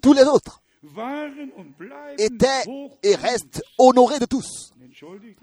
Tous 0.01 0.13
les 0.13 0.23
autres 0.23 0.63
étaient 2.19 2.65
et 3.03 3.15
restent 3.15 3.63
honorés 3.79 4.19
de 4.19 4.27
tous. 4.27 4.73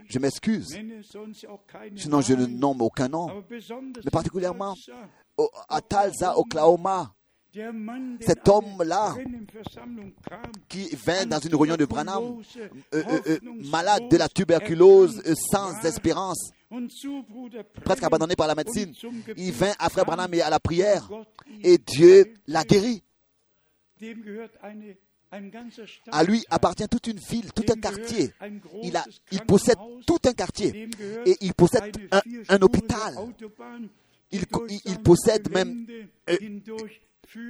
Je 0.07 0.19
m'excuse. 0.19 0.77
Sinon, 1.95 2.21
je 2.21 2.33
ne 2.33 2.45
nomme 2.45 2.81
aucun 2.81 3.07
nom. 3.07 3.43
Mais 3.49 4.11
particulièrement 4.11 4.75
à 5.69 5.81
Tulsa, 5.81 6.37
Oklahoma, 6.37 7.13
cet 8.21 8.47
homme-là 8.47 9.15
qui 10.69 10.95
vint 11.05 11.25
dans 11.25 11.39
une 11.39 11.55
réunion 11.55 11.75
de 11.75 11.85
Branham, 11.85 12.41
euh, 12.93 13.03
euh, 13.03 13.19
euh, 13.27 13.39
malade 13.69 14.07
de 14.09 14.17
la 14.17 14.29
tuberculose, 14.29 15.21
sans 15.51 15.83
espérance, 15.83 16.51
presque 17.83 18.03
abandonné 18.03 18.35
par 18.35 18.47
la 18.47 18.55
médecine, 18.55 18.93
il 19.35 19.51
vint 19.51 19.73
à 19.79 19.89
Frère 19.89 20.05
Branham 20.05 20.33
et 20.33 20.41
à 20.41 20.49
la 20.49 20.59
prière, 20.59 21.09
et 21.61 21.77
Dieu 21.77 22.33
l'a 22.47 22.63
guéri. 22.63 23.03
À 26.11 26.23
lui 26.23 26.43
appartient 26.49 26.87
toute 26.89 27.07
une 27.07 27.19
ville, 27.19 27.51
tout 27.53 27.63
un 27.69 27.79
quartier. 27.79 28.33
Il, 28.83 28.97
a, 28.97 29.05
il 29.31 29.41
possède 29.41 29.77
tout 30.05 30.19
un 30.25 30.33
quartier. 30.33 30.89
Et 31.25 31.37
il 31.41 31.53
possède 31.53 31.95
un, 32.49 32.61
hôpital. 32.61 33.15
Il, 34.31 34.43
il, 34.85 34.99
possède 34.99 35.49
même 35.51 35.85
euh, 36.29 36.37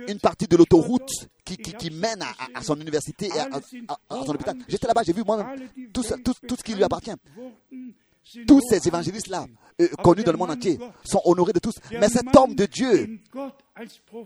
une 0.07 0.19
partie 0.19 0.47
de 0.47 0.57
l'autoroute 0.57 1.09
qui, 1.43 1.57
qui, 1.57 1.89
mène 1.91 2.23
à, 2.53 2.61
son 2.61 2.79
université 2.79 3.27
et 3.27 3.39
à, 3.39 3.49
son 4.09 4.29
hôpital. 4.29 4.57
J'étais 4.67 4.87
là-bas, 4.87 5.03
j'ai 5.03 5.13
vu 5.13 5.23
moi 5.23 5.53
tout, 5.93 6.03
tout, 6.23 6.33
tout 6.47 6.55
ce 6.55 6.63
qui 6.63 6.75
lui 6.75 6.83
appartient. 6.83 7.11
Tous 8.47 8.61
ces 8.69 8.87
évangélistes-là, 8.87 9.45
euh, 9.81 9.87
connus 10.03 10.23
dans 10.23 10.31
le 10.31 10.37
monde 10.37 10.51
entier, 10.51 10.77
sont 11.03 11.21
honorés 11.25 11.53
de 11.53 11.59
tous. 11.59 11.75
Mais 11.91 12.07
cet 12.07 12.35
homme 12.35 12.55
de 12.55 12.65
Dieu, 12.65 13.19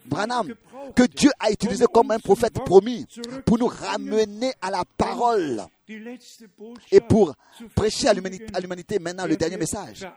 Branham, 0.05 0.53
que 0.95 1.03
Dieu 1.03 1.31
a 1.39 1.51
utilisé 1.51 1.85
comme 1.91 2.11
un 2.11 2.19
prophète 2.19 2.53
promis 2.53 3.05
pour 3.45 3.57
nous 3.57 3.67
ramener 3.67 4.53
à 4.61 4.69
la 4.69 4.83
parole 4.97 5.63
et 6.91 6.99
pour 6.99 7.33
prêcher 7.73 8.07
à 8.07 8.13
l'humanité 8.13 8.99
maintenant 8.99 9.25
le 9.25 9.37
dernier 9.37 9.57
message. 9.57 10.07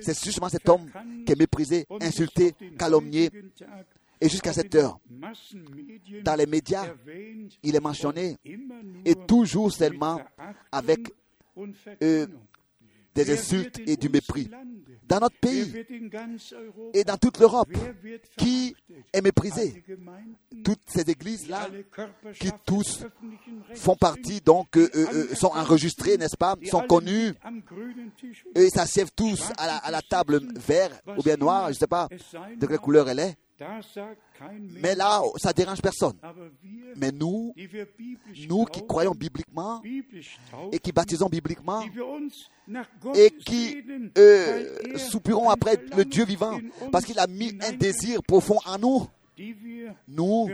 C'est 0.00 0.22
justement 0.22 0.48
cet 0.48 0.68
homme 0.68 0.90
qui 1.26 1.32
est 1.32 1.38
méprisé, 1.38 1.86
insulté, 2.00 2.54
calomnié. 2.78 3.30
Et 4.20 4.28
jusqu'à 4.28 4.52
cette 4.52 4.74
heure, 4.74 4.98
dans 6.22 6.34
les 6.36 6.46
médias, 6.46 6.86
il 7.62 7.74
est 7.74 7.80
mentionné 7.80 8.36
et 9.04 9.14
toujours 9.26 9.72
seulement 9.72 10.20
avec 10.70 11.12
euh, 12.02 12.26
des 13.14 13.32
insultes 13.32 13.80
et 13.86 13.96
du 13.96 14.08
mépris. 14.08 14.50
Dans 15.06 15.20
notre 15.20 15.38
pays 15.38 15.84
et 16.94 17.04
dans 17.04 17.16
toute 17.16 17.38
l'Europe, 17.38 17.72
qui 18.38 18.74
est 19.12 19.20
méprisé? 19.20 19.84
Toutes 20.64 20.80
ces 20.86 21.02
églises-là, 21.02 21.68
qui 22.40 22.50
tous 22.64 23.04
font 23.74 23.96
partie, 23.96 24.40
donc, 24.40 24.76
euh, 24.76 24.88
euh, 24.94 25.34
sont 25.34 25.48
enregistrées, 25.48 26.16
n'est-ce 26.16 26.36
pas, 26.36 26.56
sont 26.70 26.80
connues, 26.86 27.34
et 28.54 28.68
s'assièvent 28.70 29.12
tous 29.14 29.52
à 29.58 29.66
la, 29.66 29.76
à 29.76 29.90
la 29.90 30.00
table 30.02 30.40
verte 30.56 31.02
ou 31.18 31.22
bien 31.22 31.36
noire, 31.36 31.66
je 31.66 31.70
ne 31.70 31.74
sais 31.74 31.86
pas 31.86 32.08
de 32.56 32.66
quelle 32.66 32.78
couleur 32.78 33.08
elle 33.08 33.18
est. 33.18 33.36
Mais 34.80 34.94
là, 34.94 35.22
ça 35.36 35.52
dérange 35.52 35.80
personne. 35.80 36.14
Mais 36.96 37.12
nous, 37.12 37.54
nous 38.48 38.64
qui 38.64 38.86
croyons 38.86 39.14
bibliquement 39.14 39.82
et 40.72 40.78
qui 40.78 40.92
baptisons 40.92 41.28
bibliquement 41.28 41.82
et 43.14 43.30
qui 43.30 43.84
euh, 44.18 44.98
soupirons 44.98 45.50
après 45.50 45.78
le 45.96 46.04
Dieu 46.04 46.24
vivant 46.24 46.58
parce 46.90 47.04
qu'il 47.04 47.18
a 47.18 47.26
mis 47.26 47.56
un 47.60 47.72
désir 47.72 48.22
profond 48.22 48.58
en 48.66 48.78
nous, 48.78 49.06
nous 50.08 50.48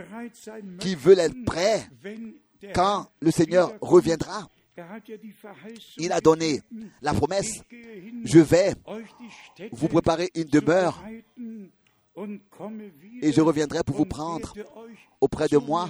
qui 0.79 0.95
veulent 0.95 1.19
être 1.19 1.45
prêts 1.45 1.87
quand 2.73 3.07
le 3.19 3.31
Seigneur 3.31 3.73
reviendra. 3.81 4.47
Il 5.97 6.11
a 6.11 6.21
donné 6.21 6.61
la 7.01 7.13
promesse, 7.13 7.61
je 8.23 8.39
vais 8.39 8.73
vous 9.71 9.87
préparer 9.87 10.29
une 10.33 10.45
demeure 10.45 11.03
et 13.21 13.31
je 13.31 13.41
reviendrai 13.41 13.83
pour 13.83 13.95
vous 13.95 14.05
prendre 14.05 14.53
auprès 15.19 15.47
de 15.47 15.57
moi 15.57 15.89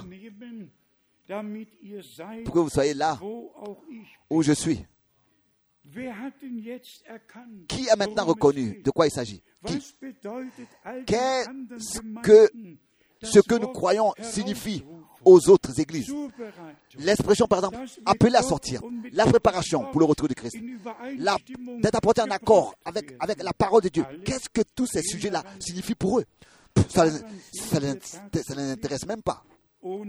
pour 2.44 2.54
que 2.54 2.58
vous 2.58 2.68
soyez 2.68 2.94
là 2.94 3.18
où 4.30 4.42
je 4.42 4.52
suis. 4.52 4.84
Qui 7.68 7.90
a 7.90 7.96
maintenant 7.96 8.24
reconnu 8.24 8.80
de 8.82 8.90
quoi 8.90 9.06
il 9.06 9.10
s'agit? 9.10 9.42
Qu'est-ce 11.06 12.00
que 12.22 12.50
ce 13.22 13.40
que 13.40 13.54
nous 13.56 13.68
croyons 13.68 14.12
signifie? 14.20 14.84
Aux 15.24 15.48
autres 15.48 15.78
églises. 15.80 16.12
L'expression, 16.98 17.46
par 17.46 17.58
exemple, 17.60 17.78
appelée 18.04 18.36
à 18.36 18.42
sortir, 18.42 18.80
la 19.12 19.26
préparation 19.26 19.84
pour 19.90 20.00
le 20.00 20.06
retour 20.06 20.28
de 20.28 20.34
Christ, 20.34 20.56
d'être 21.78 21.94
apporté 21.94 22.22
en 22.22 22.30
accord 22.30 22.74
avec, 22.84 23.14
avec 23.20 23.42
la 23.42 23.52
parole 23.52 23.82
de 23.82 23.88
Dieu. 23.88 24.04
Qu'est-ce 24.24 24.48
que 24.48 24.62
tous 24.74 24.86
ces 24.86 25.02
sujets-là 25.02 25.42
signifient 25.58 25.94
pour 25.94 26.20
eux? 26.20 26.24
Ça 26.88 27.06
ne 27.06 27.10
les 28.54 28.70
intéresse 28.70 29.06
même 29.06 29.22
pas. 29.22 29.44
Nous 29.82 30.04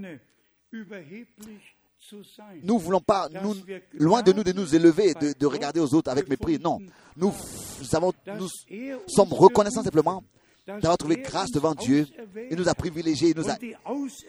ne 2.76 2.80
voulons 2.80 2.99
pas, 2.99 3.30
nous, 3.30 3.55
loin 3.93 4.22
de 4.22 4.34
nous, 4.34 4.43
de 4.43 4.51
nous 4.51 4.76
élever, 4.76 5.14
de, 5.14 5.34
de 5.38 5.45
regarder 5.45 5.80
aux 5.80 5.93
autres 5.93 6.11
avec 6.11 6.28
mépris. 6.28 6.59
Non, 6.59 6.80
nous, 7.16 7.34
avons, 7.93 8.11
nous 8.38 8.49
sommes 9.07 9.34
reconnaissants 9.34 9.84
simplement 9.84 10.24
d'avoir 10.66 10.97
trouvé 10.97 11.18
grâce 11.18 11.51
devant 11.51 11.76
Dieu. 11.76 12.07
Il 12.49 12.57
nous 12.57 12.70
a 12.70 12.76
privilégiés, 12.76 13.30
il 13.30 13.38
nous 13.38 13.49
a 13.49 13.57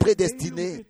prédestinés. 0.01 0.85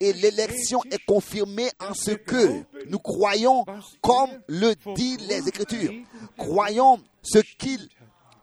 Et 0.00 0.12
l'élection 0.12 0.82
est 0.90 1.04
confirmée 1.04 1.70
en 1.80 1.94
ce 1.94 2.12
que 2.12 2.62
nous 2.88 2.98
croyons 2.98 3.64
comme 4.00 4.30
le 4.48 4.74
dit 4.94 5.16
les 5.28 5.48
Écritures. 5.48 5.92
Croyons 6.36 7.00
ce 7.22 7.38
qu'il 7.38 7.88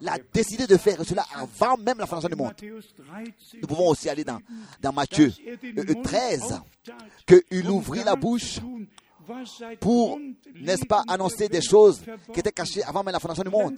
a 0.07 0.17
décidé 0.33 0.65
de 0.65 0.77
faire, 0.77 1.03
cela 1.05 1.25
avant 1.35 1.75
même 1.77 1.97
la 1.97 2.05
fondation 2.05 2.29
du 2.29 2.35
monde. 2.35 2.53
Nous 3.61 3.67
pouvons 3.67 3.89
aussi 3.89 4.09
aller 4.09 4.23
dans, 4.23 4.39
dans 4.81 4.93
Matthieu 4.93 5.33
13, 6.03 6.61
qu'il 7.25 7.69
ouvrit 7.69 8.03
la 8.03 8.15
bouche 8.15 8.59
pour, 9.79 10.19
n'est-ce 10.55 10.85
pas, 10.85 11.03
annoncer 11.07 11.47
des 11.47 11.61
choses 11.61 12.01
qui 12.33 12.39
étaient 12.39 12.51
cachées 12.51 12.83
avant 12.83 13.03
même 13.03 13.13
la 13.13 13.19
fondation 13.19 13.43
du 13.43 13.49
monde. 13.49 13.75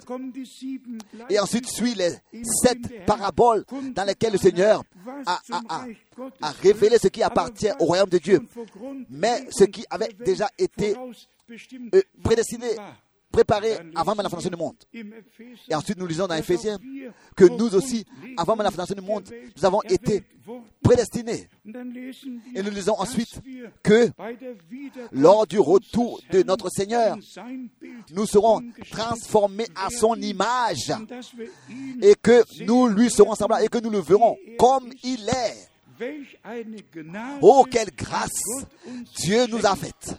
Et 1.28 1.38
ensuite 1.38 1.68
suit 1.68 1.94
les 1.94 2.10
sept 2.42 3.04
paraboles 3.06 3.64
dans 3.94 4.04
lesquelles 4.04 4.32
le 4.32 4.38
Seigneur 4.38 4.82
a, 5.26 5.40
révélé 6.62 6.98
ce 6.98 7.08
qui 7.08 7.22
appartient 7.22 7.70
au 7.78 7.86
royaume 7.86 8.08
de 8.08 8.18
Dieu, 8.18 8.40
mais 9.10 9.46
ce 9.50 9.64
qui 9.64 9.84
avait 9.90 10.12
déjà 10.24 10.48
été 10.58 10.94
euh, 11.94 12.02
prédestiné 12.22 12.68
préparé 13.32 13.78
avant 13.96 14.14
même 14.14 14.22
la 14.22 14.28
fondation 14.28 14.50
du 14.50 14.56
monde. 14.56 14.76
Et 15.68 15.74
ensuite, 15.74 15.98
nous 15.98 16.06
lisons 16.06 16.26
dans 16.26 16.34
Ephésiens 16.34 16.78
que 17.34 17.44
nous 17.44 17.74
aussi, 17.74 18.04
avant 18.36 18.54
même 18.54 18.64
la 18.64 18.70
fondation 18.70 18.94
du 18.94 19.00
monde, 19.00 19.24
nous 19.56 19.64
avons 19.64 19.82
été 19.82 20.22
prédestinés. 20.82 21.48
Et 22.54 22.62
nous 22.62 22.70
lisons 22.70 22.94
ensuite 22.98 23.40
que 23.82 24.10
lors 25.10 25.46
du 25.46 25.58
retour 25.58 26.20
de 26.30 26.42
notre 26.42 26.68
Seigneur, 26.70 27.16
nous 28.12 28.26
serons 28.26 28.62
transformés 28.90 29.66
à 29.74 29.88
son 29.90 30.14
image 30.16 30.92
et 32.02 32.14
que 32.20 32.44
nous 32.64 32.88
lui 32.88 33.10
serons 33.10 33.34
semblables 33.34 33.64
et 33.64 33.68
que 33.68 33.78
nous 33.78 33.90
le 33.90 34.00
verrons 34.00 34.36
comme 34.58 34.90
il 35.02 35.28
est. 35.28 35.68
Oh, 37.40 37.64
quelle 37.70 37.90
grâce 37.96 38.30
Dieu 39.16 39.46
nous 39.46 39.64
a 39.64 39.76
faite 39.76 40.16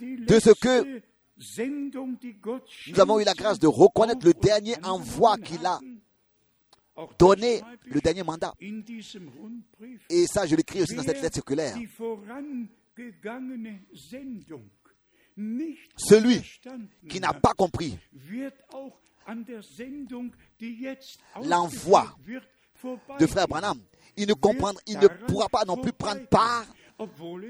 de 0.00 0.38
ce 0.38 0.50
que 0.50 1.00
nous 1.38 3.00
avons 3.00 3.20
eu 3.20 3.24
la 3.24 3.34
grâce 3.34 3.58
de 3.58 3.66
reconnaître 3.66 4.24
le 4.26 4.34
dernier 4.34 4.74
envoi 4.82 5.36
qu'il 5.38 5.64
a 5.64 5.78
donné, 7.18 7.62
le 7.84 8.00
dernier 8.00 8.24
mandat. 8.24 8.54
Et 10.10 10.26
ça, 10.26 10.46
je 10.46 10.56
l'écris 10.56 10.82
aussi 10.82 10.94
dans 10.94 11.02
cette 11.02 11.22
lettre 11.22 11.34
circulaire. 11.34 11.76
Celui 15.96 16.42
qui 17.08 17.20
n'a 17.20 17.32
pas 17.32 17.52
compris 17.54 17.96
l'envoi 21.42 22.16
de 23.20 23.26
frère 23.26 23.46
Branham, 23.46 23.78
il 24.16 24.26
ne, 24.26 24.34
comprendra, 24.34 24.80
il 24.86 24.98
ne 24.98 25.06
pourra 25.06 25.48
pas 25.48 25.64
non 25.64 25.76
plus 25.76 25.92
prendre 25.92 26.26
part 26.26 26.66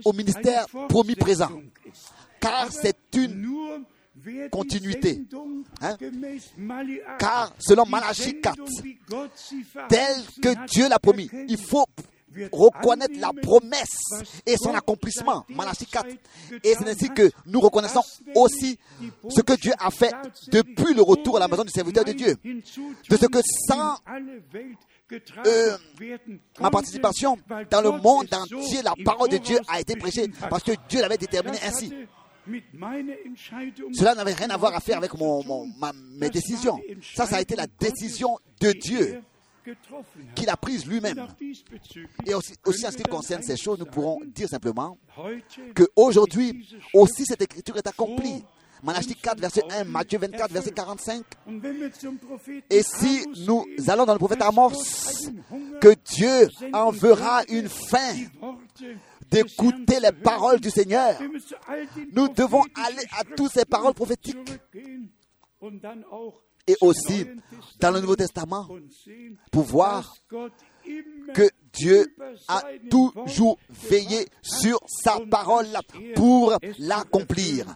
au 0.04 0.12
ministère 0.12 0.66
promis 0.88 1.14
présent 1.14 1.50
car 2.40 2.68
c'est 2.72 2.96
une 3.14 3.84
continuité. 4.50 5.22
Hein? 5.80 5.96
Car 7.18 7.52
selon 7.58 7.86
Malachie 7.86 8.40
4, 8.40 8.56
tel 9.88 10.16
que 10.42 10.66
Dieu 10.66 10.88
l'a 10.88 10.98
promis, 10.98 11.30
il 11.48 11.58
faut 11.58 11.86
reconnaître 12.52 13.18
la 13.18 13.32
promesse 13.42 14.22
et 14.46 14.56
son 14.56 14.74
accomplissement. 14.74 15.44
Malachie 15.48 15.86
4. 15.86 16.06
Et 16.62 16.74
c'est 16.74 16.88
ainsi 16.88 17.08
que 17.10 17.30
nous 17.46 17.60
reconnaissons 17.60 18.02
aussi 18.34 18.78
ce 19.28 19.40
que 19.40 19.54
Dieu 19.54 19.72
a 19.78 19.90
fait 19.90 20.12
depuis 20.50 20.94
le 20.94 21.02
retour 21.02 21.36
à 21.36 21.40
la 21.40 21.48
maison 21.48 21.64
du 21.64 21.70
serviteur 21.70 22.04
de 22.04 22.12
Dieu. 22.12 22.36
De 22.44 23.16
ce 23.16 23.26
que 23.26 23.38
sans 23.66 23.96
euh, 25.46 25.76
ma 26.60 26.70
participation 26.70 27.38
dans 27.70 27.80
le 27.80 27.92
monde 27.92 28.26
entier, 28.32 28.82
la 28.82 28.92
parole 29.04 29.30
de 29.30 29.38
Dieu 29.38 29.58
a 29.68 29.80
été 29.80 29.96
prêchée 29.96 30.30
parce 30.50 30.62
que 30.62 30.72
Dieu 30.88 31.00
l'avait 31.00 31.16
déterminé 31.16 31.58
ainsi. 31.64 31.92
Cela 33.92 34.14
n'avait 34.14 34.34
rien 34.34 34.50
à 34.50 34.56
voir 34.56 34.74
à 34.74 34.80
faire 34.80 34.98
avec 34.98 35.14
mon, 35.14 35.66
mes 36.18 36.30
décisions. 36.30 36.78
Ça, 37.14 37.26
ça 37.26 37.36
a 37.36 37.40
été 37.40 37.56
la 37.56 37.66
décision 37.66 38.38
de 38.60 38.72
Dieu 38.72 39.22
qu'il 40.34 40.48
a 40.48 40.56
prise 40.56 40.86
lui-même. 40.86 41.26
Et 42.26 42.34
aussi, 42.34 42.54
aussi, 42.64 42.86
en 42.86 42.90
ce 42.90 42.96
qui 42.96 43.02
concerne 43.02 43.42
ces 43.42 43.56
choses, 43.56 43.78
nous 43.78 43.86
pourrons 43.86 44.18
dire 44.26 44.48
simplement 44.48 44.98
qu'aujourd'hui, 45.74 46.66
aussi 46.94 47.24
cette 47.24 47.42
écriture 47.42 47.76
est 47.76 47.86
accomplie. 47.86 48.44
Malachie 48.82 49.16
4, 49.16 49.40
verset 49.40 49.62
1, 49.70 49.84
Matthieu 49.84 50.20
24, 50.20 50.52
verset 50.52 50.70
45. 50.70 51.24
Et 52.70 52.82
si 52.82 53.26
nous 53.44 53.64
allons 53.88 54.06
dans 54.06 54.12
le 54.12 54.18
prophète 54.18 54.40
Amos, 54.42 54.72
que 55.80 55.94
Dieu 56.14 56.48
enverra 56.72 57.42
une 57.48 57.68
fin 57.68 58.14
d'écouter 59.30 60.00
les 60.00 60.12
paroles 60.12 60.60
du 60.60 60.70
Seigneur. 60.70 61.18
Nous 62.12 62.28
devons 62.28 62.62
aller 62.74 63.04
à 63.18 63.24
toutes 63.24 63.52
ces 63.52 63.64
paroles 63.64 63.94
prophétiques. 63.94 64.36
Et 66.66 66.76
aussi 66.82 67.26
dans 67.80 67.90
le 67.90 68.00
Nouveau 68.00 68.16
Testament 68.16 68.68
pour 69.50 69.64
voir 69.64 70.14
que 71.34 71.48
Dieu 71.72 72.06
a 72.46 72.62
toujours 72.90 73.58
veillé 73.70 74.26
sur 74.42 74.78
sa 74.86 75.18
parole 75.30 75.66
pour 76.14 76.54
l'accomplir. 76.78 77.66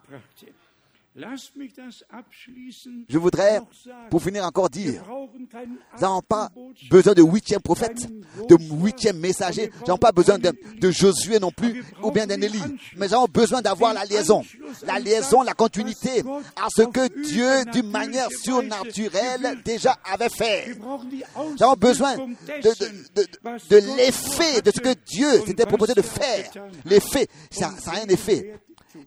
Je 3.09 3.19
voudrais, 3.19 3.61
pour 4.09 4.23
finir 4.23 4.47
encore 4.47 4.71
dire, 4.71 5.03
nous 5.07 6.01
n'avons 6.01 6.23
pas 6.23 6.51
besoin 6.91 7.13
de 7.13 7.21
huitième 7.23 7.61
prophète, 7.61 8.09
de 8.49 8.57
huitième 8.83 9.19
messager, 9.19 9.71
nous 9.81 9.87
n'avons 9.89 9.99
pas 9.99 10.13
besoin 10.13 10.39
de, 10.39 10.91
Josué 10.91 11.39
non 11.39 11.51
plus, 11.51 11.85
ou 12.03 12.11
bien 12.11 12.27
d'un 12.27 12.41
Élie, 12.41 12.63
mais 12.97 13.09
nous 13.09 13.15
avons 13.15 13.27
besoin 13.27 13.61
d'avoir 13.61 13.93
la 13.93 14.07
liaison, 14.07 14.43
la 14.87 14.99
liaison, 14.99 15.43
la 15.43 15.53
continuité 15.53 16.23
à 16.57 16.69
ce 16.75 16.83
que 16.83 17.07
Dieu, 17.23 17.65
d'une 17.73 17.91
manière 17.91 18.31
surnaturelle, 18.31 19.61
déjà 19.65 19.99
avait 20.11 20.31
fait. 20.31 20.79
Nous 20.79 21.63
avons 21.63 21.77
besoin 21.77 22.17
de, 22.17 23.97
l'effet 23.97 24.63
de 24.63 24.71
ce 24.71 24.81
que 24.81 24.95
Dieu 25.05 25.41
s'était 25.47 25.67
proposé 25.67 25.93
de 25.93 26.03
faire. 26.03 26.51
L'effet, 26.87 27.29
ça, 27.51 27.71
ça 27.79 27.93
a 27.93 28.03
un 28.03 28.09
effet 28.09 28.59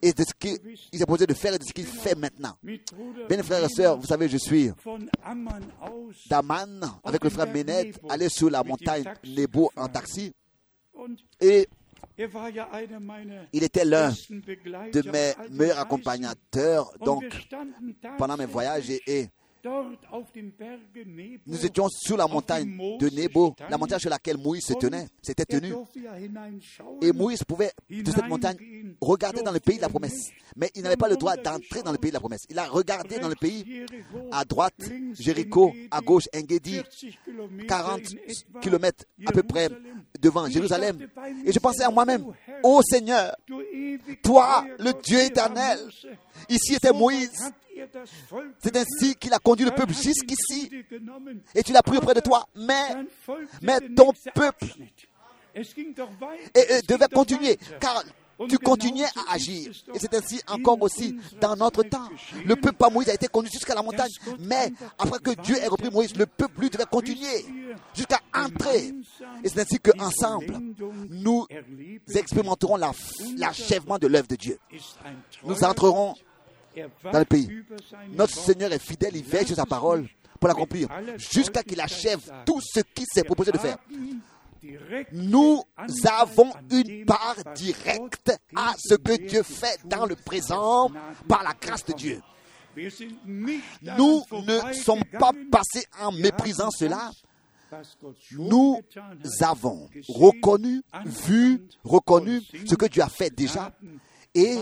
et 0.02 0.14
de 0.14 0.24
ce 0.24 0.34
qu'il 0.38 0.78
s'est 0.94 1.06
posé 1.06 1.26
de 1.26 1.34
faire 1.34 1.54
et 1.54 1.58
de 1.58 1.64
ce 1.64 1.74
qu'il 1.74 1.86
fait 1.86 2.16
maintenant. 2.16 2.58
Bien, 2.64 3.44
frères 3.44 3.64
et 3.64 3.70
sœurs, 3.70 3.98
vous 3.98 4.06
savez, 4.06 4.30
je 4.30 4.38
suis 4.38 4.72
d'Aman 6.30 6.82
avec 7.04 7.24
le 7.24 7.30
frère 7.30 7.52
Ménet, 7.52 7.94
allé 8.10 8.30
sur 8.30 8.50
la 8.50 8.64
montagne 8.64 9.04
Nebo 9.26 9.72
en 9.76 9.88
taxi. 9.88 10.34
Et 11.40 11.68
il 12.18 13.64
était 13.64 13.86
l'un 13.86 14.10
de 14.12 15.12
mes 15.12 15.34
meilleurs 15.52 15.80
accompagnateurs 15.80 16.92
donc, 17.04 17.26
pendant 18.18 18.38
mes 18.38 18.46
voyages 18.46 18.90
et 18.90 19.30
nous 21.48 21.66
étions 21.66 21.88
sur 21.90 22.18
la 22.18 22.28
montagne 22.28 22.78
de 23.00 23.10
Nebo, 23.10 23.56
la 23.70 23.78
montagne 23.78 24.00
sur 24.00 24.10
laquelle 24.10 24.38
Moïse 24.38 24.66
se 24.66 24.74
tenait, 24.74 25.08
s'était 25.22 25.46
tenu. 25.46 25.74
Et 27.02 27.12
Moïse 27.12 27.44
pouvait, 27.44 27.72
de 27.90 28.12
cette 28.12 28.28
montagne, 28.28 28.58
regarder 29.02 29.42
dans 29.42 29.52
le 29.52 29.60
pays 29.60 29.78
de 29.78 29.82
la 29.82 29.90
promesse. 29.90 30.30
Mais 30.56 30.70
il 30.76 30.84
n'avait 30.84 30.98
pas 30.98 31.08
le 31.08 31.18
droit 31.18 31.36
d'entrer 31.36 31.82
dans 31.84 31.92
le 31.92 31.98
pays 31.98 32.12
de 32.12 32.16
la 32.16 32.20
promesse. 32.20 32.44
Il 32.50 32.60
a 32.60 32.66
regardé 32.66 33.18
dans 33.20 33.30
le 33.30 33.36
pays, 33.36 33.86
à 34.32 34.46
droite, 34.46 34.76
Jéricho, 35.14 35.74
à 35.92 36.02
gauche, 36.02 36.28
Engedi, 36.36 36.82
40 37.68 38.02
kilomètres 38.62 39.06
à 39.26 39.32
peu 39.32 39.44
près 39.44 39.70
devant 40.20 40.48
Jérusalem. 40.48 41.08
Et 41.46 41.52
je 41.52 41.60
pensais 41.60 41.84
à 41.84 41.90
moi-même, 41.90 42.26
ô 42.64 42.82
Seigneur, 42.84 43.36
toi, 44.24 44.66
le 44.80 44.94
Dieu 45.02 45.22
éternel, 45.22 45.80
ici 46.50 46.76
était 46.76 46.94
Moïse, 46.94 47.52
c'est 48.60 48.78
ainsi 48.78 49.16
qu'il 49.16 49.34
a 49.34 49.40
conduit 49.40 49.66
le 49.66 49.72
peuple 49.72 49.94
jusqu'ici. 49.94 50.70
Et 51.54 51.64
tu 51.64 51.72
l'as 51.72 51.84
pris 51.84 51.98
auprès 51.98 52.14
de 52.14 52.22
toi. 52.22 52.46
Mais, 52.56 53.06
mais 53.62 53.80
ton 53.96 54.12
peuple 54.34 54.68
devait 56.88 57.08
continuer. 57.14 57.58
Car 57.80 58.04
tu 58.50 58.58
continuais 58.58 59.08
à 59.16 59.34
agir. 59.34 59.72
Et 59.94 60.00
c'est 60.00 60.14
ainsi 60.14 60.42
encore 60.48 60.82
aussi 60.82 61.16
dans 61.40 61.56
notre 61.56 61.84
temps. 61.84 62.10
Le 62.46 62.56
peuple 62.56 62.76
par 62.76 62.92
Moïse 62.92 63.10
a 63.10 63.14
été 63.14 63.28
conduit 63.28 63.52
jusqu'à 63.52 63.74
la 63.74 63.82
montagne, 63.82 64.12
mais 64.40 64.72
après 64.98 65.20
que 65.20 65.42
Dieu 65.42 65.56
ait 65.58 65.68
repris 65.68 65.90
Moïse, 65.90 66.16
le 66.18 66.26
peuple 66.26 66.60
lui 66.62 66.70
devait 66.70 66.86
continuer 66.86 67.46
jusqu'à 67.94 68.20
entrer. 68.34 68.92
Et 69.44 69.50
c'est 69.50 69.62
ainsi 69.62 69.80
qu'ensemble, 69.80 70.60
nous 71.10 71.48
expérimenterons 72.14 72.78
l'achèvement 73.38 73.98
de 73.98 74.08
l'œuvre 74.08 74.28
de 74.28 74.36
Dieu. 74.36 74.60
Nous 75.46 75.64
entrerons 75.64 76.16
dans 77.12 77.20
le 77.20 77.26
pays. 77.26 77.64
Notre 78.14 78.34
Seigneur 78.34 78.72
est 78.72 78.80
fidèle, 78.80 79.16
il 79.16 79.24
veille 79.24 79.46
sur 79.48 79.56
sa 79.56 79.66
parole 79.66 80.08
pour 80.40 80.48
l'accomplir, 80.48 80.90
jusqu'à 81.18 81.64
qu'il 81.64 81.80
achève 81.80 82.20
tout 82.46 82.60
ce 82.62 82.82
qu'il 82.82 83.06
s'est 83.12 83.24
proposé 83.24 83.52
de 83.52 83.58
faire. 83.58 83.78
Nous 85.12 85.64
avons 86.06 86.52
une 86.72 87.06
part 87.06 87.38
directe 87.56 88.32
à 88.56 88.74
ce 88.78 88.96
que 88.96 89.28
Dieu 89.28 89.44
fait 89.44 89.80
dans 89.86 90.06
le 90.06 90.16
présent 90.16 90.90
par 91.28 91.44
la 91.44 91.54
grâce 91.60 91.86
de 91.86 91.94
Dieu. 91.94 92.22
Nous 93.26 94.24
ne 94.32 94.74
sommes 94.74 95.04
pas 95.20 95.32
passés 95.52 95.86
en 96.02 96.12
méprisant 96.12 96.72
cela. 96.72 97.12
Nous 98.32 98.82
avons 99.42 99.90
reconnu, 100.08 100.82
vu, 101.06 101.62
reconnu 101.84 102.42
ce 102.66 102.76
que 102.76 102.86
Dieu 102.86 103.02
a 103.02 103.10
fait 103.10 103.30
déjà 103.36 103.74
et 104.36 104.58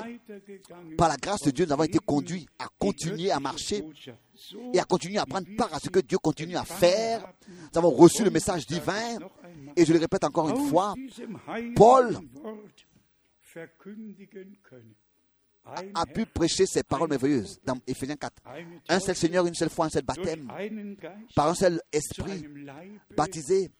par 0.98 1.10
la 1.10 1.18
grâce 1.18 1.42
de 1.42 1.52
Dieu, 1.52 1.66
nous 1.66 1.74
avons 1.74 1.84
été 1.84 1.98
conduits 1.98 2.48
à 2.60 2.68
continuer 2.78 3.32
à 3.32 3.40
marcher 3.40 3.84
et 4.72 4.80
à 4.80 4.84
continuer 4.84 5.18
à 5.18 5.26
prendre 5.26 5.48
part 5.58 5.74
à 5.74 5.80
ce 5.80 5.90
que 5.90 6.00
Dieu 6.00 6.20
continue 6.20 6.56
à 6.56 6.64
faire. 6.64 7.28
Nous 7.48 7.78
avons 7.78 7.90
reçu 7.90 8.24
le 8.24 8.30
message 8.30 8.68
divin 8.68 9.18
et 9.76 9.84
je 9.84 9.92
le 9.92 10.00
répète 10.00 10.24
encore 10.24 10.50
une 10.50 10.68
fois, 10.70 10.94
Paul 11.76 12.20
a 15.66 16.06
pu 16.06 16.26
prêcher 16.26 16.66
ces 16.66 16.84
paroles 16.84 17.10
merveilleuses 17.10 17.60
dans 17.64 17.78
Ephésiens 17.88 18.16
4. 18.16 18.44
Un 18.90 19.00
seul 19.00 19.16
Seigneur, 19.16 19.48
une 19.48 19.56
seule 19.56 19.70
foi, 19.70 19.86
un 19.86 19.90
seul 19.90 20.04
baptême, 20.04 20.52
par 21.36 21.48
un 21.48 21.56
seul 21.56 21.82
esprit, 21.92 22.46
baptisé 23.16 23.72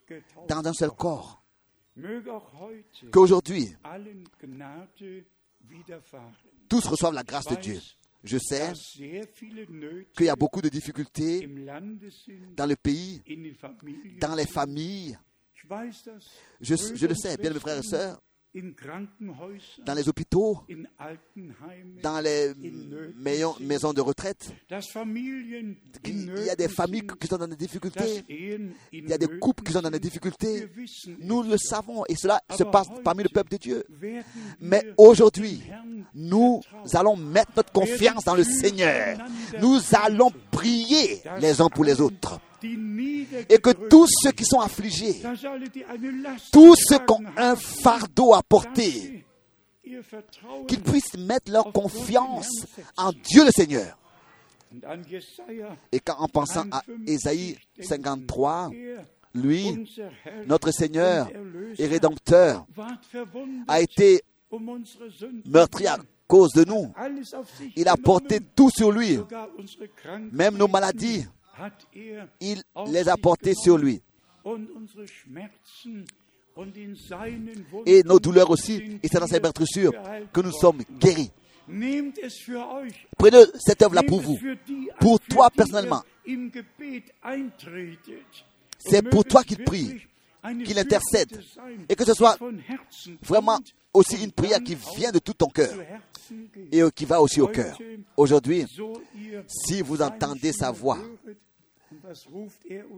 dans 0.48 0.66
un 0.66 0.74
seul 0.74 0.92
corps. 0.92 1.44
Qu'aujourd'hui, 3.12 3.76
tous 6.70 6.86
reçoivent 6.88 7.14
la 7.14 7.24
grâce 7.24 7.46
de 7.46 7.56
Dieu. 7.56 7.80
Je 8.24 8.38
sais 8.38 8.72
qu'il 10.16 10.26
y 10.26 10.30
a 10.30 10.36
beaucoup 10.36 10.62
de 10.62 10.70
difficultés 10.70 11.48
dans 12.56 12.66
le 12.66 12.76
pays, 12.76 13.22
dans 14.20 14.36
les 14.36 14.46
familles. 14.46 15.18
Je, 16.62 17.06
le 17.06 17.16
sais, 17.16 17.38
bien 17.38 17.52
mes 17.52 17.60
frères 17.60 17.78
et 17.78 17.84
sœurs, 17.84 18.22
dans 19.86 19.94
les 19.94 20.08
hôpitaux, 20.08 20.60
dans 22.04 22.24
les 22.24 22.54
maisons 23.60 23.94
de 23.94 24.02
retraite. 24.02 24.52
Il 26.06 26.46
y 26.46 26.50
a 26.50 26.56
des 26.56 26.68
familles 26.68 27.08
qui 27.20 27.28
sont 27.28 27.38
dans 27.38 27.48
des 27.48 27.56
difficultés. 27.56 28.24
Il 28.92 29.10
y 29.10 29.14
a 29.14 29.18
des 29.18 29.40
couples 29.40 29.64
qui 29.64 29.74
sont 29.74 29.82
dans 29.82 29.90
des 29.90 30.00
difficultés. 30.00 30.70
Nous 31.20 31.44
le 31.44 31.58
savons 31.58 32.04
et 32.08 32.16
cela 32.16 32.42
se 32.56 32.64
passe 32.64 32.88
parmi 33.04 33.24
le 33.24 33.30
peuple 33.30 33.52
de 33.52 33.58
Dieu. 33.58 33.84
Mais 34.62 34.84
aujourd'hui, 34.98 35.64
nous 36.14 36.62
allons 36.94 37.16
mettre 37.16 37.54
notre 37.58 37.72
confiance 37.72 38.24
dans 38.24 38.36
le 38.36 38.44
Seigneur. 38.44 39.18
Nous 39.60 39.80
allons 39.94 40.32
prier 40.52 41.22
les 41.40 41.60
uns 41.60 41.70
pour 41.70 41.86
les 41.86 42.00
autres 42.00 42.40
et 42.64 43.58
que 43.60 43.72
tous 43.88 44.08
ceux 44.22 44.32
qui 44.32 44.46
sont 44.46 44.60
affligés, 44.60 45.22
tous 46.52 46.76
ceux 46.76 47.00
qui 47.00 47.12
ont 47.12 47.24
un 47.38 47.56
fardeau 47.56 48.34
à 48.34 48.42
porter, 48.44 49.26
qu'ils 50.68 50.82
puissent 50.82 51.18
mettre 51.18 51.52
leur 51.52 51.72
confiance 51.72 52.50
en 52.98 53.12
Dieu 53.12 53.46
le 53.46 53.52
Seigneur. 53.52 53.98
Et 55.92 56.00
quand 56.00 56.16
en 56.18 56.28
pensant 56.28 56.66
à 56.72 56.82
Ésaïe 57.06 57.58
53, 57.80 58.72
lui, 59.36 59.90
notre 60.48 60.72
Seigneur 60.72 61.30
et 61.78 61.88
Rédempteur, 61.88 62.66
a 63.68 63.82
été 63.82 64.22
meurtri 65.46 65.88
à 65.88 65.98
cause 66.28 66.54
de 66.54 66.64
nous. 66.66 66.92
Il 67.76 67.88
a 67.88 67.98
porté 67.98 68.40
tout 68.56 68.70
sur 68.70 68.92
lui, 68.92 69.20
même 70.32 70.58
nos 70.58 70.68
maladies, 70.68 71.26
il 72.40 72.64
les 72.88 73.10
a 73.10 73.18
portés 73.18 73.54
sur 73.54 73.78
lui. 73.78 74.02
Et 77.86 78.04
nos 78.04 78.20
douleurs 78.20 78.50
aussi, 78.50 79.00
et 79.02 79.08
c'est 79.08 79.20
dans 79.20 79.28
cette 79.28 79.66
sûr 79.66 79.94
que 80.32 80.42
nous 80.42 80.52
sommes 80.52 80.82
guéris. 81.00 81.32
Prenez 83.18 83.44
cette 83.60 83.82
œuvre-là 83.82 84.04
pour 84.04 84.22
vous, 84.22 84.38
pour 85.00 85.20
toi 85.20 85.50
personnellement. 85.50 86.04
C'est 88.80 89.10
pour 89.10 89.24
toi 89.24 89.44
qu'il 89.44 89.64
prie, 89.64 90.06
qu'il 90.66 90.78
intercède, 90.80 91.42
et 91.90 91.96
que 91.96 92.06
ce 92.06 92.14
soit 92.14 92.38
vraiment 93.22 93.60
aussi 93.94 94.24
une 94.24 94.32
prière 94.32 94.62
qui 94.62 94.76
vient 94.98 95.12
de 95.12 95.20
tout 95.20 95.34
ton 95.34 95.48
cœur 95.48 95.74
et 96.72 96.82
qui 96.96 97.06
va 97.06 97.22
aussi 97.22 97.42
au 97.42 97.48
cœur. 97.48 97.78
Aujourd'hui, 98.18 98.66
si 99.48 99.82
vous 99.82 100.02
entendez 100.02 100.52
sa 100.52 100.72
voix, 100.72 101.00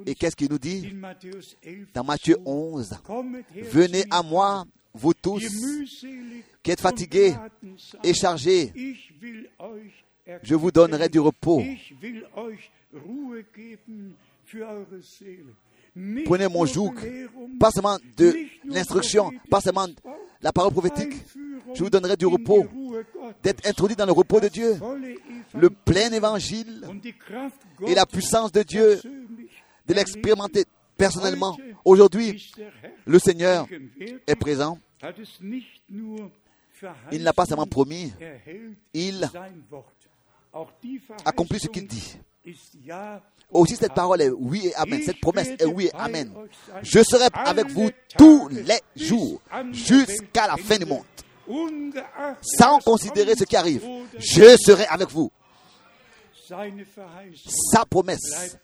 et 0.06 0.16
qu'est-ce 0.16 0.36
qu'il 0.36 0.50
nous 0.50 0.60
dit 0.60 0.94
dans 1.94 2.04
Matthieu 2.04 2.38
11 2.46 2.98
Venez 3.56 4.06
à 4.10 4.24
moi, 4.24 4.66
vous 4.94 5.14
tous 5.14 5.44
qui 6.64 6.72
êtes 6.72 6.82
fatigués 6.82 7.36
et 8.04 8.14
chargés, 8.14 8.72
je 10.42 10.56
vous 10.56 10.72
donnerai 10.72 11.10
du 11.10 11.20
repos. 11.20 11.62
Prenez 16.26 16.48
mon 16.48 16.66
joug, 16.66 16.94
pas 17.60 17.72
seulement 17.72 17.98
de 18.18 18.36
l'instruction, 18.66 19.32
pas 19.50 19.62
seulement 19.62 19.88
la 20.42 20.52
parole 20.52 20.72
prophétique. 20.72 21.14
Je 21.74 21.84
vous 21.84 21.90
donnerai 21.90 22.18
du 22.18 22.26
repos, 22.26 22.66
d'être 23.42 23.66
introduit 23.68 23.96
dans 23.96 24.06
le 24.06 24.12
repos 24.12 24.40
de 24.40 24.50
Dieu, 24.50 24.78
le 25.54 25.70
plein 25.70 26.12
évangile 26.12 26.86
et 27.88 27.96
la 27.96 28.06
puissance 28.06 28.52
de 28.52 28.64
Dieu, 28.64 29.02
de 29.88 29.94
l'expérimenter 29.94 30.66
personnellement. 30.98 31.58
Aujourd'hui, 31.84 32.52
le 33.06 33.20
Seigneur 33.20 33.68
est 34.28 34.36
présent. 34.36 34.80
Il 37.12 37.24
n'a 37.24 37.34
pas 37.34 37.46
seulement 37.46 37.68
promis, 37.68 38.12
il 38.94 39.30
accomplit 41.24 41.60
ce 41.60 41.68
qu'il 41.68 41.88
dit. 41.88 42.18
Aussi, 43.52 43.76
cette 43.76 43.94
parole 43.94 44.22
est 44.22 44.30
oui 44.30 44.68
et 44.68 44.76
amen. 44.76 45.02
Cette 45.06 45.20
promesse 45.20 45.50
est 45.60 45.66
oui 45.66 45.86
et 45.86 45.96
amen. 45.96 46.32
Je 46.82 47.02
serai 47.04 47.28
avec 47.34 47.70
vous 47.70 47.90
tous 48.18 48.50
les 48.50 48.80
jours 48.96 49.42
jusqu'à 49.72 50.48
la 50.48 50.58
fin 50.58 50.78
du 50.78 50.86
monde. 50.86 51.04
Sans 52.42 52.80
considérer 52.80 53.36
ce 53.36 53.44
qui 53.44 53.56
arrive, 53.56 53.86
je 54.18 54.58
serai 54.58 54.86
avec 54.88 55.10
vous. 55.12 55.32
Sa 57.72 57.86
promesse 57.86 58.58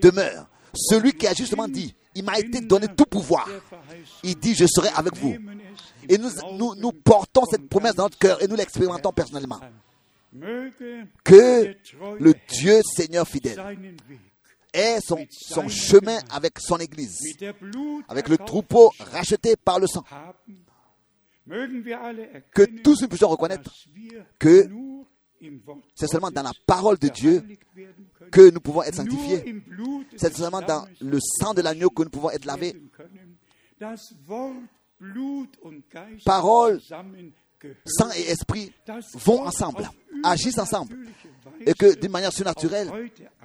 demeure. 0.00 0.46
Celui 0.74 1.12
qui 1.12 1.26
a 1.26 1.34
justement 1.34 1.68
dit, 1.68 1.94
il 2.14 2.24
m'a 2.24 2.38
été 2.38 2.60
donné 2.60 2.88
tout 2.88 3.04
pouvoir. 3.04 3.48
Il 4.22 4.36
dit, 4.36 4.54
je 4.54 4.66
serai 4.66 4.88
avec 4.96 5.16
vous. 5.16 5.34
Et 6.08 6.18
nous, 6.18 6.30
nous, 6.52 6.74
nous 6.74 6.92
portons 6.92 7.44
cette 7.46 7.68
promesse 7.68 7.94
dans 7.94 8.04
notre 8.04 8.18
cœur 8.18 8.42
et 8.42 8.48
nous 8.48 8.56
l'expérimentons 8.56 9.12
personnellement. 9.12 9.60
Que 11.22 11.76
le 12.18 12.34
Dieu 12.48 12.80
Seigneur 12.82 13.26
fidèle 13.26 13.60
ait 14.72 14.98
son, 15.00 15.24
son 15.30 15.68
chemin 15.68 16.18
avec 16.30 16.58
son 16.58 16.78
Église, 16.78 17.20
avec 18.08 18.28
le 18.28 18.36
troupeau 18.38 18.92
racheté 18.98 19.54
par 19.56 19.78
le 19.78 19.86
sang. 19.86 20.04
Que 21.46 22.64
tous 22.82 23.02
nous 23.02 23.08
puissions 23.08 23.28
reconnaître 23.28 23.70
que 24.38 24.68
c'est 25.94 26.06
seulement 26.06 26.30
dans 26.30 26.42
la 26.42 26.52
parole 26.66 26.98
de 26.98 27.08
Dieu 27.08 27.44
que 28.30 28.50
nous 28.50 28.60
pouvons 28.60 28.82
être 28.82 28.96
sanctifiés. 28.96 29.62
C'est 30.16 30.34
seulement 30.34 30.62
dans 30.62 30.86
le 31.00 31.18
sang 31.20 31.54
de 31.54 31.62
l'agneau 31.62 31.90
que 31.90 32.02
nous 32.02 32.10
pouvons 32.10 32.30
être 32.30 32.46
lavés. 32.46 32.74
Parole, 36.24 36.80
sang 36.80 38.10
et 38.16 38.30
esprit 38.30 38.72
vont 39.14 39.42
ensemble, 39.46 39.88
agissent 40.24 40.58
ensemble. 40.58 40.96
Et 41.66 41.74
que 41.74 41.94
d'une 41.98 42.10
manière 42.10 42.32
surnaturelle, 42.32 42.90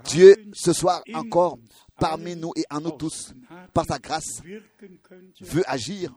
Dieu 0.06 0.36
ce 0.54 0.74
soir 0.74 1.02
encore 1.14 1.58
parmi 1.98 2.36
nous 2.36 2.52
et 2.56 2.64
en 2.70 2.80
nous 2.82 2.92
tous, 2.92 3.34
par 3.74 3.86
sa 3.86 4.00
grâce, 4.00 4.42
veut 5.42 5.64
agir 5.68 6.14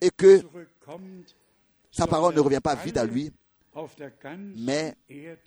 et 0.00 0.10
que 0.10 0.40
sa 1.90 2.06
parole 2.06 2.34
ne 2.34 2.40
revient 2.40 2.60
pas 2.62 2.74
vide 2.74 2.98
à 2.98 3.04
lui, 3.04 3.30
mais 4.56 4.94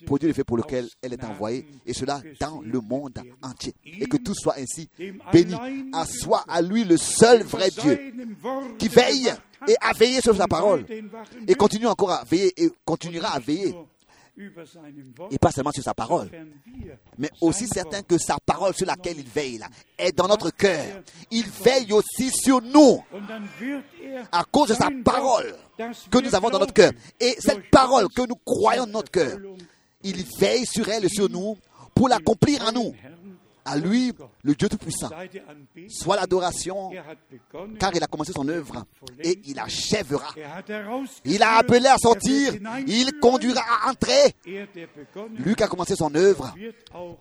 produit 0.06 0.28
l'effet 0.28 0.44
pour 0.44 0.58
lequel 0.58 0.88
elle 1.02 1.14
est 1.14 1.24
envoyée, 1.24 1.66
et 1.86 1.94
cela 1.94 2.22
dans 2.40 2.62
le 2.62 2.80
monde 2.82 3.20
entier. 3.42 3.74
Et 3.86 4.06
que 4.06 4.18
tout 4.18 4.34
soit 4.36 4.56
ainsi 4.58 4.90
béni. 5.32 5.56
À 5.94 6.06
soi, 6.06 6.44
à 6.48 6.62
lui, 6.62 6.84
le 6.84 6.98
seul 6.98 7.44
vrai 7.44 7.70
Dieu, 7.70 8.14
qui 8.78 8.88
veille 8.88 9.34
et 9.68 9.76
a 9.82 9.94
veillé 9.94 10.22
sur 10.22 10.36
sa 10.36 10.48
parole, 10.48 10.86
et 11.48 11.56
continue 11.56 11.88
encore 11.88 12.12
à 12.12 12.24
veiller, 12.24 12.54
et 12.58 12.70
continuera 12.86 13.30
à 13.30 13.40
veiller 13.40 13.74
et 15.32 15.38
pas 15.40 15.52
seulement 15.52 15.72
sur 15.72 15.84
sa 15.84 15.94
parole, 15.94 16.30
mais 17.18 17.30
aussi 17.42 17.68
certain 17.68 18.04
que 18.04 18.18
sa 18.18 18.38
parole 18.46 18.74
sur 18.76 18.86
laquelle 18.86 19.18
il 19.20 19.28
veille 19.28 19.58
là, 19.58 19.68
est 19.98 20.16
dans 20.16 20.28
notre 20.28 20.52
cœur. 20.52 21.02
Il 21.32 21.46
veille 21.50 21.92
aussi 21.92 22.30
sur 22.30 22.62
nous 22.62 23.04
à 24.32 24.44
cause 24.44 24.70
de 24.70 24.74
sa 24.76 24.90
parole 25.04 25.56
que 26.12 26.20
nous 26.20 26.36
avons 26.36 26.50
dans 26.50 26.60
notre 26.60 26.74
cœur. 26.74 26.92
Et 27.20 27.36
cette 27.40 27.70
parole 27.72 28.08
que 28.10 28.28
nous 28.28 28.36
croyons 28.46 28.86
dans 28.86 28.94
notre 28.94 29.12
cœur, 29.12 29.40
il 30.04 30.24
veille 30.40 30.66
sur 30.66 30.88
elle 30.88 31.06
et 31.06 31.10
sur 31.10 31.30
nous 31.30 31.58
pour 31.96 32.08
l'accomplir 32.08 32.64
en 32.64 32.72
nous. 32.72 32.94
À 33.68 33.78
lui, 33.78 34.13
le 34.43 34.55
Dieu 34.55 34.70
Tout-Puissant, 34.70 35.09
soit 35.89 36.15
l'adoration, 36.15 36.89
car 37.78 37.93
il 37.93 38.01
a 38.01 38.07
commencé 38.07 38.32
son 38.32 38.47
œuvre 38.47 38.86
et 39.22 39.39
il 39.45 39.59
achèvera. 39.59 40.34
Il 41.26 41.43
a 41.43 41.57
appelé 41.57 41.88
à 41.88 41.97
sortir, 41.97 42.53
il 42.88 43.20
conduira 43.20 43.61
à 43.84 43.91
entrer. 43.91 44.34
Qui 44.43 45.63
a 45.63 45.68
commencé 45.68 45.95
son 45.95 46.15
œuvre, 46.15 46.53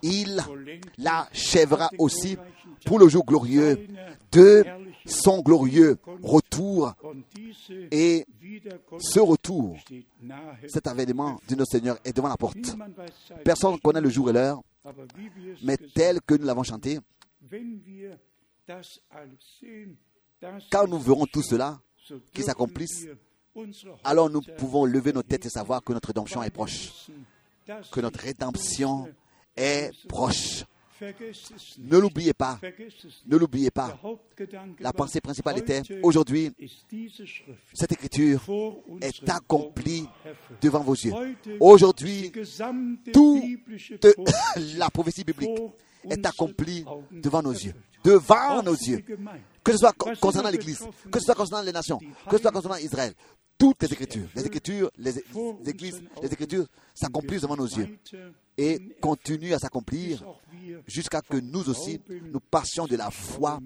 il 0.03 0.41
l'achèvera 0.99 1.91
aussi 1.99 2.37
pour 2.85 3.01
le 3.01 3.09
jour 3.09 3.25
glorieux 3.25 3.89
de 4.31 4.65
son 5.05 5.41
glorieux 5.41 5.99
retour. 6.23 6.95
Et 7.91 8.25
ce 8.99 9.19
retour, 9.19 9.77
cet 10.69 10.87
avènement 10.87 11.41
de 11.49 11.57
notre 11.57 11.73
Seigneur 11.73 11.99
est 12.05 12.15
devant 12.15 12.29
la 12.29 12.37
porte. 12.37 12.77
Personne 13.45 13.73
ne 13.73 13.79
connaît 13.79 14.01
le 14.01 14.11
jour 14.11 14.31
et 14.31 14.33
l'heure, 14.33 14.61
mais 15.63 15.77
tel 15.95 16.21
que 16.21 16.35
nous 16.35 16.47
l'avons 16.47 16.63
chanté, 16.63 16.99
quand 20.71 20.87
nous 20.89 20.99
verrons 20.99 21.27
tout 21.27 21.43
cela 21.43 21.81
qui 22.33 22.43
s'accomplisse, 22.43 23.07
alors 24.05 24.31
nous 24.31 24.43
pouvons 24.59 24.85
lever 24.85 25.13
nos 25.13 25.23
têtes 25.23 25.47
et 25.47 25.51
savoir 25.51 25.83
que 25.83 25.93
notre 25.93 26.09
rédemption 26.09 26.43
est 26.43 26.51
proche, 26.51 27.09
que 27.91 28.01
notre 28.01 28.21
rédemption 28.21 29.09
est 29.57 29.91
proche. 30.09 30.65
Ne 31.79 31.99
l'oubliez 31.99 32.33
pas. 32.33 32.59
Ne 33.27 33.37
l'oubliez 33.37 33.71
pas. 33.71 33.99
La 34.81 34.93
pensée 34.93 35.21
principale 35.21 35.59
était, 35.59 35.83
aujourd'hui, 36.03 36.53
cette 37.75 37.93
écriture 37.93 38.45
est 39.01 39.29
accomplie 39.29 40.09
devant 40.61 40.81
vos 40.81 40.95
yeux. 40.95 41.13
Aujourd'hui, 41.61 42.33
toute 43.13 44.07
la 44.77 44.91
prophétie 44.91 45.25
biblique 45.25 45.59
est 46.09 46.25
accomplie 46.27 46.85
devant 47.11 47.43
nos 47.43 47.53
yeux. 47.53 47.75
Devant 48.05 48.63
nos 48.63 48.75
yeux. 48.75 49.05
Que 49.65 49.73
ce 49.73 49.79
soit 49.79 49.95
concernant 50.21 50.51
l'Église, 50.51 50.79
que 51.11 51.19
ce 51.19 51.25
soit 51.25 51.35
concernant 51.35 51.63
les 51.65 51.73
nations, 51.73 51.99
que 52.29 52.37
ce 52.37 52.43
soit 52.43 52.53
concernant 52.53 52.77
Israël. 52.77 53.13
Toutes 53.59 53.83
les 53.83 53.93
Écritures, 53.93 54.29
les 54.35 54.47
Écritures, 54.47 54.91
les 54.99 55.19
Églises, 55.71 56.03
les 56.23 56.33
Écritures 56.33 56.67
s'accomplissent 56.95 57.41
devant 57.41 57.57
nos 57.57 57.67
yeux 57.67 57.99
et 58.59 58.97
continuent 59.01 59.55
à 59.55 59.59
s'accomplir 59.59 60.23
jusqu'à 60.87 61.21
que 61.21 61.37
nous 61.37 61.69
aussi, 61.69 62.01
nous 62.33 62.41
passions 62.41 62.87
de 62.87 62.97
la 62.97 63.11
foi 63.11 63.61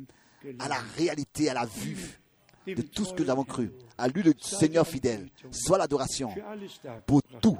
à 0.58 0.68
la 0.68 0.78
réalité, 0.96 1.50
à 1.50 1.54
la 1.54 1.66
vue 1.66 2.20
de 2.66 2.82
tout 2.82 3.04
ce 3.04 3.14
que 3.14 3.22
nous 3.22 3.30
avons 3.30 3.44
cru. 3.44 3.70
À 3.98 4.08
lui, 4.08 4.22
le 4.22 4.32
Seigneur 4.38 4.86
fidèle, 4.86 5.28
soit 5.50 5.78
l'adoration 5.78 6.34
pour 7.06 7.22
tout 7.40 7.58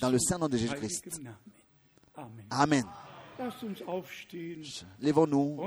dans 0.00 0.10
le 0.10 0.18
Saint-Nom 0.18 0.48
de 0.48 0.56
Jésus-Christ. 0.56 1.20
Amen. 2.50 2.84
Lèvons-nous 5.00 5.58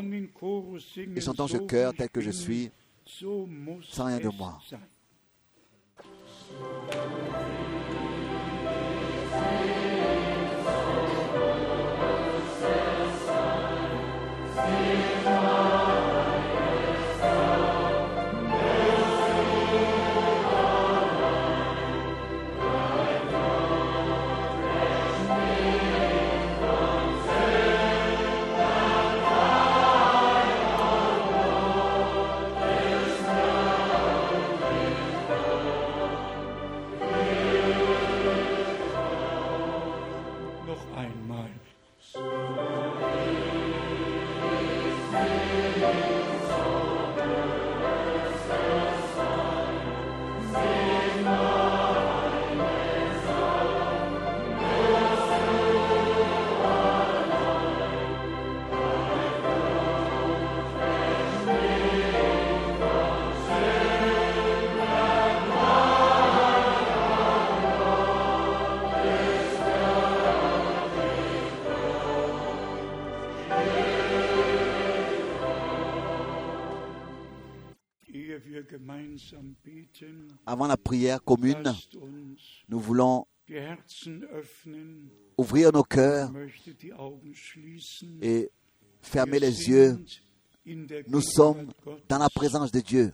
et 1.15 1.21
chantons 1.21 1.47
ce 1.47 1.57
cœur 1.57 1.93
tel 1.93 2.09
que 2.09 2.21
je 2.21 2.31
suis, 2.31 2.71
sans 3.05 4.05
rien 4.05 4.19
de 4.19 4.29
moi. 4.29 4.59
Avant 80.49 80.65
la 80.65 80.77
prière 80.77 81.23
commune, 81.23 81.75
nous 82.69 82.79
voulons 82.79 83.27
ouvrir 85.37 85.71
nos 85.71 85.83
cœurs 85.83 86.31
et 88.19 88.49
fermer 88.99 89.39
les 89.39 89.69
yeux. 89.69 90.03
Nous 90.65 91.21
sommes 91.21 91.71
dans 92.07 92.17
la 92.17 92.29
présence 92.29 92.71
de 92.71 92.79
Dieu. 92.79 93.13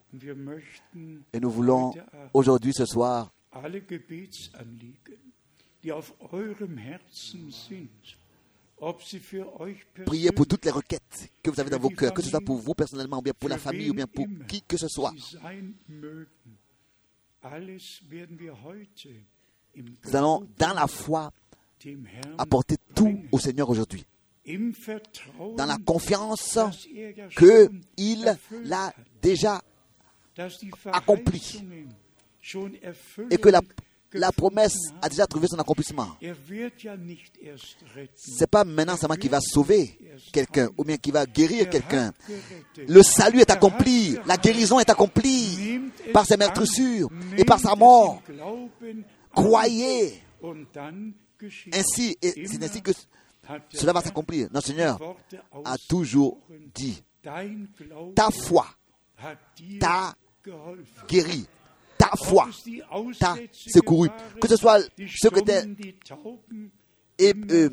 Et 1.33 1.41
nous 1.41 1.49
voulons 1.51 1.93
aujourd'hui, 2.33 2.71
ce 2.73 2.85
soir, 2.85 3.33
Priez 10.05 10.31
pour 10.31 10.47
toutes 10.47 10.65
les 10.65 10.71
requêtes 10.71 11.31
que 11.41 11.49
vous 11.49 11.59
avez 11.59 11.69
dans 11.69 11.79
vos 11.79 11.89
cœurs, 11.89 12.13
que 12.13 12.21
ce 12.21 12.29
soit 12.29 12.41
pour 12.41 12.57
vous 12.57 12.73
personnellement, 12.73 13.19
ou 13.19 13.21
bien 13.21 13.33
pour 13.33 13.49
la 13.49 13.57
famille, 13.57 13.89
ou 13.89 13.93
bien 13.93 14.07
pour 14.07 14.25
qui 14.47 14.61
que 14.61 14.77
ce 14.77 14.87
soit. 14.87 15.13
Nous 19.75 20.15
allons, 20.15 20.47
dans 20.57 20.73
la 20.73 20.87
foi, 20.87 21.31
apporter 22.37 22.77
tout 22.93 23.19
au 23.31 23.39
Seigneur 23.39 23.69
aujourd'hui. 23.69 24.05
Dans 25.57 25.65
la 25.65 25.77
confiance 25.77 26.59
qu'il 27.37 28.37
l'a 28.63 28.93
déjà 29.21 29.61
accompli. 30.91 31.63
Et 33.31 33.37
que 33.37 33.49
la, 33.49 33.61
la 34.15 34.31
promesse 34.31 34.77
a 35.01 35.09
déjà 35.09 35.27
trouvé 35.27 35.47
son 35.47 35.59
accomplissement. 35.59 36.07
Ce 36.21 36.29
n'est 38.39 38.47
pas 38.47 38.63
maintenant 38.63 38.95
seulement 38.97 39.15
qui 39.15 39.27
va 39.27 39.39
sauver 39.41 39.99
quelqu'un 40.31 40.69
ou 40.77 40.83
bien 40.83 40.97
qui 40.97 41.11
va 41.11 41.25
guérir 41.25 41.69
quelqu'un. 41.69 42.13
Le 42.87 43.03
salut 43.03 43.39
est 43.39 43.51
accompli, 43.51 44.17
la 44.25 44.37
guérison 44.37 44.79
est 44.79 44.89
accomplie 44.89 45.81
par 46.13 46.25
ses 46.25 46.37
meurtrissures 46.37 47.09
et 47.37 47.45
par 47.45 47.59
sa 47.59 47.75
mort. 47.75 48.21
Croyez. 49.33 50.21
Ainsi, 51.73 52.17
et 52.21 52.47
c'est 52.47 52.63
ainsi 52.63 52.81
que 52.81 52.91
cela 53.69 53.93
va 53.93 54.01
s'accomplir. 54.01 54.47
Notre 54.51 54.67
Seigneur 54.67 54.99
a 55.63 55.75
toujours 55.89 56.39
dit, 56.73 57.03
ta 58.15 58.31
foi 58.31 58.65
t'a 59.79 60.15
guéri 61.07 61.47
ta 61.97 62.11
foi 62.15 62.47
t'a 63.19 63.35
secouru. 63.51 64.09
Que 64.41 64.47
ce 64.47 64.55
soit 64.55 64.79
ceux 65.15 65.29
qui 65.29 65.39
étaient, 65.39 65.63
et, 67.17 67.33
euh, 67.51 67.69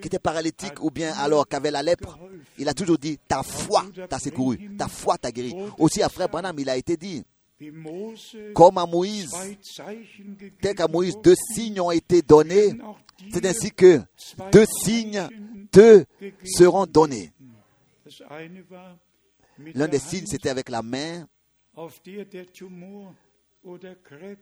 qui 0.00 0.06
étaient 0.08 0.18
paralytiques 0.18 0.82
ou 0.82 0.90
bien 0.90 1.12
alors 1.14 1.46
qui 1.48 1.56
avaient 1.56 1.70
la 1.70 1.82
lèpre, 1.82 2.18
il 2.58 2.68
a 2.68 2.74
toujours 2.74 2.98
dit 2.98 3.18
ta 3.28 3.42
foi 3.42 3.84
t'a 4.08 4.18
secouru, 4.18 4.76
ta 4.76 4.88
foi 4.88 5.16
t'a 5.18 5.30
guéri. 5.30 5.54
Aussi 5.78 6.02
à 6.02 6.08
Frère 6.08 6.28
Branham, 6.28 6.56
il 6.58 6.68
a 6.68 6.76
été 6.76 6.96
dit 6.96 7.24
comme 8.54 8.76
à 8.78 8.84
Moïse, 8.86 9.34
tel 10.60 10.74
qu'à 10.74 10.88
Moïse, 10.88 11.16
deux 11.22 11.34
signes 11.54 11.80
ont 11.80 11.90
été 11.90 12.20
donnés. 12.20 12.76
C'est 13.32 13.46
ainsi 13.46 13.70
que 13.70 14.00
deux 14.52 14.66
signes 14.84 15.26
te 15.70 16.04
seront 16.44 16.84
donnés. 16.86 17.32
L'un 19.74 19.88
des 19.88 19.98
signes, 19.98 20.26
c'était 20.26 20.50
avec 20.50 20.68
la 20.68 20.82
main 20.82 21.26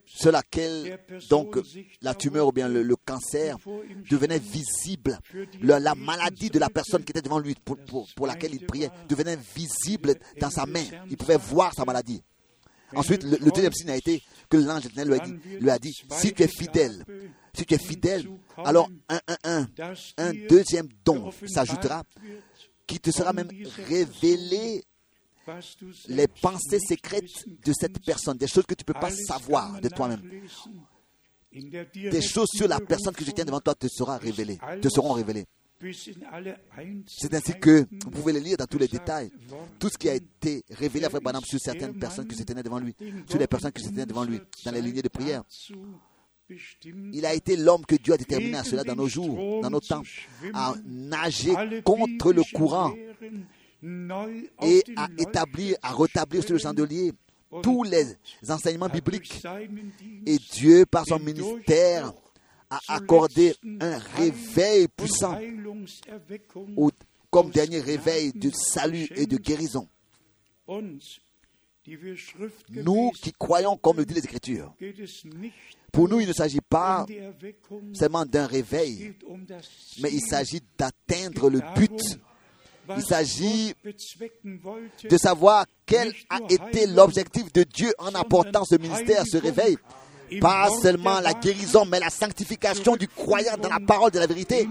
sur 0.05 0.31
laquelle 0.31 0.99
donc 1.29 1.57
la 2.01 2.13
tumeur 2.13 2.47
ou 2.47 2.51
bien 2.51 2.67
le, 2.69 2.95
cancer 2.95 3.57
devenait 4.09 4.39
visible. 4.39 5.19
la 5.61 5.95
maladie 5.95 6.49
de 6.49 6.59
la 6.59 6.69
personne 6.69 7.03
qui 7.03 7.11
était 7.11 7.21
devant 7.21 7.39
lui, 7.39 7.55
pour, 7.55 7.77
pour, 8.15 8.27
laquelle 8.27 8.53
il 8.53 8.65
priait, 8.65 8.89
devenait 9.09 9.37
visible 9.55 10.15
dans 10.39 10.49
sa 10.49 10.65
main. 10.65 10.83
Il 11.09 11.17
pouvait 11.17 11.37
voir 11.37 11.73
sa 11.73 11.85
maladie. 11.85 12.21
Ensuite, 12.93 13.23
le, 13.23 13.51
deuxième 13.51 13.73
signe 13.73 13.89
a 13.89 13.97
été 13.97 14.21
que 14.49 14.57
l'ange 14.57 14.87
lui 14.93 15.13
a 15.13 15.19
dit, 15.19 15.39
lui 15.59 15.69
a 15.69 15.79
dit 15.79 15.93
si 16.11 16.33
tu 16.33 16.43
es 16.43 16.47
fidèle, 16.47 17.03
si 17.53 17.65
tu 17.65 17.73
es 17.73 17.79
fidèle, 17.79 18.25
alors 18.57 18.89
un, 19.09 19.19
un, 19.27 19.37
un, 19.43 19.67
un 20.17 20.33
deuxième 20.47 20.87
don 21.03 21.31
s'ajoutera 21.47 22.03
qui 22.85 22.99
te 22.99 23.09
sera 23.09 23.33
même 23.33 23.49
révélé 23.87 24.83
les 26.07 26.27
pensées 26.27 26.79
secrètes 26.79 27.47
de 27.47 27.73
cette 27.73 28.03
personne, 28.03 28.37
des 28.37 28.47
choses 28.47 28.65
que 28.65 28.73
tu 28.73 28.83
ne 28.87 28.93
peux 28.93 28.99
pas 28.99 29.11
savoir 29.11 29.79
de 29.81 29.89
toi-même. 29.89 30.21
Des 31.51 32.21
choses 32.21 32.49
sur 32.53 32.67
la 32.67 32.79
personne 32.79 33.13
que 33.13 33.23
je 33.23 33.31
tiens 33.31 33.45
devant 33.45 33.61
toi 33.61 33.75
te, 33.75 33.87
sera 33.87 34.17
révélée, 34.17 34.59
te 34.81 34.89
seront 34.89 35.13
révélées. 35.13 35.45
C'est 37.07 37.33
ainsi 37.33 37.53
que 37.59 37.85
vous 38.05 38.11
pouvez 38.11 38.33
les 38.33 38.39
lire 38.39 38.57
dans 38.57 38.65
tous 38.65 38.77
les 38.77 38.87
détails. 38.87 39.29
Tout 39.79 39.89
ce 39.89 39.97
qui 39.97 40.09
a 40.09 40.15
été 40.15 40.63
révélé 40.71 41.05
à 41.05 41.09
Frère 41.09 41.21
Branham 41.21 41.43
sur 41.43 41.59
certaines 41.59 41.97
personnes 41.97 42.27
qui 42.27 42.35
se 42.35 42.43
tenaient 42.43 42.63
devant 42.63 42.79
lui, 42.79 42.95
sur 43.29 43.39
les 43.39 43.47
personnes 43.47 43.71
qui 43.71 43.83
se 43.83 43.89
tenaient 43.89 44.05
devant 44.05 44.23
lui, 44.23 44.39
dans 44.63 44.71
les 44.71 44.81
lignées 44.81 45.01
de 45.01 45.09
prière. 45.09 45.43
Il 47.13 47.25
a 47.25 47.33
été 47.33 47.57
l'homme 47.57 47.85
que 47.85 47.95
Dieu 47.95 48.13
a 48.13 48.17
déterminé 48.17 48.57
à 48.57 48.63
cela 48.63 48.83
dans 48.83 48.95
nos 48.95 49.07
jours, 49.07 49.61
dans 49.61 49.69
nos 49.69 49.79
temps, 49.79 50.03
à 50.53 50.75
nager 50.85 51.53
contre 51.83 52.33
le 52.33 52.43
courant 52.53 52.93
et 54.61 54.83
à 54.95 55.07
établir, 55.17 55.77
à 55.81 55.93
rétablir 55.93 56.43
sur 56.43 56.53
le 56.53 56.59
chandelier 56.59 57.11
tous 57.61 57.83
les 57.83 58.17
enseignements 58.49 58.89
bibliques. 58.89 59.41
Et 60.25 60.37
Dieu, 60.53 60.85
par 60.85 61.05
son 61.05 61.19
ministère, 61.19 62.11
a 62.69 62.79
accordé 62.87 63.55
un 63.79 63.97
réveil 63.97 64.87
puissant 64.87 65.39
comme 67.29 67.51
dernier 67.51 67.79
réveil 67.79 68.31
de 68.33 68.49
salut 68.51 69.07
et 69.15 69.25
de 69.25 69.37
guérison. 69.37 69.87
Nous 72.69 73.11
qui 73.21 73.31
croyons 73.33 73.77
comme 73.77 73.97
le 73.97 74.05
dit 74.05 74.15
les 74.15 74.23
Écritures, 74.25 74.73
pour 75.91 76.09
nous, 76.09 76.19
il 76.19 76.27
ne 76.27 76.33
s'agit 76.33 76.61
pas 76.61 77.05
seulement 77.93 78.25
d'un 78.25 78.47
réveil, 78.47 79.13
mais 80.01 80.11
il 80.11 80.21
s'agit 80.21 80.61
d'atteindre 80.77 81.49
le 81.49 81.61
but 81.75 82.19
il 82.97 83.03
s'agit 83.03 83.73
de 83.83 85.17
savoir 85.17 85.65
quel 85.85 86.13
a 86.29 86.39
été 86.49 86.87
l'objectif 86.87 87.51
de 87.53 87.63
Dieu 87.63 87.93
en 87.99 88.13
apportant 88.15 88.65
ce 88.65 88.75
ministère, 88.75 89.23
ce 89.25 89.37
réveil. 89.37 89.77
Pas 90.41 90.69
seulement 90.81 91.19
la 91.19 91.33
guérison, 91.33 91.85
mais 91.85 91.99
la 91.99 92.09
sanctification 92.09 92.95
du 92.95 93.07
croyant 93.07 93.57
dans 93.57 93.69
la 93.69 93.79
parole 93.79 94.11
de 94.11 94.19
la 94.19 94.27
vérité 94.27 94.67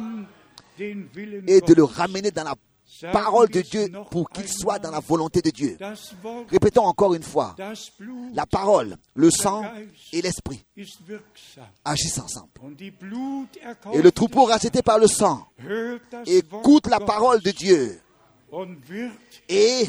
et 0.78 1.60
de 1.60 1.74
le 1.74 1.84
ramener 1.84 2.30
dans 2.30 2.44
la 2.44 2.54
parole 3.12 3.48
de 3.48 3.60
Dieu 3.60 3.88
pour 4.10 4.30
qu'il 4.30 4.48
soit 4.48 4.78
dans 4.78 4.90
la 4.90 5.00
volonté 5.00 5.40
de 5.42 5.50
Dieu. 5.50 5.76
Répétons 6.48 6.84
encore 6.84 7.14
une 7.14 7.22
fois, 7.22 7.54
la 8.32 8.46
parole, 8.46 8.96
le 9.14 9.30
sang 9.30 9.62
et 10.12 10.22
l'esprit 10.22 10.64
agissent 11.84 12.18
ensemble. 12.18 12.50
Et 13.92 14.02
le 14.02 14.12
troupeau 14.12 14.44
racheté 14.44 14.82
par 14.82 14.98
le 14.98 15.06
sang 15.06 15.46
écoute 16.26 16.86
la 16.88 17.00
parole 17.00 17.40
de 17.40 17.50
Dieu 17.50 18.00
et 19.48 19.84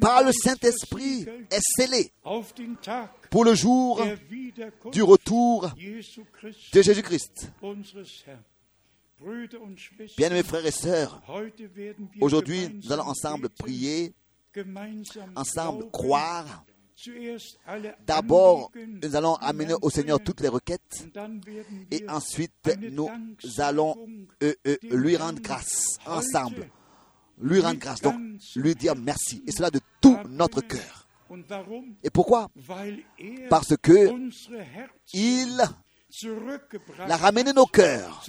par 0.00 0.24
le 0.24 0.32
Saint-Esprit 0.32 1.26
est 1.50 1.60
scellé 1.60 2.12
pour 3.30 3.44
le 3.44 3.54
jour 3.54 4.02
du 4.92 5.02
retour 5.02 5.70
de 6.72 6.82
Jésus-Christ. 6.82 7.52
Bien 10.16 10.30
mes 10.30 10.42
frères 10.42 10.66
et 10.66 10.70
sœurs, 10.70 11.22
aujourd'hui 12.20 12.68
nous 12.82 12.92
allons 12.92 13.04
ensemble 13.04 13.48
prier, 13.48 14.12
ensemble 15.36 15.90
croire. 15.90 16.64
D'abord, 18.06 18.70
nous 19.02 19.16
allons 19.16 19.34
amener 19.34 19.74
au 19.82 19.90
Seigneur 19.90 20.20
toutes 20.20 20.40
les 20.40 20.48
requêtes 20.48 21.06
et 21.90 22.08
ensuite 22.08 22.52
nous 22.92 23.10
allons 23.58 23.96
euh, 24.42 24.54
euh, 24.66 24.76
lui 24.92 25.16
rendre 25.16 25.40
grâce 25.40 25.98
ensemble 26.06 26.68
lui 27.40 27.60
rendre 27.60 27.78
grâce, 27.78 28.00
donc 28.00 28.14
lui 28.56 28.74
dire 28.74 28.94
merci. 28.96 29.42
Et 29.46 29.52
cela 29.52 29.70
de 29.70 29.80
tout 30.00 30.18
notre 30.28 30.60
cœur. 30.60 31.08
Et 32.02 32.10
pourquoi? 32.10 32.48
Parce 33.50 33.76
que 33.76 34.10
il 35.12 35.60
a 37.08 37.16
ramené 37.16 37.52
nos 37.52 37.66
cœurs 37.66 38.24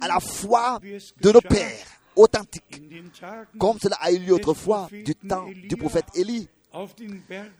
à 0.00 0.08
la 0.08 0.20
foi 0.20 0.80
de 1.20 1.30
nos 1.30 1.40
pères 1.40 1.86
authentiques, 2.16 2.82
comme 3.58 3.78
cela 3.80 3.96
a 4.00 4.10
eu 4.10 4.18
lieu 4.18 4.34
autrefois 4.34 4.88
du 4.90 5.14
temps 5.14 5.46
du 5.48 5.76
prophète 5.76 6.06
Élie 6.14 6.48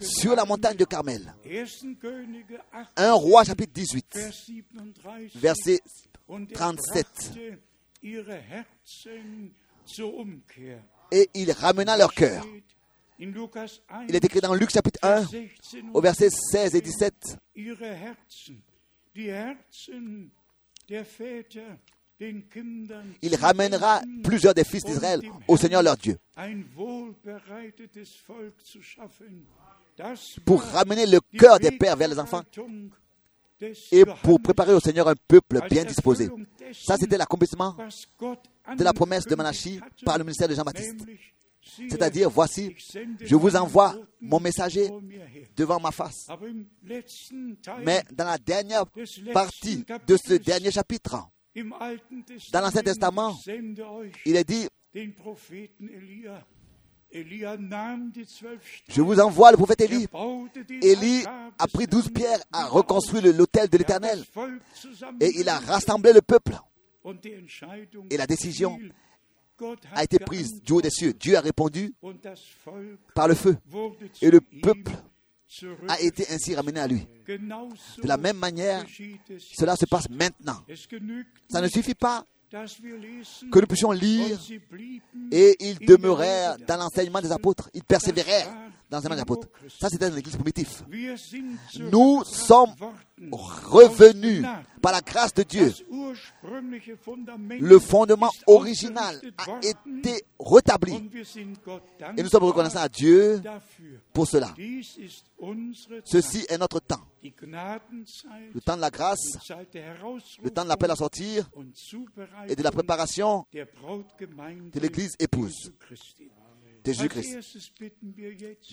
sur 0.01 0.35
la 0.35 0.45
montagne 0.45 0.77
de 0.77 0.85
Carmel. 0.85 1.35
1 2.97 3.13
roi 3.13 3.45
chapitre 3.45 3.73
18, 3.73 4.19
verset 5.37 5.81
37 6.53 7.33
et 11.13 11.31
il 11.35 11.53
ramena 11.53 11.97
leur 11.97 12.13
cœur. 12.15 12.45
Il 13.19 14.17
est 14.17 14.25
écrit 14.25 14.41
dans 14.41 14.55
Luc 14.55 14.71
chapitre 14.71 14.99
1, 15.03 15.27
au 15.93 16.01
verset 16.01 16.31
16 16.31 16.75
et 16.75 16.81
17. 16.81 17.39
Il 23.23 23.37
ramènera 23.37 24.03
plusieurs 24.25 24.55
des 24.55 24.65
fils 24.65 24.85
d'Israël 24.85 25.21
au 25.47 25.57
Seigneur 25.57 25.83
leur 25.83 25.97
Dieu 25.97 26.19
pour 30.45 30.63
ramener 30.63 31.07
le 31.07 31.21
cœur 31.39 31.59
des 31.61 31.71
pères 31.71 31.97
vers 31.97 32.09
les 32.09 32.19
enfants 32.19 32.43
et 33.91 34.05
pour 34.23 34.41
préparer 34.41 34.75
au 34.75 34.81
Seigneur 34.81 35.09
un 35.09 35.15
peuple 35.29 35.61
bien 35.69 35.85
disposé. 35.85 36.29
Ça, 36.73 36.97
c'était 36.97 37.19
l'accomplissement 37.19 37.77
de 38.77 38.85
la 38.85 38.93
promesse 38.93 39.25
de 39.27 39.35
Malachi 39.35 39.81
par 40.05 40.19
le 40.19 40.25
ministère 40.25 40.49
de 40.49 40.55
Jean-Baptiste. 40.55 41.05
C'est-à-dire, 41.89 42.29
voici, 42.29 42.75
je 43.21 43.37
vous 43.37 43.55
envoie 43.57 43.97
mon 44.21 44.41
messager 44.41 44.91
devant 45.57 45.79
ma 45.79 45.93
face. 45.93 46.29
Mais 47.85 48.03
dans 48.13 48.25
la 48.25 48.39
dernière 48.39 48.85
partie 49.33 49.85
de 50.07 50.17
ce 50.17 50.35
dernier 50.35 50.71
chapitre, 50.71 51.29
dans 52.53 52.61
l'Ancien 52.61 52.83
Testament, 52.83 53.37
il 54.27 54.37
est 54.37 54.45
dit, 54.49 54.67
je 58.89 59.03
vous 59.03 59.21
envoie 59.21 59.51
le 59.51 59.57
prophète 59.57 59.81
Élie. 59.83 60.07
Élie 60.83 61.25
a 61.59 61.67
pris 61.69 61.87
douze 61.87 62.09
pierres, 62.11 62.41
a 62.53 62.67
reconstruit 62.67 63.21
l'autel 63.21 63.69
de 63.69 63.79
l'Éternel 63.79 64.25
et 65.21 65.39
il 65.39 65.49
a 65.49 65.59
rassemblé 65.59 66.13
le 66.13 66.23
peuple. 66.23 66.53
Et 68.11 68.17
la 68.17 68.27
décision 68.27 68.79
a 69.95 70.05
été 70.05 70.19
prise 70.19 70.63
du 70.63 70.73
haut 70.73 70.81
des 70.83 70.91
cieux. 70.91 71.13
Dieu 71.13 71.37
a 71.37 71.41
répondu 71.41 71.95
par 73.15 73.29
le 73.29 73.35
feu. 73.35 73.57
Et 74.21 74.31
le 74.31 74.41
peuple 74.41 74.93
a 75.89 76.01
été 76.01 76.27
ainsi 76.31 76.55
ramené 76.55 76.81
à 76.81 76.87
lui. 76.87 77.07
De 77.27 78.09
la 78.09 78.17
même 78.17 78.39
manière, 78.39 78.85
cela 79.55 79.77
se 79.77 79.85
passe 79.87 80.09
maintenant. 80.09 80.65
Ça 81.51 81.61
ne 81.61 81.69
suffit 81.69 81.95
pas 81.95 82.25
que 83.51 83.59
nous 83.61 83.67
puissions 83.67 83.93
lire 83.93 84.39
et 85.31 85.57
ils 85.61 85.79
demeurèrent 85.79 86.57
dans 86.67 86.77
l'enseignement 86.77 87.21
des 87.21 87.33
apôtres. 87.33 87.71
Ils 87.73 87.85
persévérèrent 87.85 88.53
dans 88.91 88.99
l'enseignement 88.99 89.17
des 89.17 89.23
apôtres. 89.23 89.49
Ça, 89.81 89.89
c'était 89.89 90.09
dans 90.09 90.15
l'église 90.15 90.37
primitive. 90.37 90.85
Nous 91.91 92.25
sommes 92.25 92.75
revenus 93.31 94.45
par 94.83 94.93
la 94.93 95.01
grâce 95.01 95.33
de 95.33 95.45
Dieu. 95.45 95.73
Le 97.61 97.79
fondement 97.79 98.31
original 98.47 99.21
a 99.39 99.61
été 99.63 100.25
rétabli. 100.39 101.09
Et 102.17 102.23
nous 102.23 102.29
sommes 102.29 102.45
reconnaissants 102.45 102.83
à 102.83 102.89
Dieu 102.89 103.41
pour 104.13 104.27
cela. 104.27 104.53
Ceci 106.05 106.45
est 106.49 106.59
notre 106.59 106.81
temps. 106.81 107.01
Le 107.23 108.61
temps 108.61 108.77
de 108.77 108.81
la 108.81 108.91
grâce, 108.91 109.39
le 110.43 110.51
temps 110.51 110.65
de 110.65 110.69
l'appel 110.69 110.91
à 110.91 110.97
sortir 110.97 111.49
et 112.49 112.57
de 112.57 112.63
la 112.63 112.71
préparation 112.71 113.47
de 113.53 114.81
l'église 114.81 115.17
épouse 115.19 115.73
de 116.85 116.93
Jésus-Christ. 116.93 117.39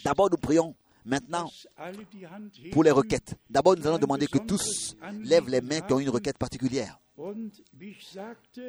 D'abord, 0.03 0.29
nous 0.31 0.37
prions 0.37 0.75
Maintenant, 1.05 1.49
pour 2.71 2.83
les 2.83 2.91
requêtes. 2.91 3.35
D'abord, 3.49 3.75
nous 3.75 3.87
allons 3.87 3.97
demander 3.97 4.27
que 4.27 4.37
tous 4.37 4.95
lèvent 5.23 5.49
les 5.49 5.61
mains 5.61 5.81
qui 5.81 5.93
ont 5.93 5.99
une 5.99 6.09
requête 6.09 6.37
particulière. 6.37 6.99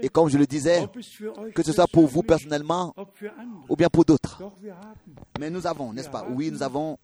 Et 0.03 0.09
comme 0.09 0.29
je 0.29 0.39
le 0.39 0.47
disais, 0.47 0.85
que 1.55 1.63
ce 1.63 1.73
soit 1.73 1.87
pour 1.87 2.07
vous 2.07 2.23
personnellement 2.23 2.95
ou 3.69 3.77
bien 3.77 3.89
pour 3.89 4.05
d'autres. 4.05 4.43
Mais 5.39 5.51
nous 5.51 5.67
avons, 5.67 5.93
n'est-ce 5.93 6.09
pas? 6.09 6.27
Oui, 6.31 6.51
nous 6.51 6.63
avons 6.63 6.99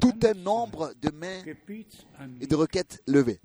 tout 0.00 0.14
un 0.24 0.34
nombre 0.34 0.92
de 1.00 1.10
mains 1.10 1.42
et 2.40 2.46
de 2.46 2.54
requêtes 2.54 3.02
levées. 3.06 3.40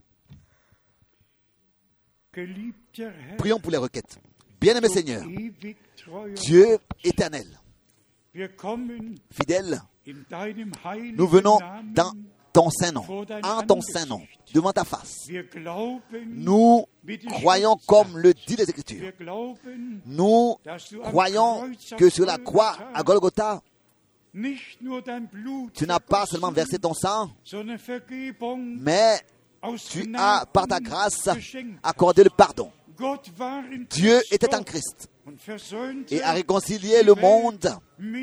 Prions 3.38 3.60
pour 3.60 3.72
les 3.72 3.78
requêtes. 3.78 4.20
Bien-aimé 4.60 4.88
Seigneur, 4.90 5.24
Dieu 6.36 6.78
éternel, 7.04 7.48
fidèle, 9.32 9.82
nous 11.14 11.28
venons 11.28 11.60
dans 11.94 12.14
ton 12.54 12.70
saint 12.70 12.92
nom, 12.92 13.04
en 13.44 13.64
ton 13.64 13.82
saint 13.82 14.06
nom, 14.06 14.22
devant 14.54 14.72
ta 14.72 14.84
face. 14.84 15.28
Nous 16.28 16.86
croyons 17.30 17.76
comme 17.88 18.18
le 18.18 18.34
dit 18.34 18.56
les 18.56 18.70
Écritures. 18.70 19.12
Nous 20.06 20.56
croyons 21.04 21.72
que 21.98 22.10
sur 22.10 22.26
la 22.26 22.38
croix 22.38 22.78
à 22.94 23.04
Golgotha, 23.04 23.62
tu 25.74 25.88
n'as 25.88 26.00
pas 26.00 26.26
seulement 26.26 26.52
versé 26.52 26.78
ton 26.78 26.94
sang, 26.94 27.32
mais 28.80 29.20
tu 29.90 30.12
as, 30.16 30.46
par 30.52 30.68
ta 30.68 30.80
grâce, 30.80 31.30
accordé 31.84 32.24
le 32.24 32.30
pardon. 32.30 32.72
Dieu 33.90 34.22
était 34.32 34.54
en 34.56 34.64
Christ 34.64 35.10
et 36.10 36.22
a 36.22 36.32
réconcilié 36.34 37.04
le 37.04 37.14
monde 37.16 37.70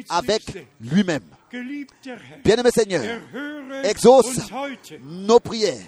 avec 0.08 0.42
lui-même. 0.80 1.22
Bien-aimé 2.44 2.70
Seigneur, 2.72 3.02
exauce 3.84 4.38
nos 5.00 5.40
prières 5.40 5.78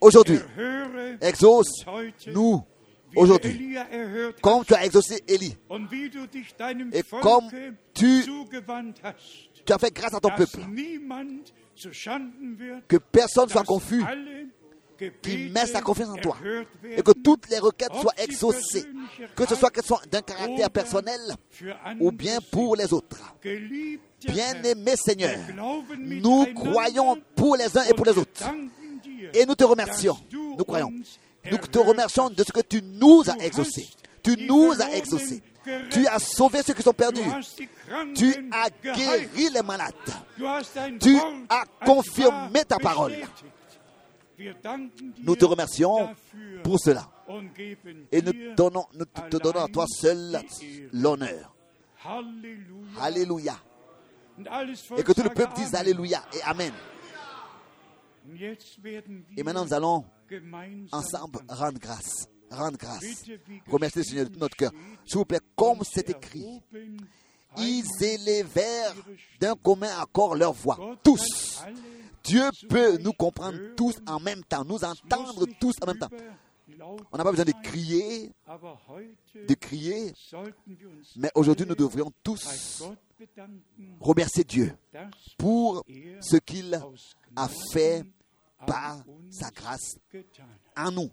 aujourd'hui. 0.00 0.36
Erhöre 0.56 1.18
Exauce 1.20 1.84
uns 1.86 1.90
heute, 1.92 2.30
nous 2.32 2.62
wie 3.10 3.14
du 3.14 3.18
aujourd'hui. 3.18 3.76
Comme 4.40 4.64
tu 4.64 4.74
as 4.74 4.84
exaucé 4.84 5.22
Élie. 5.28 5.56
Et 6.92 7.02
comme 7.20 7.50
tu- 7.94 8.24
Tu 9.64 9.72
as 9.72 9.78
fait 9.78 9.92
grâce 9.94 10.14
à 10.14 10.20
ton 10.20 10.30
peuple. 10.30 10.60
Que 12.88 12.96
personne 12.96 13.48
soit 13.48 13.60
dass 13.62 13.66
confus 13.66 14.02
qui 15.22 15.50
met 15.50 15.66
sa 15.66 15.80
confiance 15.80 16.10
en 16.10 16.16
toi. 16.16 16.36
Et 16.84 17.02
que 17.02 17.12
toutes 17.12 17.48
les 17.50 17.58
requêtes 17.58 17.94
soient 18.00 18.14
exaucées. 18.18 18.84
Que 19.36 19.46
ce 19.46 19.54
soit 19.54 19.70
qu'elles 19.70 19.84
soient 19.84 20.02
d'un 20.10 20.22
caractère 20.22 20.54
oder 20.54 20.68
personnel 20.68 21.20
für 21.50 21.74
ou 22.00 22.10
bien 22.10 22.38
pour 22.50 22.76
les 22.76 22.92
autres. 22.92 23.34
Bien-aimé 24.26 24.94
Seigneur, 24.96 25.36
nous 25.96 26.46
croyons 26.54 27.20
pour 27.34 27.56
les 27.56 27.76
uns 27.76 27.84
et 27.84 27.94
pour 27.94 28.06
les 28.06 28.18
autres. 28.18 28.44
Et 29.34 29.46
nous 29.46 29.54
te 29.54 29.64
remercions. 29.64 30.16
Nous 30.32 30.64
croyons. 30.64 30.92
Nous 31.50 31.58
te 31.58 31.78
remercions 31.78 32.30
de 32.30 32.42
ce 32.42 32.52
que 32.52 32.60
tu 32.60 32.82
nous 32.82 33.22
as 33.28 33.36
exaucés. 33.44 33.88
Tu 34.22 34.36
nous 34.46 34.72
as 34.80 34.96
exaucés. 34.96 35.42
Tu 35.90 36.06
as 36.06 36.18
sauvé 36.18 36.62
ceux 36.62 36.74
qui 36.74 36.82
sont 36.82 36.92
perdus. 36.92 37.20
Tu 38.14 38.34
as 38.52 38.70
guéri 38.82 39.50
les 39.52 39.62
malades. 39.62 39.92
Tu 41.00 41.16
as 41.48 41.64
confirmé 41.84 42.64
ta 42.64 42.78
parole. 42.78 43.14
Nous 45.22 45.36
te 45.36 45.44
remercions 45.44 46.14
pour 46.62 46.78
cela. 46.80 47.10
Et 48.12 48.22
nous 48.22 48.32
dir 48.32 48.54
donnons, 48.54 48.86
nous 48.94 49.04
te 49.04 49.36
donnons 49.36 49.64
à 49.64 49.68
toi 49.68 49.84
seul 49.86 50.40
l'honneur. 50.92 51.54
Alléluia. 53.00 53.56
Et 54.96 55.02
que 55.02 55.12
tout 55.12 55.22
le 55.22 55.30
peuple 55.30 55.54
dise. 55.56 55.74
Alléluia 55.74 56.22
et 56.34 56.42
Amen. 56.42 56.72
Et 59.36 59.42
maintenant, 59.42 59.64
nous 59.64 59.74
allons 59.74 60.04
ensemble 60.92 61.40
rendre 61.48 61.78
grâce. 61.78 62.28
Rendre 62.50 62.78
grâce. 62.78 63.24
Remercier 63.66 64.02
le 64.02 64.04
Seigneur 64.04 64.26
de 64.26 64.34
tout 64.34 64.40
notre 64.40 64.56
cœur. 64.56 64.72
S'il 65.04 65.18
vous 65.18 65.24
plaît, 65.24 65.40
comme 65.56 65.80
c'est 65.82 66.08
écrit, 66.10 66.62
ils 67.56 67.84
élevèrent 68.00 68.94
d'un 69.40 69.54
commun 69.56 69.90
accord 70.00 70.34
leur 70.34 70.52
voix. 70.52 70.78
Tous. 71.02 71.62
Dieu 72.24 72.44
peut 72.68 72.98
nous 72.98 73.12
comprendre 73.12 73.58
tous 73.76 73.96
en 74.06 74.20
même 74.20 74.44
temps, 74.44 74.64
nous 74.64 74.84
entendre 74.84 75.46
tous 75.60 75.74
en 75.82 75.86
même 75.86 75.98
temps. 75.98 76.10
On 77.10 77.16
n'a 77.16 77.24
pas 77.24 77.30
besoin 77.30 77.44
de 77.44 77.54
crier, 77.62 78.30
de 79.34 79.54
crier, 79.54 80.12
mais 81.16 81.30
aujourd'hui 81.34 81.66
nous 81.66 81.74
devrions 81.74 82.12
tous 82.22 82.82
remercier 84.00 84.44
Dieu 84.44 84.76
pour 85.38 85.84
ce 86.20 86.36
qu'il 86.36 86.80
a 87.36 87.48
fait 87.72 88.04
par 88.66 89.02
sa 89.30 89.50
grâce 89.50 89.96
en 90.76 90.92
nous. 90.92 91.10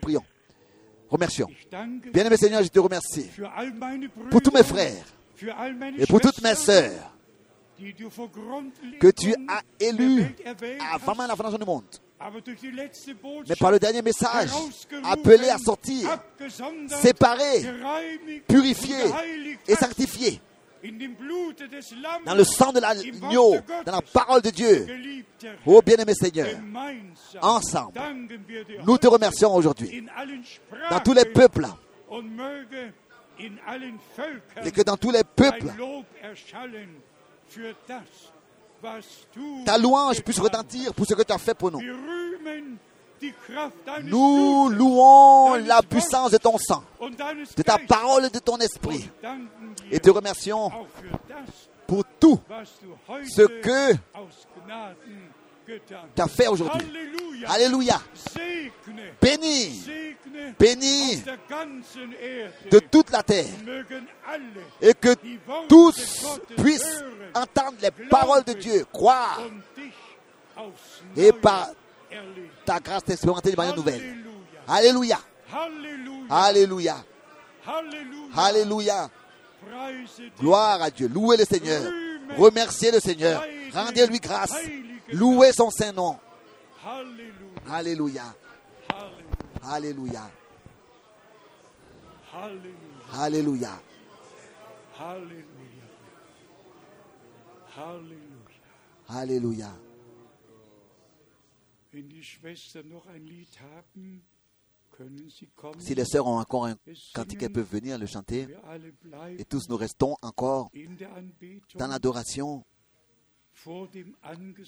Prions. 0.00 0.22
Remercions. 1.14 1.48
Bien-aimé 2.12 2.36
Seigneur, 2.36 2.60
je 2.64 2.68
te 2.68 2.80
remercie 2.80 3.30
pour 4.32 4.42
tous 4.42 4.50
mes 4.50 4.64
frères 4.64 5.04
et 5.96 6.06
pour 6.06 6.20
toutes 6.20 6.42
mes 6.42 6.56
sœurs 6.56 7.14
que 8.98 9.10
tu 9.12 9.32
as 9.46 9.62
élus 9.78 10.34
avant 10.92 11.14
même 11.14 11.28
la 11.28 11.36
fondation 11.36 11.58
du 11.58 11.64
monde. 11.64 11.84
Mais 13.48 13.54
par 13.54 13.70
le 13.70 13.78
dernier 13.78 14.02
message, 14.02 14.50
appelés 15.04 15.50
à 15.50 15.58
sortir, 15.58 16.18
und 16.40 16.88
geheiligt 18.48 19.58
et 19.68 19.74
hast, 19.74 20.40
dans 22.26 22.34
le 22.34 22.44
sang 22.44 22.72
de 22.72 22.80
l'agneau, 22.80 23.56
dans 23.86 23.92
la 23.92 24.02
parole 24.02 24.42
de 24.42 24.50
Dieu. 24.50 24.86
Ô 25.66 25.80
bien-aimé 25.82 26.14
Seigneur, 26.14 26.48
ensemble, 27.40 27.98
nous 28.86 28.98
te 28.98 29.06
remercions 29.06 29.54
aujourd'hui 29.54 30.04
dans 30.90 31.00
tous 31.00 31.12
les 31.12 31.24
peuples 31.24 31.66
et 34.64 34.70
que 34.70 34.82
dans 34.82 34.96
tous 34.96 35.10
les 35.10 35.24
peuples, 35.24 35.72
ta 39.64 39.78
louange 39.78 40.22
puisse 40.22 40.38
retentir 40.38 40.94
pour 40.94 41.06
ce 41.06 41.14
que 41.14 41.22
tu 41.22 41.32
as 41.32 41.38
fait 41.38 41.54
pour 41.54 41.70
nous. 41.70 41.80
Nous 44.04 44.68
louons 44.70 45.54
la 45.54 45.82
puissance 45.82 46.30
de 46.32 46.38
ton 46.38 46.58
sang, 46.58 46.84
de 47.56 47.62
ta 47.62 47.78
parole 47.78 48.26
et 48.26 48.30
de 48.30 48.38
ton 48.38 48.56
esprit. 48.58 49.08
Et 49.90 49.98
te 50.00 50.10
remercions 50.10 50.70
pour 51.86 52.04
tout 52.18 52.40
ce 53.24 53.42
que 53.42 53.92
tu 56.14 56.22
as 56.22 56.28
fait 56.28 56.48
aujourd'hui. 56.48 56.86
Alléluia. 57.46 58.00
Béni, 59.20 59.84
béni 60.58 61.22
de 62.70 62.78
toute 62.78 63.10
la 63.10 63.22
terre. 63.22 63.46
Et 64.80 64.94
que 64.94 65.14
tous 65.68 66.38
puissent 66.56 67.04
entendre 67.34 67.76
les 67.82 67.90
paroles 68.08 68.44
de 68.44 68.52
Dieu, 68.54 68.86
croire. 68.92 69.40
et 71.16 71.32
par. 71.32 71.70
Ta 72.64 72.80
grâce 72.80 73.04
t'expérimenter 73.04 73.50
de 73.50 73.56
manière 73.56 73.76
nouvelle. 73.76 74.16
Alléluia. 74.66 75.18
Alléluia. 76.30 76.96
Alléluia. 78.36 79.10
Gloire 80.40 80.82
à 80.82 80.90
Dieu. 80.90 81.08
Louez 81.08 81.36
le 81.36 81.44
Seigneur. 81.44 81.82
Remerciez 82.36 82.90
le 82.90 83.00
Seigneur. 83.00 83.44
Rendez-lui 83.72 84.18
grâce. 84.18 84.54
Louez 85.12 85.52
son 85.52 85.70
saint 85.70 85.92
nom. 85.92 86.18
Alléluia. 87.70 88.34
Alléluia. 89.62 90.30
Alléluia. 92.42 92.60
Halleluja. 93.16 93.70
Alléluia. 99.08 99.70
Si 105.78 105.94
les 105.94 106.04
sœurs 106.04 106.26
ont 106.26 106.38
encore 106.38 106.66
un 106.66 106.76
cantique, 107.14 107.42
elles 107.42 107.52
peuvent 107.52 107.70
venir 107.70 107.98
le 107.98 108.06
chanter. 108.06 108.46
Et 109.38 109.44
tous 109.44 109.68
nous 109.68 109.76
restons 109.76 110.16
encore 110.22 110.70
dans 111.74 111.86
l'adoration 111.86 112.64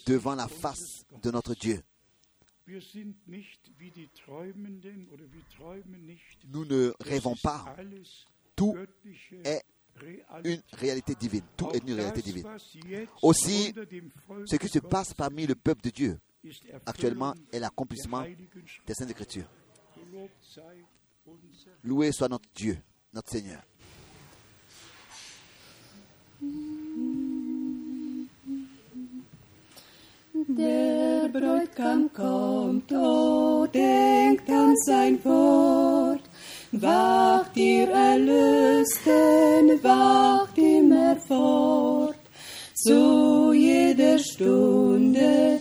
devant 0.07 0.35
la 0.35 0.49
face 0.49 1.05
de 1.23 1.31
notre 1.31 1.55
Dieu. 1.55 1.83
Nous 6.49 6.65
ne 6.65 6.93
rêvons 7.01 7.37
pas. 7.43 7.77
Tout 8.57 8.77
est 9.45 9.63
une 10.45 10.63
réalité 10.73 11.15
divine. 11.15 11.45
Tout 11.57 11.71
est 11.73 11.79
une 11.87 11.95
réalité 11.95 12.23
divine. 12.23 12.47
Aussi, 13.23 13.73
Ce 14.47 14.57
qui 14.57 14.69
se 14.69 14.81
passe 14.81 15.15
parmi 15.15 15.47
le 15.47 15.55
peuple 15.55 15.83
de 15.83 15.91
Dieu 15.91 16.19
actuellement 16.85 17.35
est 17.53 17.59
l'accomplissement 17.59 18.25
des 18.87 18.95
Saintes 18.95 19.11
Écritures. 19.11 19.49
Loué 21.83 22.13
soit 22.13 22.29
notre 22.29 22.49
Dieu, 22.55 22.79
notre 23.13 23.31
Seigneur. 23.31 23.63
Der 30.49 31.29
Bräutigam 31.29 32.13
kommt, 32.13 32.93
oh, 32.93 33.67
denkt 33.73 34.49
an 34.51 34.77
sein 34.85 35.19
Wort. 35.25 36.21
Wacht 36.73 37.57
ihr 37.57 37.89
Erlösten, 37.89 39.83
wacht 39.83 40.59
immer 40.59 41.17
fort. 41.17 42.17
Zu 42.75 43.53
jeder 43.53 44.19
Stunde, 44.19 45.61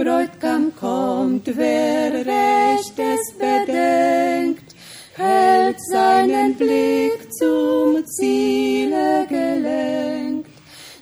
Bräutigam 0.11 0.73
kommt, 0.75 1.47
wer 1.55 2.11
Rechtes 2.11 3.33
bedenkt, 3.39 4.75
hält 5.15 5.77
seinen 5.89 6.53
Blick 6.55 7.31
zum 7.31 8.05
Ziele 8.05 9.25
gelenkt, 9.29 10.49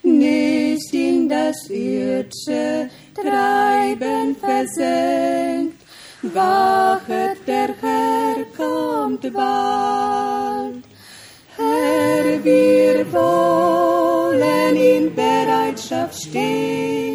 nicht 0.04 0.94
in 0.94 1.28
das 1.28 1.68
irdische 1.68 2.88
Treiben 3.14 4.36
versenkt. 4.36 5.82
Wachet, 6.22 7.38
der 7.48 7.74
Herr 7.80 8.44
kommt 8.56 9.22
bald. 9.32 10.84
Herr, 11.56 12.44
wir 12.44 13.12
wollen 13.12 14.76
in 14.76 15.14
Bereitschaft 15.14 16.22
stehen, 16.22 17.09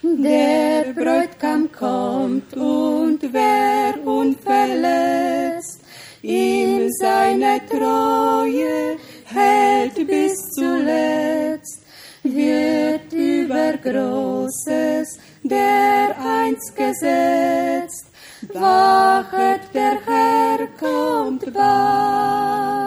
Der 0.02 0.94
Bräutigam 0.94 1.70
kommt 1.72 2.56
und 2.56 3.20
wer 3.32 3.96
unverletzt 4.06 5.82
ihm 6.22 6.90
seine 7.00 7.60
Treue 7.70 8.98
hält 9.26 10.08
bis 10.08 10.52
zuletzt, 10.52 11.84
wird 12.24 13.14
über 13.14 13.78
Großes 13.78 15.20
der 15.44 16.16
einst 16.20 16.76
gesetzt. 16.76 18.08
Wachet, 18.54 19.62
der 19.74 19.98
Herr 20.06 20.68
kommt 20.80 21.54
bald. 21.54 22.79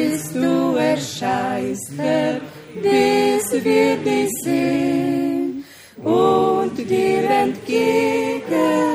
du 0.33 0.75
erscheinst, 0.75 1.91
Herr, 1.97 2.41
bis 2.75 3.63
wir 3.63 3.97
dich 3.97 4.29
sehen 4.43 5.63
und 6.03 6.77
dir 6.77 7.29
entgegen. 7.29 8.90